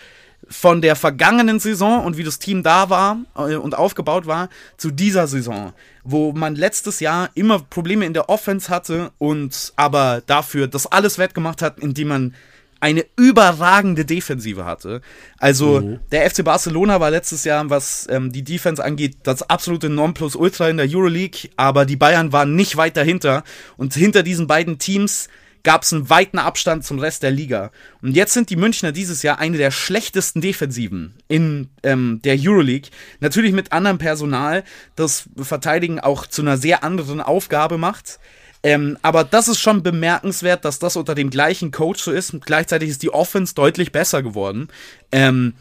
[0.55, 4.90] von der vergangenen Saison und wie das Team da war äh, und aufgebaut war zu
[4.90, 5.72] dieser Saison,
[6.05, 11.18] wo man letztes Jahr immer Probleme in der Offense hatte und aber dafür das alles
[11.18, 12.34] wettgemacht hat, indem man
[12.80, 15.00] eine überragende Defensive hatte.
[15.38, 16.00] Also mhm.
[16.12, 20.76] der FC Barcelona war letztes Jahr, was ähm, die Defense angeht, das absolute Nonplusultra in
[20.76, 23.42] der Euroleague, aber die Bayern waren nicht weit dahinter
[23.76, 25.28] und hinter diesen beiden Teams
[25.64, 27.72] gab es einen weiten Abstand zum Rest der Liga.
[28.02, 32.90] Und jetzt sind die Münchner dieses Jahr eine der schlechtesten Defensiven in ähm, der Euroleague.
[33.20, 34.62] Natürlich mit anderem Personal,
[34.94, 38.20] das Verteidigen auch zu einer sehr anderen Aufgabe macht.
[38.62, 42.32] Ähm, aber das ist schon bemerkenswert, dass das unter dem gleichen Coach so ist.
[42.32, 44.68] Und gleichzeitig ist die Offense deutlich besser geworden.
[45.12, 45.54] Ähm,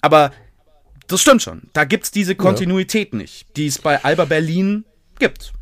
[0.00, 0.32] aber
[1.06, 1.62] das stimmt schon.
[1.74, 3.18] Da gibt es diese Kontinuität ja.
[3.18, 4.84] nicht, die es bei Alba Berlin
[5.18, 5.52] gibt.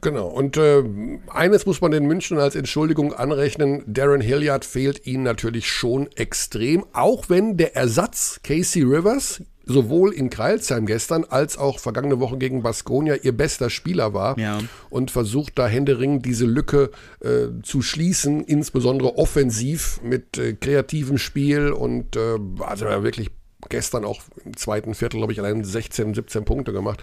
[0.00, 0.28] Genau.
[0.28, 0.84] Und äh,
[1.28, 3.82] eines muss man den München als Entschuldigung anrechnen.
[3.86, 10.30] Darren Hilliard fehlt ihnen natürlich schon extrem, auch wenn der Ersatz Casey Rivers sowohl in
[10.30, 14.58] Kreilsheim gestern als auch vergangene Woche gegen Baskonia ihr bester Spieler war ja.
[14.88, 21.70] und versucht da händeringend diese Lücke äh, zu schließen, insbesondere offensiv mit äh, kreativem Spiel
[21.70, 23.30] und äh, also wirklich
[23.68, 27.02] gestern auch im zweiten Viertel, glaube ich, allein 16, 17 Punkte gemacht.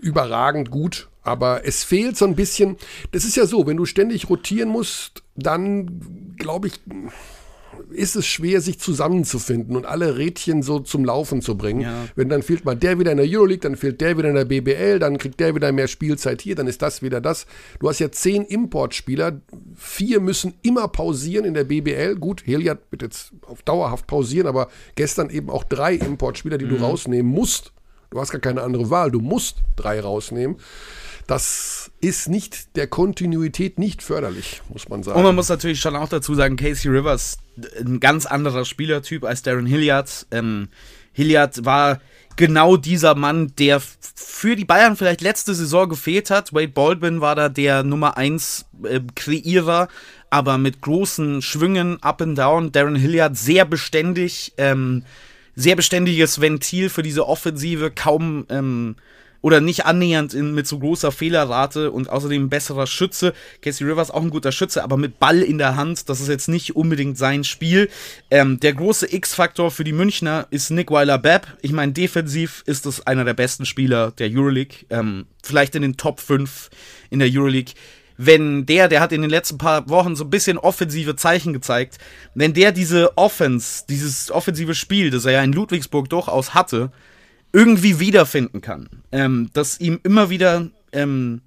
[0.00, 2.76] Überragend gut, aber es fehlt so ein bisschen.
[3.12, 6.80] Das ist ja so, wenn du ständig rotieren musst, dann glaube ich,
[7.90, 11.82] ist es schwer, sich zusammenzufinden und alle Rädchen so zum Laufen zu bringen.
[11.82, 12.08] Ja.
[12.14, 14.44] Wenn dann fehlt mal der wieder in der Euroleague, dann fehlt der wieder in der
[14.44, 17.46] BBL, dann kriegt der wieder mehr Spielzeit hier, dann ist das wieder das.
[17.78, 19.40] Du hast ja zehn Importspieler,
[19.76, 22.16] vier müssen immer pausieren in der BBL.
[22.16, 26.70] Gut, Heliat wird jetzt auf dauerhaft pausieren, aber gestern eben auch drei Importspieler, die mhm.
[26.70, 27.72] du rausnehmen musst.
[28.10, 30.56] Du hast gar keine andere Wahl, du musst drei rausnehmen.
[31.30, 35.16] Das ist nicht der Kontinuität nicht förderlich, muss man sagen.
[35.16, 37.38] Und man muss natürlich schon auch dazu sagen, Casey Rivers,
[37.78, 40.26] ein ganz anderer Spielertyp als Darren Hilliard.
[40.32, 40.70] Ähm,
[41.12, 42.00] Hilliard war
[42.34, 43.80] genau dieser Mann, der
[44.16, 46.52] für die Bayern vielleicht letzte Saison gefehlt hat.
[46.52, 49.86] Wade Baldwin war da der Nummer 1 äh, Kreierer,
[50.30, 52.72] aber mit großen Schwüngen up and down.
[52.72, 55.04] Darren Hilliard sehr beständig, ähm,
[55.54, 58.96] sehr beständiges Ventil für diese Offensive, kaum ähm,
[59.42, 63.32] oder nicht annähernd in, mit so großer Fehlerrate und außerdem besserer Schütze.
[63.62, 66.48] Casey Rivers auch ein guter Schütze, aber mit Ball in der Hand, das ist jetzt
[66.48, 67.88] nicht unbedingt sein Spiel.
[68.30, 71.58] Ähm, der große X-Faktor für die Münchner ist Nick Weiler-Bepp.
[71.62, 75.96] Ich meine, defensiv ist es einer der besten Spieler der Euroleague, ähm, vielleicht in den
[75.96, 76.70] Top 5
[77.10, 77.74] in der Euroleague
[78.22, 81.96] wenn der, der hat in den letzten paar Wochen so ein bisschen offensive Zeichen gezeigt,
[82.34, 86.92] wenn der diese Offense, dieses offensive Spiel, das er ja in Ludwigsburg durchaus hatte,
[87.52, 88.88] irgendwie wiederfinden kann.
[89.12, 91.42] Ähm, das ihm immer wieder ähm,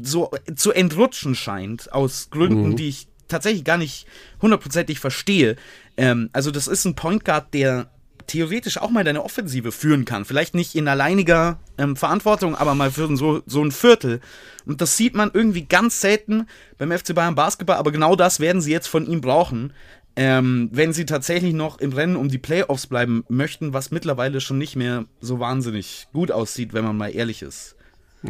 [0.00, 2.76] so zu entrutschen scheint, aus Gründen, mhm.
[2.76, 4.06] die ich tatsächlich gar nicht
[4.42, 5.56] hundertprozentig verstehe.
[5.96, 7.90] Ähm, also, das ist ein Point Guard, der
[8.26, 10.24] theoretisch auch mal deine Offensive führen kann.
[10.24, 14.20] Vielleicht nicht in alleiniger ähm, Verantwortung, aber mal für so, so ein Viertel.
[14.66, 16.46] Und das sieht man irgendwie ganz selten
[16.78, 19.72] beim FC Bayern Basketball, aber genau das werden sie jetzt von ihm brauchen.
[20.16, 24.58] Ähm, wenn sie tatsächlich noch im Rennen um die Playoffs bleiben möchten, was mittlerweile schon
[24.58, 27.76] nicht mehr so wahnsinnig gut aussieht, wenn man mal ehrlich ist.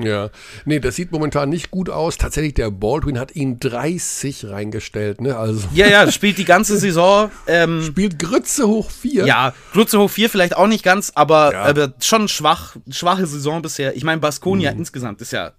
[0.02, 0.30] Ja,
[0.64, 2.18] nee, das sieht momentan nicht gut aus.
[2.18, 5.36] Tatsächlich, der Baldwin hat ihn 30 reingestellt, ne?
[5.36, 5.68] Also.
[5.72, 7.30] Ja, ja, spielt die ganze Saison.
[7.46, 9.26] Ähm, spielt Grütze hoch 4.
[9.26, 11.62] Ja, Grütze hoch 4 vielleicht auch nicht ganz, aber, ja.
[11.62, 13.96] aber schon schwach, schwache Saison bisher.
[13.96, 14.80] Ich meine, Baskonia mhm.
[14.80, 15.52] insgesamt ist ja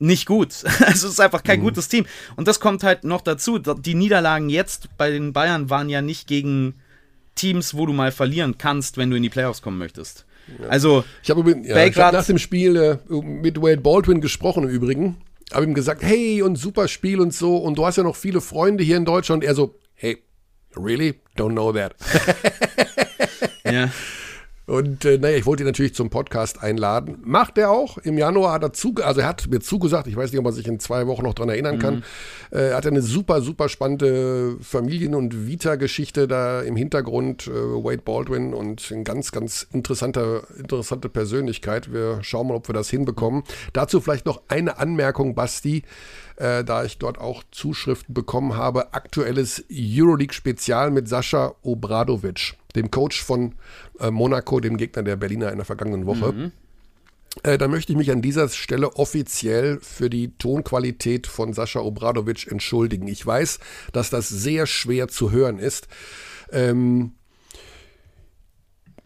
[0.00, 0.64] nicht gut.
[0.80, 1.64] Also es ist einfach kein mhm.
[1.64, 2.06] gutes Team.
[2.36, 3.58] Und das kommt halt noch dazu.
[3.58, 6.74] Die Niederlagen jetzt bei den Bayern waren ja nicht gegen
[7.34, 10.26] Teams, wo du mal verlieren kannst, wenn du in die Playoffs kommen möchtest.
[10.58, 10.68] Ja.
[10.68, 15.18] Also, ich habe ja, hab nach dem Spiel äh, mit Wade Baldwin gesprochen im Übrigen.
[15.52, 17.56] Habe ihm gesagt, hey und super Spiel und so.
[17.56, 19.44] Und du hast ja noch viele Freunde hier in Deutschland.
[19.44, 20.18] Er so, hey,
[20.76, 21.20] really?
[21.36, 21.94] Don't know that.
[23.64, 23.90] ja.
[24.70, 27.18] Und äh, naja, ich wollte ihn natürlich zum Podcast einladen.
[27.24, 27.98] Macht er auch.
[27.98, 30.52] Im Januar hat er zu, also er hat mir zugesagt, ich weiß nicht, ob man
[30.52, 31.80] sich in zwei Wochen noch daran erinnern mhm.
[31.80, 32.04] kann.
[32.52, 37.48] Äh, er hat eine super, super spannende Familien- und Vita-Geschichte da im Hintergrund.
[37.48, 41.92] Äh, Wade Baldwin und eine ganz, ganz interessante, interessante Persönlichkeit.
[41.92, 43.42] Wir schauen mal, ob wir das hinbekommen.
[43.72, 45.82] Dazu vielleicht noch eine Anmerkung, Basti
[46.40, 48.94] äh, da ich dort auch Zuschriften bekommen habe.
[48.94, 53.54] Aktuelles Euroleague-Spezial mit Sascha Obradovic, dem Coach von
[53.98, 56.32] äh, Monaco, dem Gegner der Berliner in der vergangenen Woche.
[56.32, 56.52] Mhm.
[57.42, 62.50] Äh, da möchte ich mich an dieser Stelle offiziell für die Tonqualität von Sascha Obradovic
[62.50, 63.06] entschuldigen.
[63.06, 63.60] Ich weiß,
[63.92, 65.88] dass das sehr schwer zu hören ist.
[66.50, 67.12] Ähm,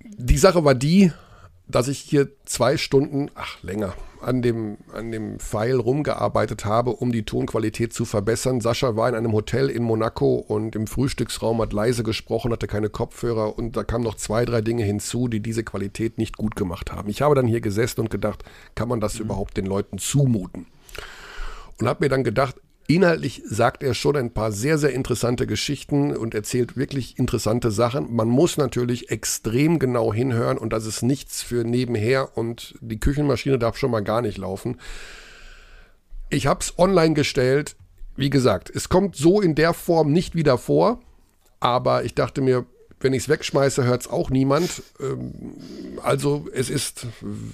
[0.00, 1.12] die Sache war die,
[1.66, 3.94] dass ich hier zwei Stunden, ach länger,
[4.24, 8.60] an dem, an dem Pfeil rumgearbeitet habe, um die Tonqualität zu verbessern.
[8.60, 12.88] Sascha war in einem Hotel in Monaco und im Frühstücksraum hat leise gesprochen, hatte keine
[12.88, 16.92] Kopfhörer und da kamen noch zwei, drei Dinge hinzu, die diese Qualität nicht gut gemacht
[16.92, 17.08] haben.
[17.08, 18.44] Ich habe dann hier gesessen und gedacht,
[18.74, 19.26] kann man das mhm.
[19.26, 20.66] überhaupt den Leuten zumuten?
[21.80, 22.56] Und habe mir dann gedacht,
[22.86, 28.14] Inhaltlich sagt er schon ein paar sehr, sehr interessante Geschichten und erzählt wirklich interessante Sachen.
[28.14, 33.58] Man muss natürlich extrem genau hinhören und das ist nichts für nebenher und die Küchenmaschine
[33.58, 34.76] darf schon mal gar nicht laufen.
[36.28, 37.76] Ich habe es online gestellt.
[38.16, 41.00] Wie gesagt, es kommt so in der Form nicht wieder vor,
[41.60, 42.66] aber ich dachte mir,
[43.04, 44.82] wenn ich es wegschmeiße, hört es auch niemand.
[44.98, 45.54] Ähm,
[46.02, 47.06] also es ist,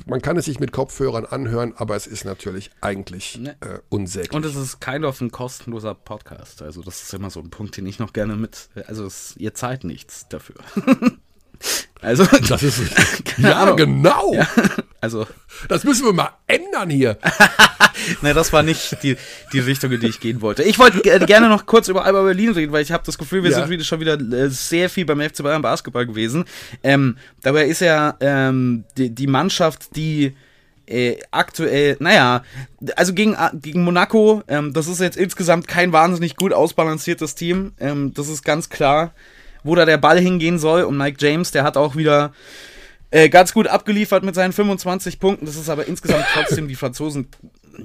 [0.06, 3.56] man kann es sich mit Kopfhörern anhören, aber es ist natürlich eigentlich ne.
[3.60, 4.32] äh, unsäglich.
[4.32, 6.62] Und es ist kein of ein kostenloser Podcast.
[6.62, 9.52] Also das ist immer so ein Punkt, den ich noch gerne mit, also es, ihr
[9.52, 10.56] zahlt nichts dafür.
[12.02, 12.80] Also, das ist
[13.38, 13.76] ja Ahnung.
[13.76, 14.34] genau.
[14.34, 14.46] Ja,
[15.00, 15.26] also,
[15.68, 17.18] das müssen wir mal ändern hier.
[18.22, 19.16] ne, das war nicht die,
[19.52, 20.62] die Richtung, in die ich gehen wollte.
[20.62, 23.50] Ich wollte gerne noch kurz über Alba Berlin reden, weil ich habe das Gefühl, wir
[23.50, 23.58] ja.
[23.58, 26.44] sind wieder, schon wieder äh, sehr viel beim FC Bayern Basketball gewesen.
[26.82, 30.34] Ähm, dabei ist ja ähm, die, die Mannschaft, die
[30.86, 32.42] äh, aktuell, naja,
[32.96, 37.72] also gegen, gegen Monaco, ähm, das ist jetzt insgesamt kein wahnsinnig gut ausbalanciertes Team.
[37.78, 39.12] Ähm, das ist ganz klar
[39.62, 40.82] wo da der Ball hingehen soll.
[40.82, 42.32] Und Mike James, der hat auch wieder
[43.10, 45.46] äh, ganz gut abgeliefert mit seinen 25 Punkten.
[45.46, 47.28] Das ist aber insgesamt trotzdem die Franzosen,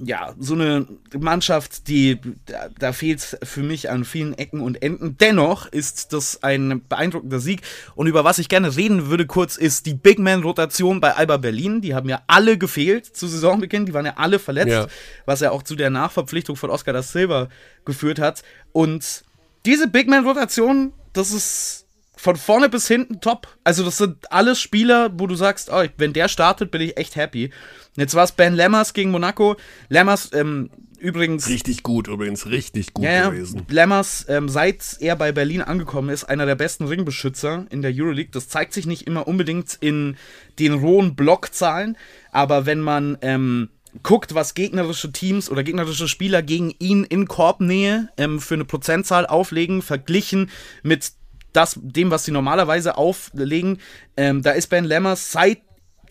[0.04, 5.18] ja, so eine Mannschaft, die, da, da fehlt für mich an vielen Ecken und Enden.
[5.18, 7.62] Dennoch ist das ein beeindruckender Sieg.
[7.96, 11.82] Und über was ich gerne reden würde kurz, ist die Big Man-Rotation bei Alba Berlin.
[11.82, 13.86] Die haben ja alle gefehlt zu Saisonbeginn.
[13.86, 14.88] Die waren ja alle verletzt, ja.
[15.26, 17.48] was ja auch zu der Nachverpflichtung von Oscar da Silva
[17.86, 18.44] geführt hat.
[18.74, 19.24] Und
[19.66, 21.86] diese Big Man-Rotation das ist
[22.16, 23.48] von vorne bis hinten top.
[23.64, 27.16] Also, das sind alles Spieler, wo du sagst, oh, wenn der startet, bin ich echt
[27.16, 27.52] happy.
[27.96, 29.56] Jetzt war es Ben Lammers gegen Monaco.
[29.90, 31.48] Lammers, ähm, übrigens.
[31.48, 33.66] Richtig gut, übrigens, richtig gut ja, gewesen.
[33.70, 38.32] Lammers, ähm, seit er bei Berlin angekommen ist, einer der besten Ringbeschützer in der Euroleague.
[38.32, 40.18] Das zeigt sich nicht immer unbedingt in
[40.60, 41.98] den rohen Blockzahlen,
[42.32, 43.18] aber wenn man.
[43.22, 43.70] Ähm,
[44.04, 49.26] guckt, was gegnerische Teams oder gegnerische Spieler gegen ihn in Korbnähe ähm, für eine Prozentzahl
[49.26, 50.50] auflegen, verglichen
[50.84, 51.14] mit
[51.54, 53.80] das, dem, was sie normalerweise auflegen.
[54.18, 55.60] Ähm, da ist Ben Lammers seit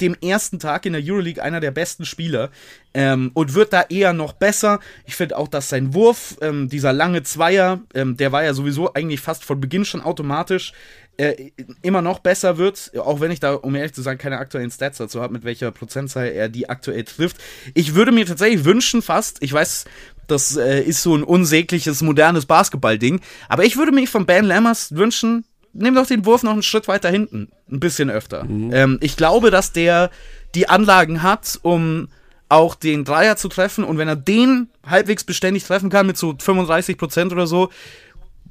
[0.01, 2.51] dem ersten Tag in der Euroleague einer der besten Spieler
[2.95, 4.81] ähm, und wird da eher noch besser.
[5.05, 8.93] Ich finde auch, dass sein Wurf, ähm, dieser lange Zweier, ähm, der war ja sowieso
[8.95, 10.73] eigentlich fast von Beginn schon automatisch
[11.17, 11.51] äh,
[11.83, 14.99] immer noch besser wird, auch wenn ich da, um ehrlich zu sagen, keine aktuellen Stats
[14.99, 17.37] dazu habe, mit welcher Prozentzahl er die aktuell trifft.
[17.75, 19.85] Ich würde mir tatsächlich wünschen, fast, ich weiß,
[20.27, 24.95] das äh, ist so ein unsägliches, modernes Basketball-Ding, aber ich würde mir von Ben Lammers
[24.97, 28.45] wünschen, nimm doch den Wurf noch einen Schritt weiter hinten, ein bisschen öfter.
[28.45, 28.71] Mhm.
[28.73, 30.11] Ähm, ich glaube, dass der
[30.55, 32.09] die Anlagen hat, um
[32.49, 36.31] auch den Dreier zu treffen und wenn er den halbwegs beständig treffen kann mit so
[36.31, 37.71] 35% oder so,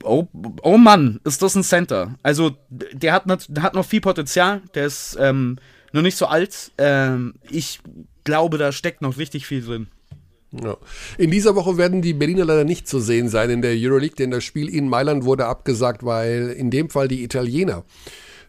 [0.03, 0.27] Oh,
[0.61, 2.15] oh Mann, ist das ein Center.
[2.23, 4.61] Also, der hat, der hat noch viel Potenzial.
[4.73, 5.57] Der ist ähm,
[5.91, 6.71] noch nicht so alt.
[6.77, 7.79] Ähm, ich
[8.23, 9.87] glaube, da steckt noch richtig viel drin.
[10.51, 10.77] Ja.
[11.17, 14.29] In dieser Woche werden die Berliner leider nicht zu sehen sein in der Euroleague, denn
[14.29, 17.83] das Spiel in Mailand wurde abgesagt, weil in dem Fall die Italiener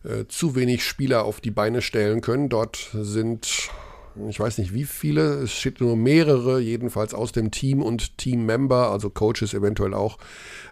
[0.04, 2.50] äh, zu wenig Spieler auf die Beine stellen können.
[2.50, 3.70] Dort sind,
[4.28, 8.90] ich weiß nicht wie viele, es steht nur mehrere, jedenfalls aus dem Team und Teammember,
[8.90, 10.18] also Coaches eventuell auch,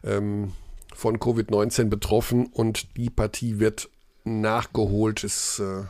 [0.05, 0.53] ähm,
[0.95, 3.89] von Covid-19 betroffen und die Partie wird
[4.25, 5.25] nachgeholt.
[5.25, 5.85] Ist, äh,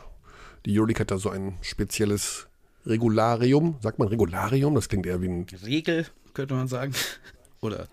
[0.65, 2.47] die Euroleague hat da so ein spezielles
[2.85, 3.75] Regularium.
[3.81, 4.75] Sagt man Regularium?
[4.75, 5.45] Das klingt eher wie ein.
[5.65, 6.93] Regel, könnte man sagen.
[7.61, 7.87] Oder.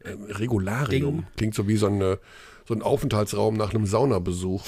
[0.00, 1.16] Äh, Regularium.
[1.16, 1.26] Ding.
[1.36, 2.18] Klingt so wie so, eine,
[2.66, 4.64] so ein Aufenthaltsraum nach einem Saunabesuch.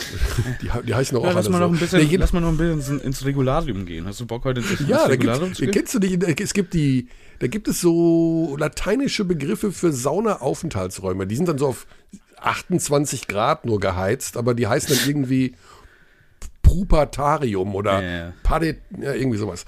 [0.62, 2.48] Die, die, heißen auch, ja, auch lass mal noch ein bisschen, nee, lass mal noch
[2.48, 4.06] ein bisschen ins, Regularium gehen.
[4.06, 5.70] Hast du Bock heute ins, ja, ins Regularium zu gehen?
[5.70, 11.26] Kennst du nicht, es gibt die, da gibt es so lateinische Begriffe für Sauna-Aufenthaltsräume.
[11.26, 11.86] Die sind dann so auf
[12.38, 15.54] 28 Grad nur geheizt, aber die heißen dann irgendwie
[16.62, 19.64] Prupertarium oder ja, Padet, ja, irgendwie sowas.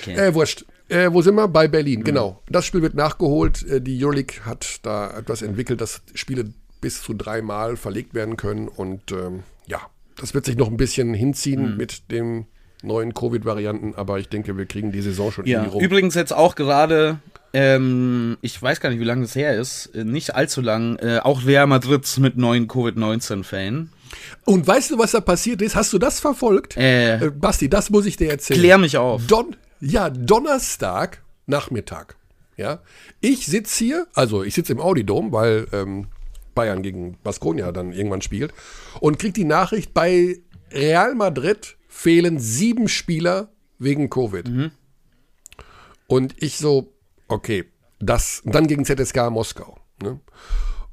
[0.00, 0.14] Okay.
[0.14, 0.64] Äh, wurscht.
[0.88, 1.48] Äh, wo sind wir?
[1.48, 2.04] Bei Berlin, mhm.
[2.04, 2.42] genau.
[2.48, 3.62] Das Spiel wird nachgeholt.
[3.68, 8.68] Äh, die Euroleague hat da etwas entwickelt, dass Spiele bis zu dreimal verlegt werden können.
[8.68, 9.80] Und ähm, ja,
[10.16, 11.76] das wird sich noch ein bisschen hinziehen mhm.
[11.76, 12.46] mit den
[12.82, 15.60] neuen Covid-Varianten, aber ich denke, wir kriegen die Saison schon ja.
[15.60, 15.82] irgendwie rum.
[15.82, 17.18] Übrigens jetzt auch gerade,
[17.52, 21.18] ähm, ich weiß gar nicht, wie lange das her ist, äh, nicht allzu lang, äh,
[21.22, 23.90] auch Real Madrid mit neuen Covid-19-Fällen.
[24.44, 25.74] Und weißt du, was da passiert ist?
[25.74, 26.76] Hast du das verfolgt?
[26.76, 28.60] Äh, äh, Basti, das muss ich dir erzählen.
[28.60, 29.26] Klär mich auf.
[29.26, 32.16] Don ja, Donnerstag Nachmittag.
[32.56, 32.80] Ja,
[33.20, 36.06] ich sitze hier, also ich sitze im Audidom, weil ähm,
[36.54, 38.52] Bayern gegen Baskonia dann irgendwann spielt
[39.00, 40.40] und krieg die Nachricht, bei
[40.72, 44.48] Real Madrid fehlen sieben Spieler wegen Covid.
[44.48, 44.70] Mhm.
[46.06, 46.92] Und ich so,
[47.28, 47.64] okay,
[48.00, 49.78] das, dann gegen ZSK Moskau.
[50.02, 50.20] Ne?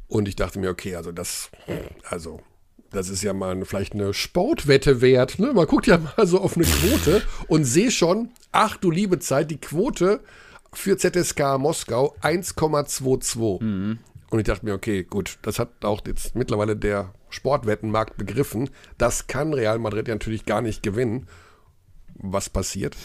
[0.07, 1.49] Und ich dachte mir, okay, also das,
[2.09, 2.41] also
[2.91, 5.39] das ist ja mal vielleicht eine Sportwette wert.
[5.39, 5.53] Ne?
[5.53, 9.51] Man guckt ja mal so auf eine Quote und sehe schon, ach du liebe Zeit,
[9.51, 10.21] die Quote
[10.73, 13.63] für ZSK Moskau 1,22.
[13.63, 13.99] Mhm.
[14.31, 18.69] Und ich dachte mir, okay, gut, das hat auch jetzt mittlerweile der Sportwettenmarkt begriffen.
[18.97, 21.27] Das kann Real Madrid ja natürlich gar nicht gewinnen.
[22.15, 22.95] Was passiert?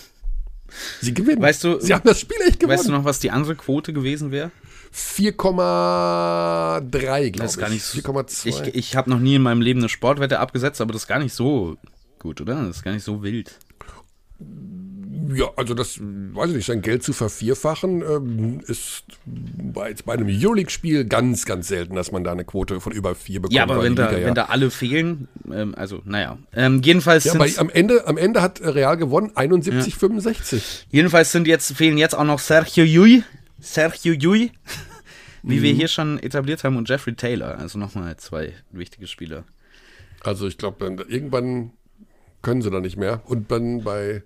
[1.00, 1.42] Sie gewinnen.
[1.42, 2.78] Weißt du, Sie haben das Spiel echt gewonnen.
[2.78, 4.52] Weißt du noch, was die andere Quote gewesen wäre?
[4.94, 7.58] 4,3, glaube ich.
[7.58, 8.46] Gar nicht so, 4,2.
[8.46, 11.18] Ich, ich habe noch nie in meinem Leben eine Sportwette abgesetzt, aber das ist gar
[11.18, 11.76] nicht so
[12.20, 12.66] gut, oder?
[12.66, 13.58] Das ist gar nicht so wild.
[15.34, 20.28] Ja, also das, weiß ich nicht, sein Geld zu vervierfachen, ähm, ist bei, bei einem
[20.28, 23.54] Euroleague-Spiel ganz, ganz selten, dass man da eine Quote von über vier bekommt.
[23.54, 24.26] Ja, aber wenn da, ja.
[24.26, 26.38] wenn da alle fehlen, ähm, also naja.
[26.52, 29.98] Ähm, jedenfalls ja, aber am Ende, am Ende hat Real gewonnen, 71, ja.
[29.98, 30.86] 65.
[30.90, 33.22] Jedenfalls sind jetzt, fehlen jetzt auch noch Sergio Yui,
[33.60, 34.52] Sergio Yui,
[35.42, 35.62] wie mhm.
[35.62, 37.58] wir hier schon etabliert haben, und Jeffrey Taylor.
[37.58, 39.44] Also nochmal zwei wichtige Spieler.
[40.22, 41.70] Also ich glaube, irgendwann
[42.42, 43.22] können sie da nicht mehr.
[43.26, 44.22] Und dann bei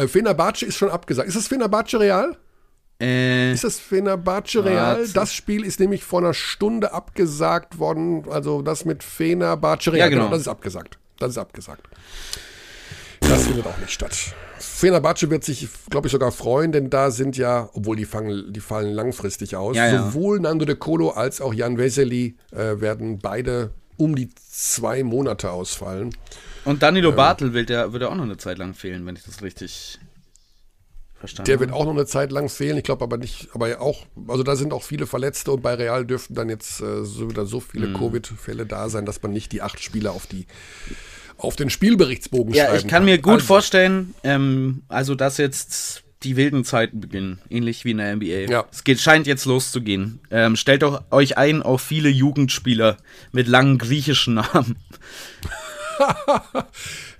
[0.00, 1.28] äh, Fenerbahce ist schon abgesagt.
[1.28, 2.36] Ist das Fenerbahce Real?
[3.00, 5.06] Äh, ist das Fenerbahce Real?
[5.14, 8.24] Das Spiel ist nämlich vor einer Stunde abgesagt worden.
[8.30, 10.00] Also das mit Fenerbahce Real.
[10.00, 10.22] Ja, genau.
[10.22, 10.32] genau.
[10.32, 10.98] Das ist abgesagt.
[11.18, 11.88] Das ist abgesagt.
[13.20, 14.16] Das findet auch nicht statt.
[14.58, 18.60] Fenerbahce wird sich, glaube ich, sogar freuen, denn da sind ja, obwohl die, fangen, die
[18.60, 20.06] fallen langfristig aus, ja, ja.
[20.06, 23.70] sowohl Nando de Colo als auch Jan Vesely äh, werden beide
[24.00, 26.16] um die zwei Monate ausfallen.
[26.64, 29.14] Und Danilo ähm, Bartel wird ja, wird ja auch noch eine Zeit lang fehlen, wenn
[29.14, 29.98] ich das richtig
[31.18, 34.06] verstanden Der wird auch noch eine Zeit lang fehlen, ich glaube aber nicht, aber auch,
[34.26, 37.44] also da sind auch viele Verletzte und bei Real dürften dann jetzt äh, so wieder
[37.44, 37.94] so viele mhm.
[37.94, 40.46] Covid-Fälle da sein, dass man nicht die acht Spieler auf die
[41.36, 43.04] auf den Spielberichtsbogen ja, schreiben Ja, ich kann, kann.
[43.04, 43.46] mir gut also.
[43.46, 48.50] vorstellen, ähm, also dass jetzt die wilden Zeiten beginnen, ähnlich wie in der NBA.
[48.50, 48.64] Ja.
[48.70, 50.20] Es geht, scheint jetzt loszugehen.
[50.30, 52.98] Ähm, stellt doch euch ein auf viele Jugendspieler
[53.32, 54.76] mit langen griechischen Namen.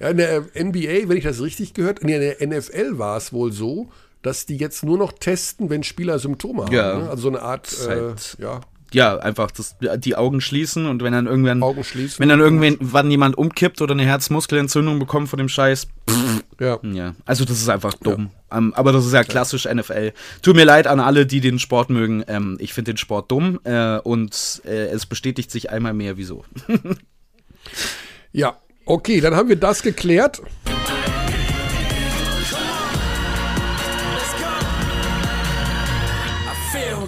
[0.00, 3.52] ja, in der NBA, wenn ich das richtig gehört, in der NFL war es wohl
[3.52, 3.90] so,
[4.22, 6.74] dass die jetzt nur noch testen, wenn Spieler Symptome haben.
[6.74, 6.98] Ja.
[6.98, 7.08] Ne?
[7.08, 8.60] Also so eine Art, äh, halt ja
[8.92, 12.18] ja, einfach das, die Augen schließen und wenn dann irgendwann, Augen schließen.
[12.18, 15.86] wenn dann irgendwann jemand umkippt oder eine Herzmuskelentzündung bekommt von dem Scheiß.
[16.08, 16.78] Pff, ja.
[16.82, 17.14] ja.
[17.24, 18.30] Also das ist einfach dumm.
[18.50, 18.58] Ja.
[18.58, 19.74] Um, ähm, aber das ist ja klassisch ja.
[19.74, 20.12] NFL.
[20.42, 22.24] Tut mir leid an alle, die den Sport mögen.
[22.26, 26.44] Ähm, ich finde den Sport dumm äh, und äh, es bestätigt sich einmal mehr, wieso.
[28.32, 28.56] ja,
[28.86, 30.42] okay, dann haben wir das geklärt.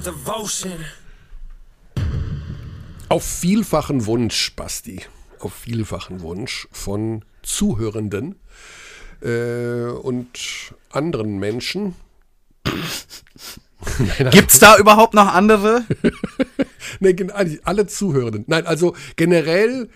[0.02, 0.84] Devotion.
[3.12, 5.02] Auf vielfachen Wunsch, Basti,
[5.38, 8.36] auf vielfachen Wunsch von Zuhörenden
[9.20, 11.94] äh, und anderen Menschen.
[14.30, 15.84] Gibt es da überhaupt noch andere?
[17.00, 17.14] nee,
[17.64, 18.44] alle Zuhörenden.
[18.46, 19.90] Nein, also generell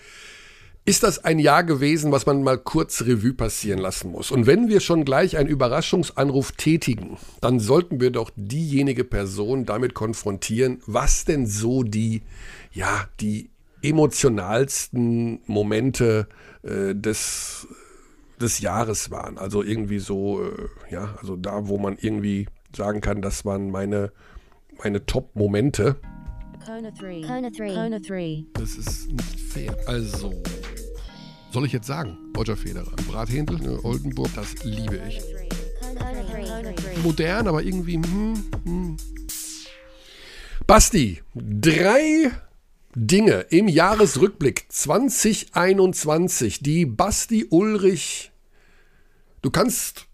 [0.87, 4.31] ist das ein Jahr gewesen, was man mal kurz Revue passieren lassen muss.
[4.31, 9.93] Und wenn wir schon gleich einen Überraschungsanruf tätigen, dann sollten wir doch diejenige Person damit
[9.93, 12.21] konfrontieren, was denn so die,
[12.71, 13.49] ja, die
[13.83, 16.29] emotionalsten Momente
[16.63, 17.67] äh, des,
[18.39, 19.37] des Jahres waren.
[19.37, 24.13] Also irgendwie so, äh, ja, also da, wo man irgendwie sagen kann, das waren meine,
[24.81, 25.97] meine Top-Momente.
[26.65, 27.21] Kona 3.
[27.27, 27.73] Kona 3.
[27.73, 28.45] Kona 3.
[28.53, 29.75] Das ist nicht fair.
[29.85, 30.33] Also,
[31.57, 32.15] soll ich jetzt sagen?
[32.37, 32.91] Roger Federer.
[33.09, 35.23] Brathändel, ne, Oldenburg, das liebe ich.
[37.03, 37.95] Modern, aber irgendwie.
[37.95, 38.97] Hm, hm.
[40.67, 42.29] Basti, drei
[42.93, 48.31] Dinge im Jahresrückblick 2021, die Basti Ulrich.
[49.41, 50.05] Du kannst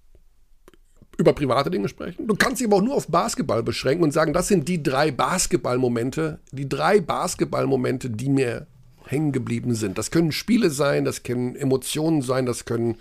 [1.17, 2.25] über private Dinge sprechen.
[2.25, 5.11] Du kannst dich aber auch nur auf Basketball beschränken und sagen, das sind die drei
[5.11, 8.67] Basketballmomente, die drei Basketballmomente, die mir
[9.07, 9.97] hängen geblieben sind.
[9.97, 12.97] Das können Spiele sein, das können Emotionen sein, das können,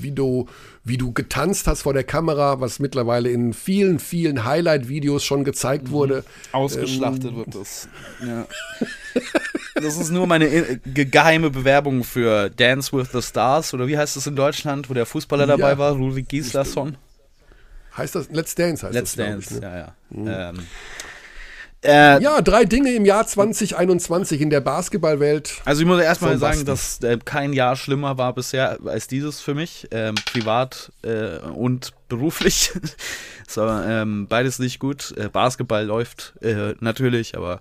[0.00, 0.46] wie du,
[0.84, 5.88] wie du getanzt hast vor der Kamera, was mittlerweile in vielen, vielen Highlight-Videos schon gezeigt
[5.88, 5.92] mhm.
[5.92, 6.24] wurde.
[6.52, 7.88] Ausgeschlachtet ähm, wird das.
[8.26, 8.46] Ja.
[9.80, 14.16] Das ist nur meine äh, geheime Bewerbung für Dance with the Stars oder wie heißt
[14.16, 16.96] das in Deutschland, wo der Fußballer dabei ja, war, Rudi Gislason.
[17.96, 19.66] Heißt das Let's Dance heißt Let's das, Dance, ich, ne?
[19.66, 19.94] ja, ja.
[20.10, 20.58] Mhm.
[20.58, 20.66] Ähm,
[21.84, 25.60] äh, ja, drei Dinge im Jahr 2021 in der Basketballwelt.
[25.64, 29.54] Also ich muss erstmal sagen, dass äh, kein Jahr schlimmer war bisher als dieses für
[29.54, 32.72] mich, ähm, privat äh, und beruflich.
[33.48, 35.14] so, ähm, beides nicht gut.
[35.16, 37.60] Äh, Basketball läuft äh, natürlich, aber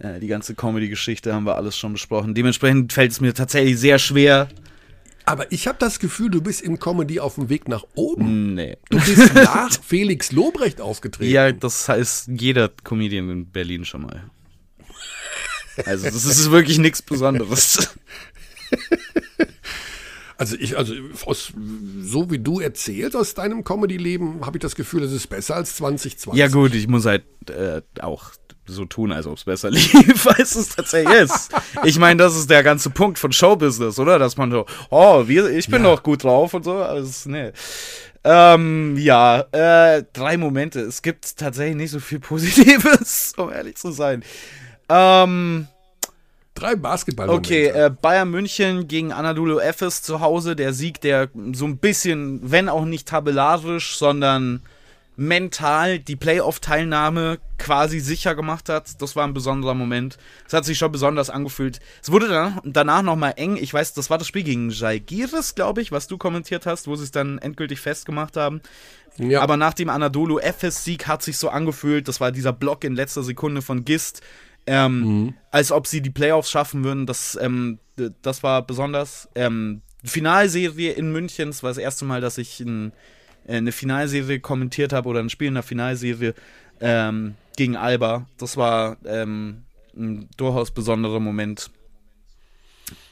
[0.00, 2.34] äh, die ganze Comedy-Geschichte haben wir alles schon besprochen.
[2.34, 4.48] Dementsprechend fällt es mir tatsächlich sehr schwer,
[5.26, 8.54] aber ich habe das Gefühl, du bist in Comedy auf dem Weg nach oben.
[8.54, 8.76] Nee.
[8.90, 11.30] Du bist nach Felix Lobrecht aufgetreten.
[11.30, 14.30] Ja, das heißt jeder Comedian in Berlin schon mal.
[15.84, 17.94] Also das ist wirklich nichts Besonderes.
[20.38, 20.92] Also ich, also
[21.24, 21.54] aus,
[22.02, 25.76] so wie du erzählst aus deinem Comedy-Leben, habe ich das Gefühl, es ist besser als
[25.76, 26.38] 2020.
[26.38, 28.32] Ja gut, ich muss halt äh, auch
[28.66, 31.50] so tun, als ob es besser lief, als es tatsächlich ist.
[31.84, 34.18] Ich meine, das ist der ganze Punkt von Showbusiness, oder?
[34.18, 35.90] Dass man so, oh, wir, ich bin ja.
[35.90, 36.74] doch gut drauf und so.
[36.74, 37.52] Also, nee.
[38.24, 40.80] Ähm, ja, äh, drei Momente.
[40.80, 44.24] Es gibt tatsächlich nicht so viel Positives, um ehrlich zu sein.
[44.88, 45.68] Ähm,
[46.56, 47.28] Drei Basketball.
[47.28, 50.56] Okay, äh, Bayern München gegen Anadolu Efes zu Hause.
[50.56, 54.62] Der Sieg, der so ein bisschen, wenn auch nicht tabellarisch, sondern
[55.16, 59.00] mental die Playoff-Teilnahme quasi sicher gemacht hat.
[59.00, 60.18] Das war ein besonderer Moment.
[60.46, 61.80] Es hat sich schon besonders angefühlt.
[62.02, 63.56] Es wurde danach, danach nochmal eng.
[63.56, 66.96] Ich weiß, das war das Spiel gegen Jaigiris, glaube ich, was du kommentiert hast, wo
[66.96, 68.60] sie es dann endgültig festgemacht haben.
[69.16, 69.40] Ja.
[69.40, 73.22] Aber nach dem Anadolu FS-Sieg hat sich so angefühlt, das war dieser Block in letzter
[73.22, 74.20] Sekunde von Gist,
[74.66, 75.34] ähm, mhm.
[75.50, 77.06] als ob sie die Playoffs schaffen würden.
[77.06, 77.78] Das, ähm,
[78.20, 79.30] das war besonders.
[79.34, 82.92] Ähm, Finalserie in München, das war das erste Mal, dass ich ein
[83.48, 86.34] eine Finalserie kommentiert habe oder ein Spiel in der Finalserie
[86.80, 88.26] ähm, gegen Alba.
[88.38, 89.62] Das war ähm,
[89.96, 91.70] ein durchaus besonderer Moment.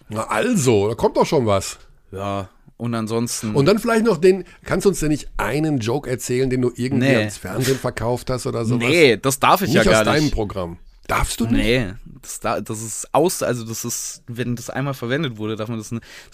[0.09, 1.78] Na also, da kommt doch schon was.
[2.12, 3.55] Ja, und ansonsten.
[3.55, 6.73] Und dann vielleicht noch den, kannst du uns denn nicht einen Joke erzählen, den du
[6.74, 7.16] irgendwie nee.
[7.16, 8.89] ans Fernsehen verkauft hast oder sowas?
[8.89, 10.09] Nee, das darf ich nicht ja gar nicht.
[10.09, 10.78] aus deinem Programm.
[11.06, 11.55] Darfst du nicht?
[11.56, 15.78] Nee, das, das ist aus, also das ist, wenn das einmal verwendet wurde, darf man
[15.78, 15.90] das,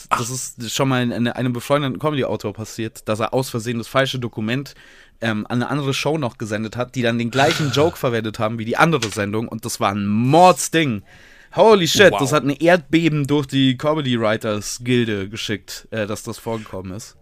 [0.09, 4.21] das ist schon mal eine, einem befreundeten Comedy-Autor passiert, dass er aus Versehen das falsche
[4.21, 4.75] Dokument
[5.21, 8.59] ähm, an eine andere Show noch gesendet hat, die dann den gleichen Joke verwendet haben
[8.59, 11.03] wie die andere Sendung und das war ein Mordsding.
[11.57, 12.21] Holy shit, wow.
[12.21, 17.17] das hat ein Erdbeben durch die Comedy Writers Gilde geschickt, äh, dass das vorgekommen ist.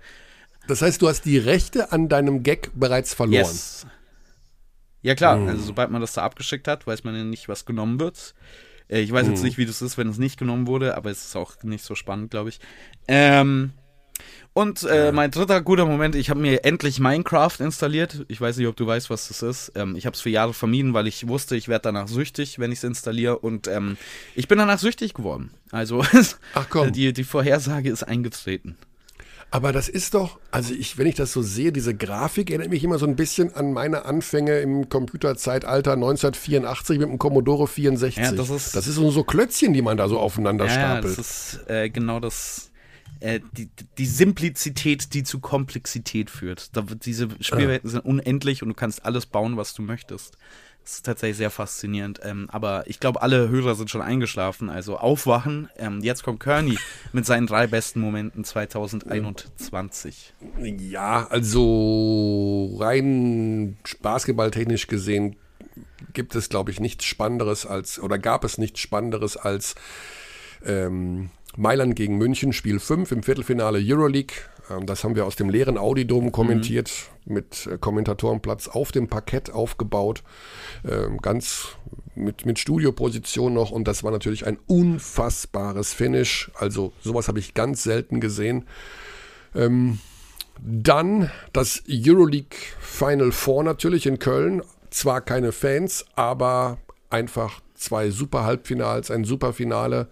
[0.66, 3.46] Das heißt, du hast die Rechte an deinem Gag bereits verloren.
[3.46, 3.86] Yes.
[5.08, 5.48] Ja klar, mhm.
[5.48, 8.34] also sobald man das da abgeschickt hat, weiß man ja nicht, was genommen wird.
[8.90, 9.32] Äh, ich weiß mhm.
[9.32, 11.82] jetzt nicht, wie das ist, wenn es nicht genommen wurde, aber es ist auch nicht
[11.82, 12.60] so spannend, glaube ich.
[13.08, 13.70] Ähm,
[14.52, 18.26] und äh, mein dritter guter Moment, ich habe mir endlich Minecraft installiert.
[18.28, 19.72] Ich weiß nicht, ob du weißt, was das ist.
[19.76, 22.70] Ähm, ich habe es für Jahre vermieden, weil ich wusste, ich werde danach süchtig, wenn
[22.70, 23.38] ich es installiere.
[23.38, 23.96] Und ähm,
[24.34, 25.52] ich bin danach süchtig geworden.
[25.70, 26.04] Also
[26.90, 28.76] die, die Vorhersage ist eingetreten.
[29.50, 32.84] Aber das ist doch, also ich, wenn ich das so sehe, diese Grafik erinnert mich
[32.84, 38.22] immer so ein bisschen an meine Anfänge im Computerzeitalter 1984 mit dem Commodore 64.
[38.22, 41.12] Ja, das ist, das ist so, so Klötzchen, die man da so aufeinander ja, stapelt.
[41.12, 42.70] Ja, das ist äh, genau das,
[43.20, 46.76] äh, die, die Simplizität, die zu Komplexität führt.
[46.76, 47.92] Da, diese Spielwelten ja.
[47.92, 50.36] sind unendlich und du kannst alles bauen, was du möchtest.
[50.88, 52.20] Das ist tatsächlich sehr faszinierend.
[52.22, 54.70] Ähm, aber ich glaube, alle Hörer sind schon eingeschlafen.
[54.70, 55.68] Also aufwachen.
[55.76, 56.78] Ähm, jetzt kommt Kearney
[57.12, 60.32] mit seinen drei besten Momenten 2021.
[60.56, 65.36] Ja, also rein basketballtechnisch gesehen
[66.14, 69.74] gibt es, glaube ich, nichts Spannenderes als, oder gab es nichts Spannenderes als
[70.64, 74.36] ähm, Mailand gegen München, Spiel 5 im Viertelfinale Euroleague.
[74.70, 76.90] Ähm, das haben wir aus dem leeren Audidom kommentiert,
[77.24, 77.34] mhm.
[77.34, 80.22] mit äh, Kommentatorenplatz auf dem Parkett aufgebaut,
[80.88, 81.76] ähm, ganz
[82.14, 83.70] mit, mit Studioposition noch.
[83.70, 86.50] Und das war natürlich ein unfassbares Finish.
[86.54, 88.66] Also sowas habe ich ganz selten gesehen.
[89.54, 89.98] Ähm,
[90.60, 94.62] dann das Euroleague Final Four natürlich in Köln.
[94.90, 96.78] Zwar keine Fans, aber
[97.10, 100.08] einfach zwei super Halbfinals, ein super Finale.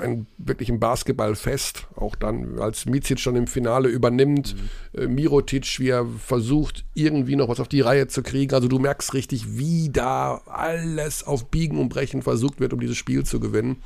[0.00, 4.54] Ein wirklich ein Basketballfest, auch dann, als Micic schon im Finale übernimmt,
[4.92, 5.00] mhm.
[5.00, 8.54] äh, Mirotic, wie er versucht, irgendwie noch was auf die Reihe zu kriegen.
[8.54, 12.96] Also du merkst richtig, wie da alles auf Biegen und Brechen versucht wird, um dieses
[12.96, 13.82] Spiel zu gewinnen.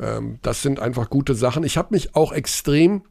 [0.00, 1.64] Ähm, das sind einfach gute Sachen.
[1.64, 3.02] Ich habe mich auch extrem,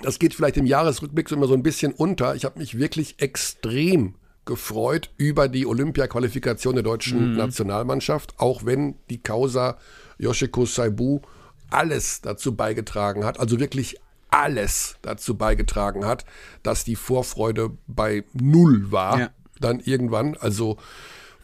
[0.00, 3.20] das geht vielleicht im Jahresrückblick so immer so ein bisschen unter, ich habe mich wirklich
[3.20, 4.14] extrem
[4.44, 7.36] gefreut über die Olympia-Qualifikation der deutschen mhm.
[7.36, 9.78] Nationalmannschaft, auch wenn die Causa
[10.18, 11.20] Yoshiko Saibu
[11.70, 13.96] alles dazu beigetragen hat, also wirklich
[14.30, 16.24] alles dazu beigetragen hat,
[16.62, 19.18] dass die Vorfreude bei Null war.
[19.18, 19.30] Ja.
[19.60, 20.76] Dann irgendwann, also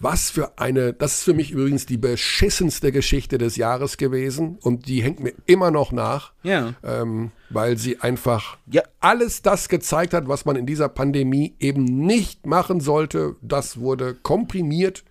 [0.01, 4.89] was für eine, das ist für mich übrigens die beschissenste Geschichte des Jahres gewesen und
[4.89, 6.75] die hängt mir immer noch nach, ja.
[6.83, 8.83] ähm, weil sie einfach ja.
[8.99, 13.37] alles das gezeigt hat, was man in dieser Pandemie eben nicht machen sollte.
[13.43, 15.05] Das wurde komprimiert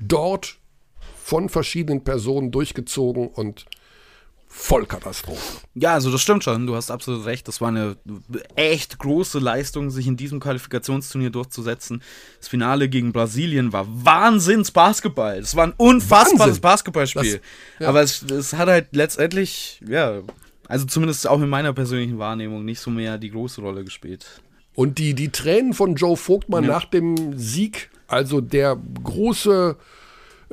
[0.00, 0.58] dort
[1.24, 3.64] von verschiedenen Personen durchgezogen und
[4.46, 5.40] Vollkatastrophe.
[5.74, 6.66] Ja, also das stimmt schon.
[6.66, 7.48] Du hast absolut recht.
[7.48, 7.96] Das war eine
[8.56, 12.02] echt große Leistung, sich in diesem Qualifikationsturnier durchzusetzen.
[12.38, 15.40] Das Finale gegen Brasilien war Wahnsinns-Basketball.
[15.40, 16.60] Das war ein unfassbares Wahnsinn.
[16.60, 17.32] Basketballspiel.
[17.32, 17.40] Das,
[17.80, 17.88] ja.
[17.88, 20.20] Aber es, es hat halt letztendlich, ja,
[20.68, 24.42] also zumindest auch in meiner persönlichen Wahrnehmung nicht so mehr die große Rolle gespielt.
[24.74, 26.70] Und die, die Tränen von Joe Vogtmann ja.
[26.70, 29.78] nach dem Sieg, also der große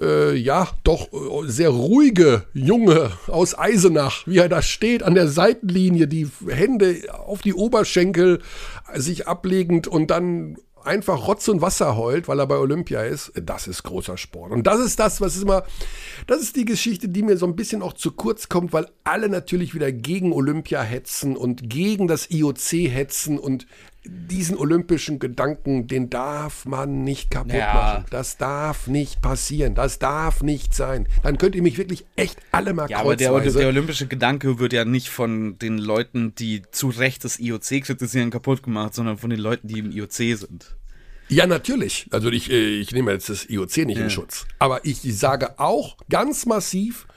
[0.02, 5.28] äh, ja, doch äh, sehr ruhige Junge aus Eisenach, wie er da steht an der
[5.28, 8.40] Seitenlinie, die Hände auf die Oberschenkel
[8.95, 13.68] sich ablegend und dann einfach Rotz und Wasser heult, weil er bei Olympia ist, das
[13.68, 14.52] ist großer Sport.
[14.52, 15.64] Und das ist das, was ist immer,
[16.28, 19.30] das ist die Geschichte, die mir so ein bisschen auch zu kurz kommt, weil alle
[19.30, 23.68] natürlich wieder gegen Olympia hetzen und gegen das IOC hetzen und
[24.03, 27.73] diesen olympischen Gedanken, den darf man nicht kaputt ja.
[27.73, 28.06] machen.
[28.10, 29.76] Das darf nicht passieren.
[29.76, 31.07] Das darf nicht sein.
[31.22, 34.73] Dann könnt ihr mich wirklich echt alle mal Ja, aber der, der, olympische Gedanke wird
[34.73, 39.30] ja nicht von den Leuten, die zu Recht das IOC kritisieren, kaputt gemacht, sondern von
[39.30, 40.76] den Leuten, die im IOC sind.
[41.30, 42.07] Ja, natürlich.
[42.11, 44.03] Also ich, äh, ich nehme jetzt das IOC nicht ja.
[44.03, 44.45] in Schutz.
[44.57, 47.07] Aber ich sage auch ganz massiv,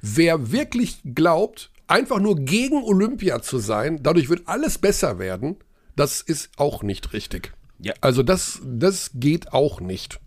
[0.00, 5.56] wer wirklich glaubt, einfach nur gegen Olympia zu sein, dadurch wird alles besser werden,
[5.98, 7.52] das ist auch nicht richtig.
[7.78, 7.94] Ja.
[8.00, 10.20] Also das, das geht auch nicht.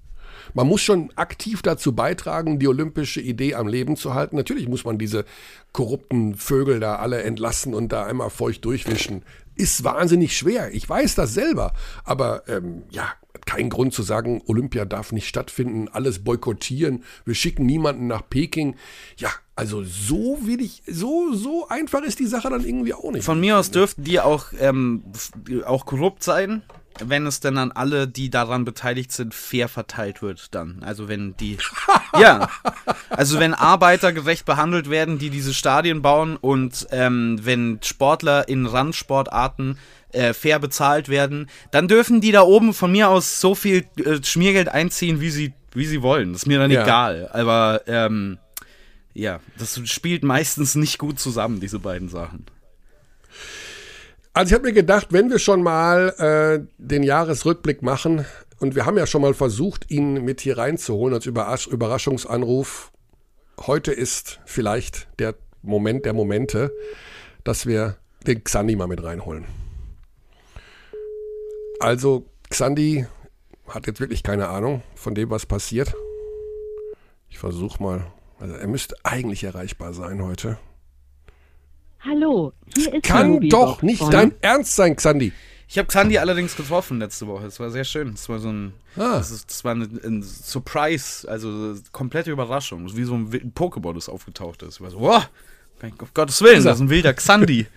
[0.53, 4.35] Man muss schon aktiv dazu beitragen, die olympische Idee am Leben zu halten.
[4.35, 5.25] Natürlich muss man diese
[5.71, 9.23] korrupten Vögel da alle entlassen und da einmal feucht durchwischen.
[9.55, 10.73] Ist wahnsinnig schwer.
[10.73, 11.73] Ich weiß das selber.
[12.03, 13.13] Aber ähm, ja,
[13.45, 18.75] kein Grund zu sagen, Olympia darf nicht stattfinden, alles boykottieren, wir schicken niemanden nach Peking.
[19.17, 19.29] Ja,
[19.61, 23.23] also so will ich, so, so einfach ist die Sache dann irgendwie auch nicht.
[23.23, 25.03] Von mir aus dürften die auch, ähm,
[25.67, 26.63] auch korrupt sein,
[26.99, 30.81] wenn es denn an alle, die daran beteiligt sind, fair verteilt wird dann.
[30.83, 31.59] Also wenn die,
[32.19, 32.49] ja,
[33.11, 38.65] also wenn Arbeiter gerecht behandelt werden, die diese Stadien bauen und ähm, wenn Sportler in
[38.65, 39.77] Randsportarten
[40.11, 44.23] äh, fair bezahlt werden, dann dürfen die da oben von mir aus so viel äh,
[44.23, 46.33] Schmiergeld einziehen, wie sie, wie sie wollen.
[46.33, 46.81] Das ist mir dann ja.
[46.81, 47.29] egal.
[47.31, 48.39] Aber ähm,
[49.13, 52.45] ja, das spielt meistens nicht gut zusammen, diese beiden Sachen.
[54.33, 58.25] Also ich habe mir gedacht, wenn wir schon mal äh, den Jahresrückblick machen,
[58.59, 62.91] und wir haben ja schon mal versucht, ihn mit hier reinzuholen als Überrasch Überraschungsanruf,
[63.65, 66.71] heute ist vielleicht der Moment der Momente,
[67.43, 67.97] dass wir
[68.27, 69.45] den Xandi mal mit reinholen.
[71.79, 73.07] Also, Xandi
[73.67, 75.95] hat jetzt wirklich keine Ahnung von dem, was passiert.
[77.29, 78.05] Ich versuche mal.
[78.41, 80.57] Also, er müsste eigentlich erreichbar sein heute.
[81.99, 84.09] Hallo, hier ist Kann Ruby doch nicht von.
[84.09, 85.31] dein Ernst sein, Xandi.
[85.67, 87.45] Ich habe Xandi allerdings getroffen letzte Woche.
[87.45, 88.13] Es war sehr schön.
[88.13, 89.17] Es war so ein, ah.
[89.19, 92.93] das, ist, das war ein, ein, Surprise, also komplette Überraschung.
[92.97, 94.75] Wie so ein, ein Pokéball, das aufgetaucht ist.
[94.75, 95.29] Ich war so, wow,
[95.99, 97.67] auf Gottes Willen, das ist ein wilder Xandi.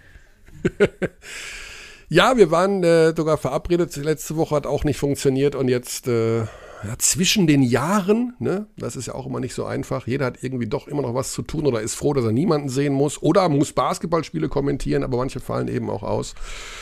[2.09, 3.97] Ja, wir waren äh, sogar verabredet.
[3.97, 6.43] Letzte Woche hat auch nicht funktioniert und jetzt äh,
[6.87, 8.67] ja, zwischen den Jahren, ne?
[8.77, 10.07] das ist ja auch immer nicht so einfach.
[10.07, 12.69] Jeder hat irgendwie doch immer noch was zu tun oder ist froh, dass er niemanden
[12.69, 16.35] sehen muss oder muss Basketballspiele kommentieren, aber manche fallen eben auch aus.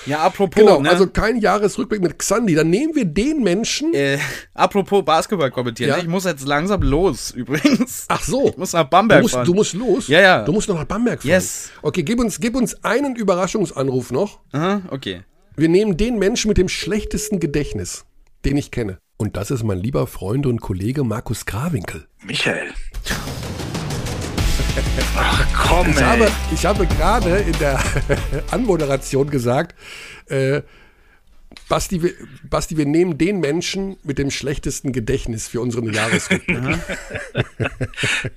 [0.07, 0.61] Ja, apropos.
[0.61, 0.91] Genau, ne?
[0.91, 2.55] also kein Jahresrückblick mit Xandi.
[2.55, 3.95] Dann nehmen wir den Menschen.
[3.95, 4.19] Äh,
[4.55, 5.99] apropos Basketball kommentieren, Ja.
[5.99, 8.07] ich muss jetzt langsam los übrigens.
[8.09, 8.49] Ach so.
[8.49, 9.47] Ich muss nach Bamberg Du musst, fahren.
[9.47, 10.09] du musst los?
[10.09, 10.45] Ja, ja.
[10.45, 11.31] Du musst noch nach Bamberg fahren.
[11.31, 11.71] Yes.
[11.83, 14.41] Okay, gib uns, gib uns einen Überraschungsanruf noch.
[14.53, 15.23] Aha, okay.
[15.55, 18.05] Wir nehmen den Menschen mit dem schlechtesten Gedächtnis,
[18.45, 18.99] den ich kenne.
[19.23, 22.09] Und das ist mein lieber Freund und Kollege Markus Grawinkel.
[22.25, 22.75] Michael.
[25.17, 26.03] Ach komm, Ich ey.
[26.03, 27.79] habe, ich habe gerade in der
[28.51, 29.79] Anmoderation gesagt,
[30.27, 30.63] äh,
[31.69, 32.15] Basti, wir,
[32.51, 36.81] Basti, wir nehmen den Menschen mit dem schlechtesten Gedächtnis für unseren Jahresrückblick.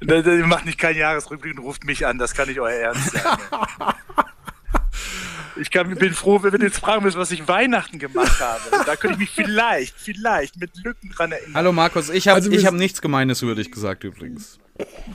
[0.46, 3.24] Macht nicht keinen Jahresrückblick und ruft mich an, das kann nicht euer Ernst sein.
[5.58, 8.84] Ich kann, bin froh, wenn wir jetzt fragen müssen, was ich Weihnachten gemacht habe.
[8.86, 11.54] Da könnte ich mich vielleicht, vielleicht mit Lücken dran erinnern.
[11.54, 14.60] Hallo Markus, ich habe Also ich hab nichts Gemeines über dich gesagt übrigens.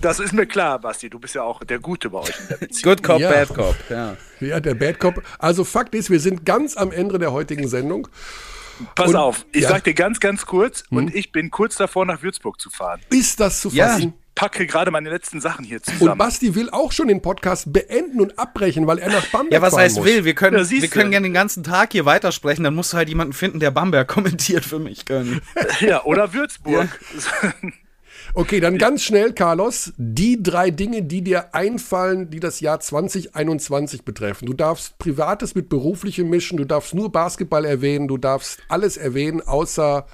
[0.01, 1.11] Das ist mir klar, Basti.
[1.11, 2.95] Du bist ja auch der Gute bei euch in der Beziehung.
[2.95, 3.31] Good Cop, Ja.
[3.31, 4.17] Bad Cop, ja.
[4.41, 5.23] Ja, der Bad Cop.
[5.39, 8.09] Also Fakt ist, wir sind ganz am Ende der heutigen Sendung.
[8.95, 9.69] Pass Und- auf, ich ja.
[9.69, 9.75] Hm?
[9.75, 13.01] sag dir ganz, ganz kurz, und ich bin kurz davor, nach Würzburg zu fahren.
[13.11, 13.99] Ist das zu Ja.
[14.35, 16.19] Packe gerade meine letzten Sachen hier Und zusammen.
[16.19, 19.77] Basti will auch schon den Podcast beenden und abbrechen, weil er nach Bamberg Ja, was
[19.77, 20.07] heißt muss.
[20.07, 20.24] will?
[20.24, 23.09] Wir können, Ja, wir können gerne den ganzen Tag hier weitersprechen, dann musst du halt
[23.09, 25.40] jemanden finden, der Bamberg kommentiert für mich können.
[25.81, 26.89] Ja, oder Würzburg.
[28.35, 34.05] Okay, dann ganz schnell, Carlos, die drei Dinge, die dir einfallen, die das Jahr 2021
[34.05, 34.47] betreffen.
[34.47, 39.40] Du darfst Privates mit Beruflichem mischen, du darfst nur Basketball erwähnen, du darfst alles erwähnen,
[39.40, 40.07] außer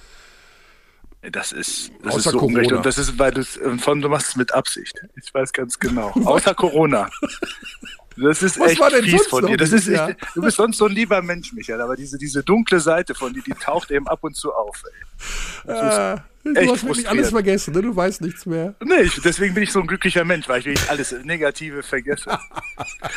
[1.23, 2.59] Das ist, das Außer ist so Corona.
[2.59, 2.73] unrecht.
[2.73, 5.01] Und das ist, weil du es, vor allem, du machst es mit Absicht.
[5.23, 6.11] Ich weiß ganz genau.
[6.25, 7.09] Außer Corona.
[8.17, 9.57] Das ist Was echt war denn fies sonst von dir.
[9.57, 12.81] Das ist echt, du bist sonst so ein lieber Mensch, Michael, aber diese, diese dunkle
[12.81, 14.83] Seite von dir, die taucht eben ab und zu auf.
[15.67, 15.73] Ey.
[15.73, 17.83] äh, du hast wirklich alles vergessen, ne?
[17.83, 18.75] du weißt nichts mehr.
[18.83, 22.39] Nee, ich, deswegen bin ich so ein glücklicher Mensch, weil ich wirklich alles Negative vergesse.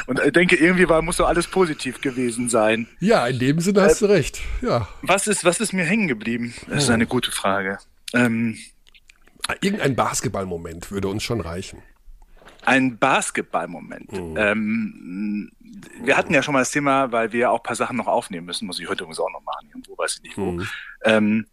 [0.07, 2.87] Und ich denke, irgendwie war, muss doch alles positiv gewesen sein.
[2.99, 4.41] Ja, in dem Sinne hast du recht.
[4.61, 6.53] Ja, Was ist, was ist mir hängen geblieben?
[6.67, 7.77] Das ist eine gute Frage.
[8.13, 8.57] Ähm,
[9.61, 11.81] irgendein Basketballmoment würde uns schon reichen.
[12.65, 14.11] Ein Basketballmoment.
[14.11, 15.51] Ähm,
[16.01, 18.45] wir hatten ja schon mal das Thema, weil wir auch ein paar Sachen noch aufnehmen
[18.45, 20.61] müssen, muss ich heute übrigens auch noch machen, irgendwo weiß ich nicht wo.
[21.03, 21.45] Ähm,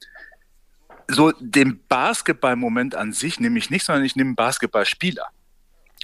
[1.09, 5.27] so den Basketballmoment an sich nehme ich nicht, sondern ich nehme einen Basketballspieler.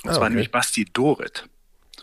[0.05, 0.31] Und Ah, zwar okay.
[0.31, 1.49] nämlich Basti Dorit.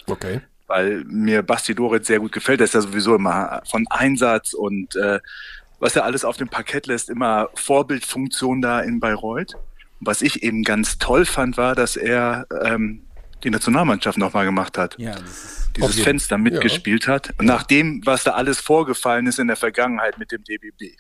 [0.05, 0.41] Okay.
[0.67, 2.59] Weil mir Basti Dorit sehr gut gefällt.
[2.59, 5.19] Der ist ja sowieso immer von Einsatz und äh,
[5.79, 9.55] was er alles auf dem Parkett lässt, immer Vorbildfunktion da in Bayreuth.
[9.99, 13.01] Und was ich eben ganz toll fand, war, dass er ähm,
[13.43, 14.95] die Nationalmannschaft nochmal gemacht hat.
[14.97, 15.15] Ja,
[15.77, 17.33] Dieses Fenster mitgespielt hat.
[17.41, 20.97] Nach dem, was da alles vorgefallen ist in der Vergangenheit mit dem DBB.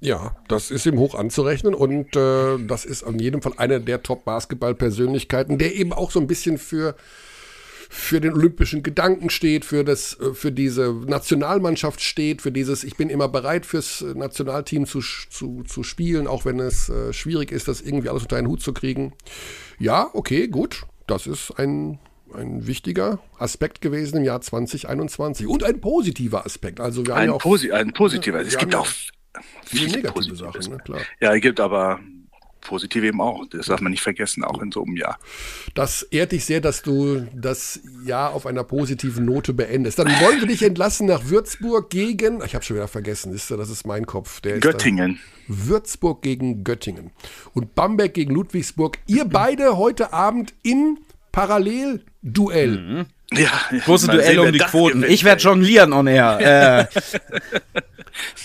[0.00, 4.02] Ja, das ist ihm hoch anzurechnen und äh, das ist auf jeden Fall einer der
[4.02, 6.94] Top-Basketball-Persönlichkeiten, der eben auch so ein bisschen für,
[7.94, 12.96] für den olympischen Gedanken steht, für, das, äh, für diese Nationalmannschaft steht, für dieses, ich
[12.96, 17.52] bin immer bereit fürs äh, Nationalteam zu, zu, zu spielen, auch wenn es äh, schwierig
[17.52, 19.12] ist, das irgendwie alles unter einen Hut zu kriegen.
[19.78, 21.98] Ja, okay, gut, das ist ein,
[22.32, 26.80] ein wichtiger Aspekt gewesen im Jahr 2021 und ein positiver Aspekt.
[26.80, 28.40] Also wir haben Ein, ja auch Posi ein positiver.
[28.40, 28.86] Ja, es gibt auch
[29.66, 30.78] viele viele negative Sachen, ne?
[30.82, 31.00] klar.
[31.20, 32.00] Ja, es gibt aber
[32.62, 33.44] positive eben auch.
[33.50, 35.18] Das darf man nicht vergessen, auch in so einem Jahr.
[35.74, 39.98] Das ehrt dich sehr, dass du das Jahr auf einer positiven Note beendest.
[39.98, 43.70] Dann wollen wir dich entlassen nach Würzburg gegen, ich habe schon wieder vergessen, ist, das
[43.70, 44.40] ist mein Kopf.
[44.40, 44.58] Der.
[44.58, 45.18] Göttingen.
[45.48, 47.10] Würzburg gegen Göttingen
[47.52, 48.98] und Bamberg gegen Ludwigsburg.
[49.06, 50.98] Ihr beide heute Abend im
[51.32, 53.06] Parallelduell.
[53.36, 53.50] Ja,
[53.84, 55.00] große mal Duell sehen, wer um die Quoten.
[55.00, 56.88] gewinnt, Ich werde jonglieren on air.
[56.90, 57.00] Äh,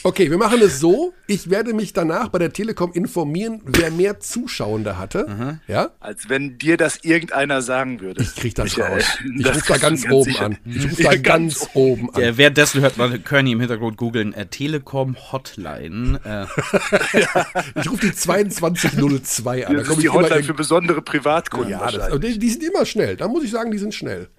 [0.03, 1.13] Okay, wir machen es so.
[1.27, 5.59] Ich werde mich danach bei der Telekom informieren, wer mehr Zuschauende hatte.
[5.67, 5.89] Ja?
[5.99, 8.23] Als wenn dir das irgendeiner sagen würde.
[8.23, 9.03] Ich krieg das Michael, raus.
[9.37, 10.45] Ich das rufe da ganz du oben sicher.
[10.45, 10.57] an.
[10.63, 12.21] Ich rufe Ja, da ganz oben an.
[12.21, 14.33] äh, währenddessen hört man Kearney im Hintergrund googeln.
[14.33, 16.21] Äh, Telekom Hotline.
[16.23, 16.45] Äh,
[17.81, 19.73] Ich rufe die 2202 an.
[19.73, 21.71] Da Das komm ist die ich Hotline in- für besondere Privatkunden.
[21.71, 23.17] Ja, das, die sind immer schnell.
[23.17, 24.29] Da muss ich sagen, die sind schnell.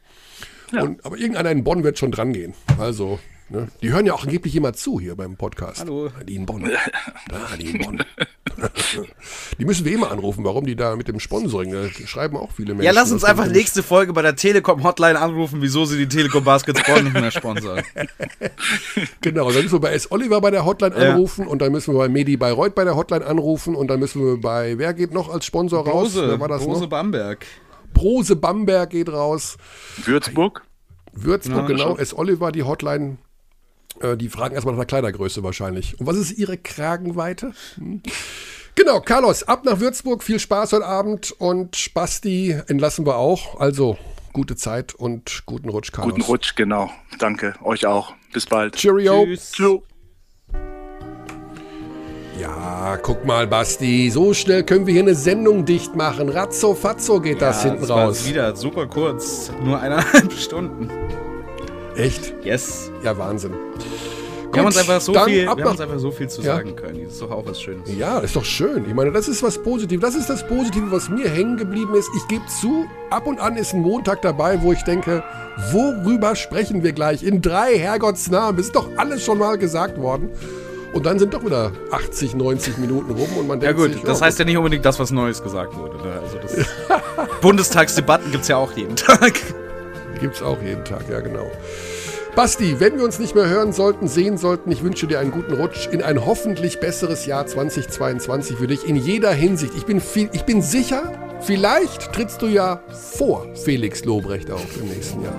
[0.73, 2.55] Und, aber irgendeiner in Bonn wird schon dran gehen.
[2.79, 3.19] Also,
[3.49, 3.69] ne?
[3.83, 5.81] die hören ja auch angeblich immer zu hier beim Podcast.
[5.81, 6.11] Hallo.
[6.27, 6.71] Die in Bonn.
[7.29, 8.03] Da, die in Bonn.
[9.59, 12.75] die müssen wir immer anrufen, warum die da mit dem Sponsoring, da schreiben auch viele
[12.75, 12.85] Menschen.
[12.87, 16.45] ja, lass uns einfach nächste Folge bei der Telekom Hotline anrufen, wieso sie die Telekom
[16.45, 17.83] Basketball nicht mehr sponsern.
[19.21, 20.11] Genau, dann müssen wir bei S.
[20.11, 21.13] Oliver bei der Hotline Ja.
[21.13, 24.25] anrufen und dann müssen wir bei Medi Bayreuth bei der Hotline anrufen und dann müssen
[24.25, 26.17] wir bei, wer geht noch als Sponsor raus?
[26.17, 26.89] Rose, Wer war das Rose noch?
[26.89, 27.45] Bamberg.
[27.99, 29.57] Brose Bamberg geht raus.
[30.05, 30.63] Würzburg?
[31.13, 31.97] Würzburg, Ja, genau.
[31.97, 32.17] S.
[32.17, 33.19] Oliver, die Hotline.
[34.01, 35.99] Äh, die fragen erstmal nach der Kleidergröße wahrscheinlich.
[35.99, 37.53] Und was ist ihre Kragenweite?
[37.75, 38.03] Hm?
[38.77, 40.23] Genau, Carlos, ab nach Würzburg.
[40.23, 43.59] Viel Spaß heute Abend und Basti entlassen wir auch.
[43.59, 43.99] Also
[44.33, 46.13] gute Zeit und guten Rutsch, Carlos.
[46.15, 46.91] Guten Rutsch, genau.
[47.19, 47.55] Danke.
[47.65, 48.15] Euch auch.
[48.33, 48.77] Bis bald.
[48.77, 49.25] Cheerio.
[49.25, 49.51] Tschüss.
[49.51, 49.81] Tschüss.
[52.39, 54.11] Ja, guck mal, Basti.
[54.11, 56.29] So schnell können wir hier eine Sendung dicht machen.
[56.29, 58.29] Ratzo fatzo geht das hinten das raus.
[58.29, 59.51] wieder super kurz.
[59.65, 60.89] Nur eineinhalb Stunden.
[61.97, 62.33] Echt?
[62.45, 62.91] Yes.
[63.03, 63.53] Ja, Wahnsinn.
[64.53, 66.57] Wir haben uns einfach so viel, wir ab haben uns einfach so viel zu Ja.
[66.57, 67.03] sagen können.
[67.05, 67.83] Das ist doch auch was Schönes.
[67.97, 68.85] Ja, ist doch schön.
[68.89, 70.01] Ich meine, das ist was Positives.
[70.03, 72.09] Das ist das Positive, was mir hängen geblieben ist.
[72.17, 75.23] Ich gebe zu, ab und an ist ein Montag dabei, wo ich denke,
[75.73, 77.23] worüber sprechen wir gleich?
[77.23, 78.59] In drei Herrgottsnamen.
[78.59, 80.31] Es ist doch alles schon mal gesagt worden.
[80.93, 84.03] Und dann sind doch wieder 80, 90 Minuten rum und man Ja denkt gut, sich,
[84.03, 85.97] das oh, heißt ja nicht unbedingt das, was Neues gesagt wurde.
[85.99, 86.21] Ne?
[86.21, 86.67] Also das
[87.41, 89.35] Bundestagsdebatten gibt es ja auch jeden Tag.
[90.21, 91.51] Gibt's auch jeden Tag, ja genau.
[92.35, 95.55] Basti, wenn wir uns nicht mehr hören sollten, sehen sollten, ich wünsche dir einen guten
[95.55, 99.73] Rutsch in ein hoffentlich besseres Jahr 2022 für dich in jeder Hinsicht.
[99.77, 104.89] Ich bin, viel, ich bin sicher, vielleicht trittst du ja vor Felix Lobrecht auf im
[104.89, 105.35] nächsten Jahr.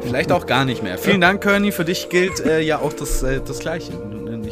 [0.00, 0.96] Vielleicht auch gar nicht mehr.
[0.96, 1.72] Vielen Dank, Körny.
[1.72, 3.92] Für dich gilt äh, ja auch das, äh, das Gleiche.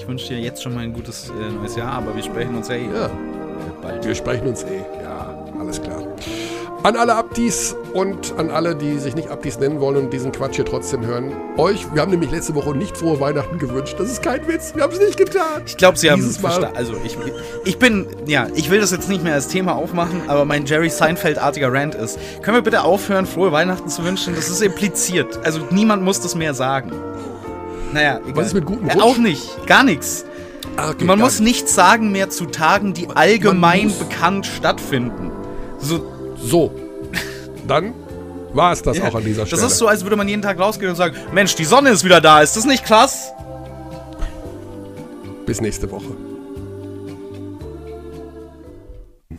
[0.03, 2.67] Ich wünsche dir jetzt schon mal ein gutes äh, neues Jahr, aber wir sprechen uns
[2.67, 3.09] ja eh Ja,
[3.81, 4.05] bald.
[4.05, 4.81] wir sprechen uns eh.
[5.01, 6.03] Ja, alles klar.
[6.83, 10.57] An alle Abdis und an alle, die sich nicht Abdis nennen wollen und diesen Quatsch
[10.57, 11.33] hier trotzdem hören.
[11.57, 13.95] Euch, wir haben nämlich letzte Woche nicht frohe Weihnachten gewünscht.
[13.97, 14.75] Das ist kein Witz.
[14.75, 15.63] Wir haben es nicht getan.
[15.67, 16.77] Ich glaube, sie haben Mal- verstanden.
[16.77, 17.17] Also ich,
[17.65, 20.91] ich bin, ja, ich will das jetzt nicht mehr als Thema aufmachen, aber mein Jerry
[20.91, 24.35] Seinfeld-artiger Rant ist, können wir bitte aufhören, frohe Weihnachten zu wünschen?
[24.35, 25.39] Das ist impliziert.
[25.45, 26.91] Also niemand muss das mehr sagen.
[27.93, 28.37] Naja, egal.
[28.37, 29.03] Was ist mit guten Äh, Rutsch?
[29.03, 30.25] Auch nicht, gar nichts.
[30.77, 31.57] Ah, okay, Man gar muss nicht.
[31.57, 35.31] nichts sagen mehr zu Tagen, die allgemein muss- bekannt stattfinden.
[35.79, 36.05] So,
[36.39, 36.73] So,
[37.69, 37.93] dann
[38.55, 39.67] war es das auch an dieser das Stelle.
[39.67, 42.21] ist so, als würde man jeden Tag rausgehen und sagen, Mensch, die Sonne ist wieder
[42.21, 43.33] da, ist das nicht krass?
[45.47, 46.17] Bis nächste Woche.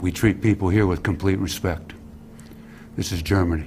[0.01, 1.93] We treat people here with complete respect.
[2.97, 3.65] This is Germany.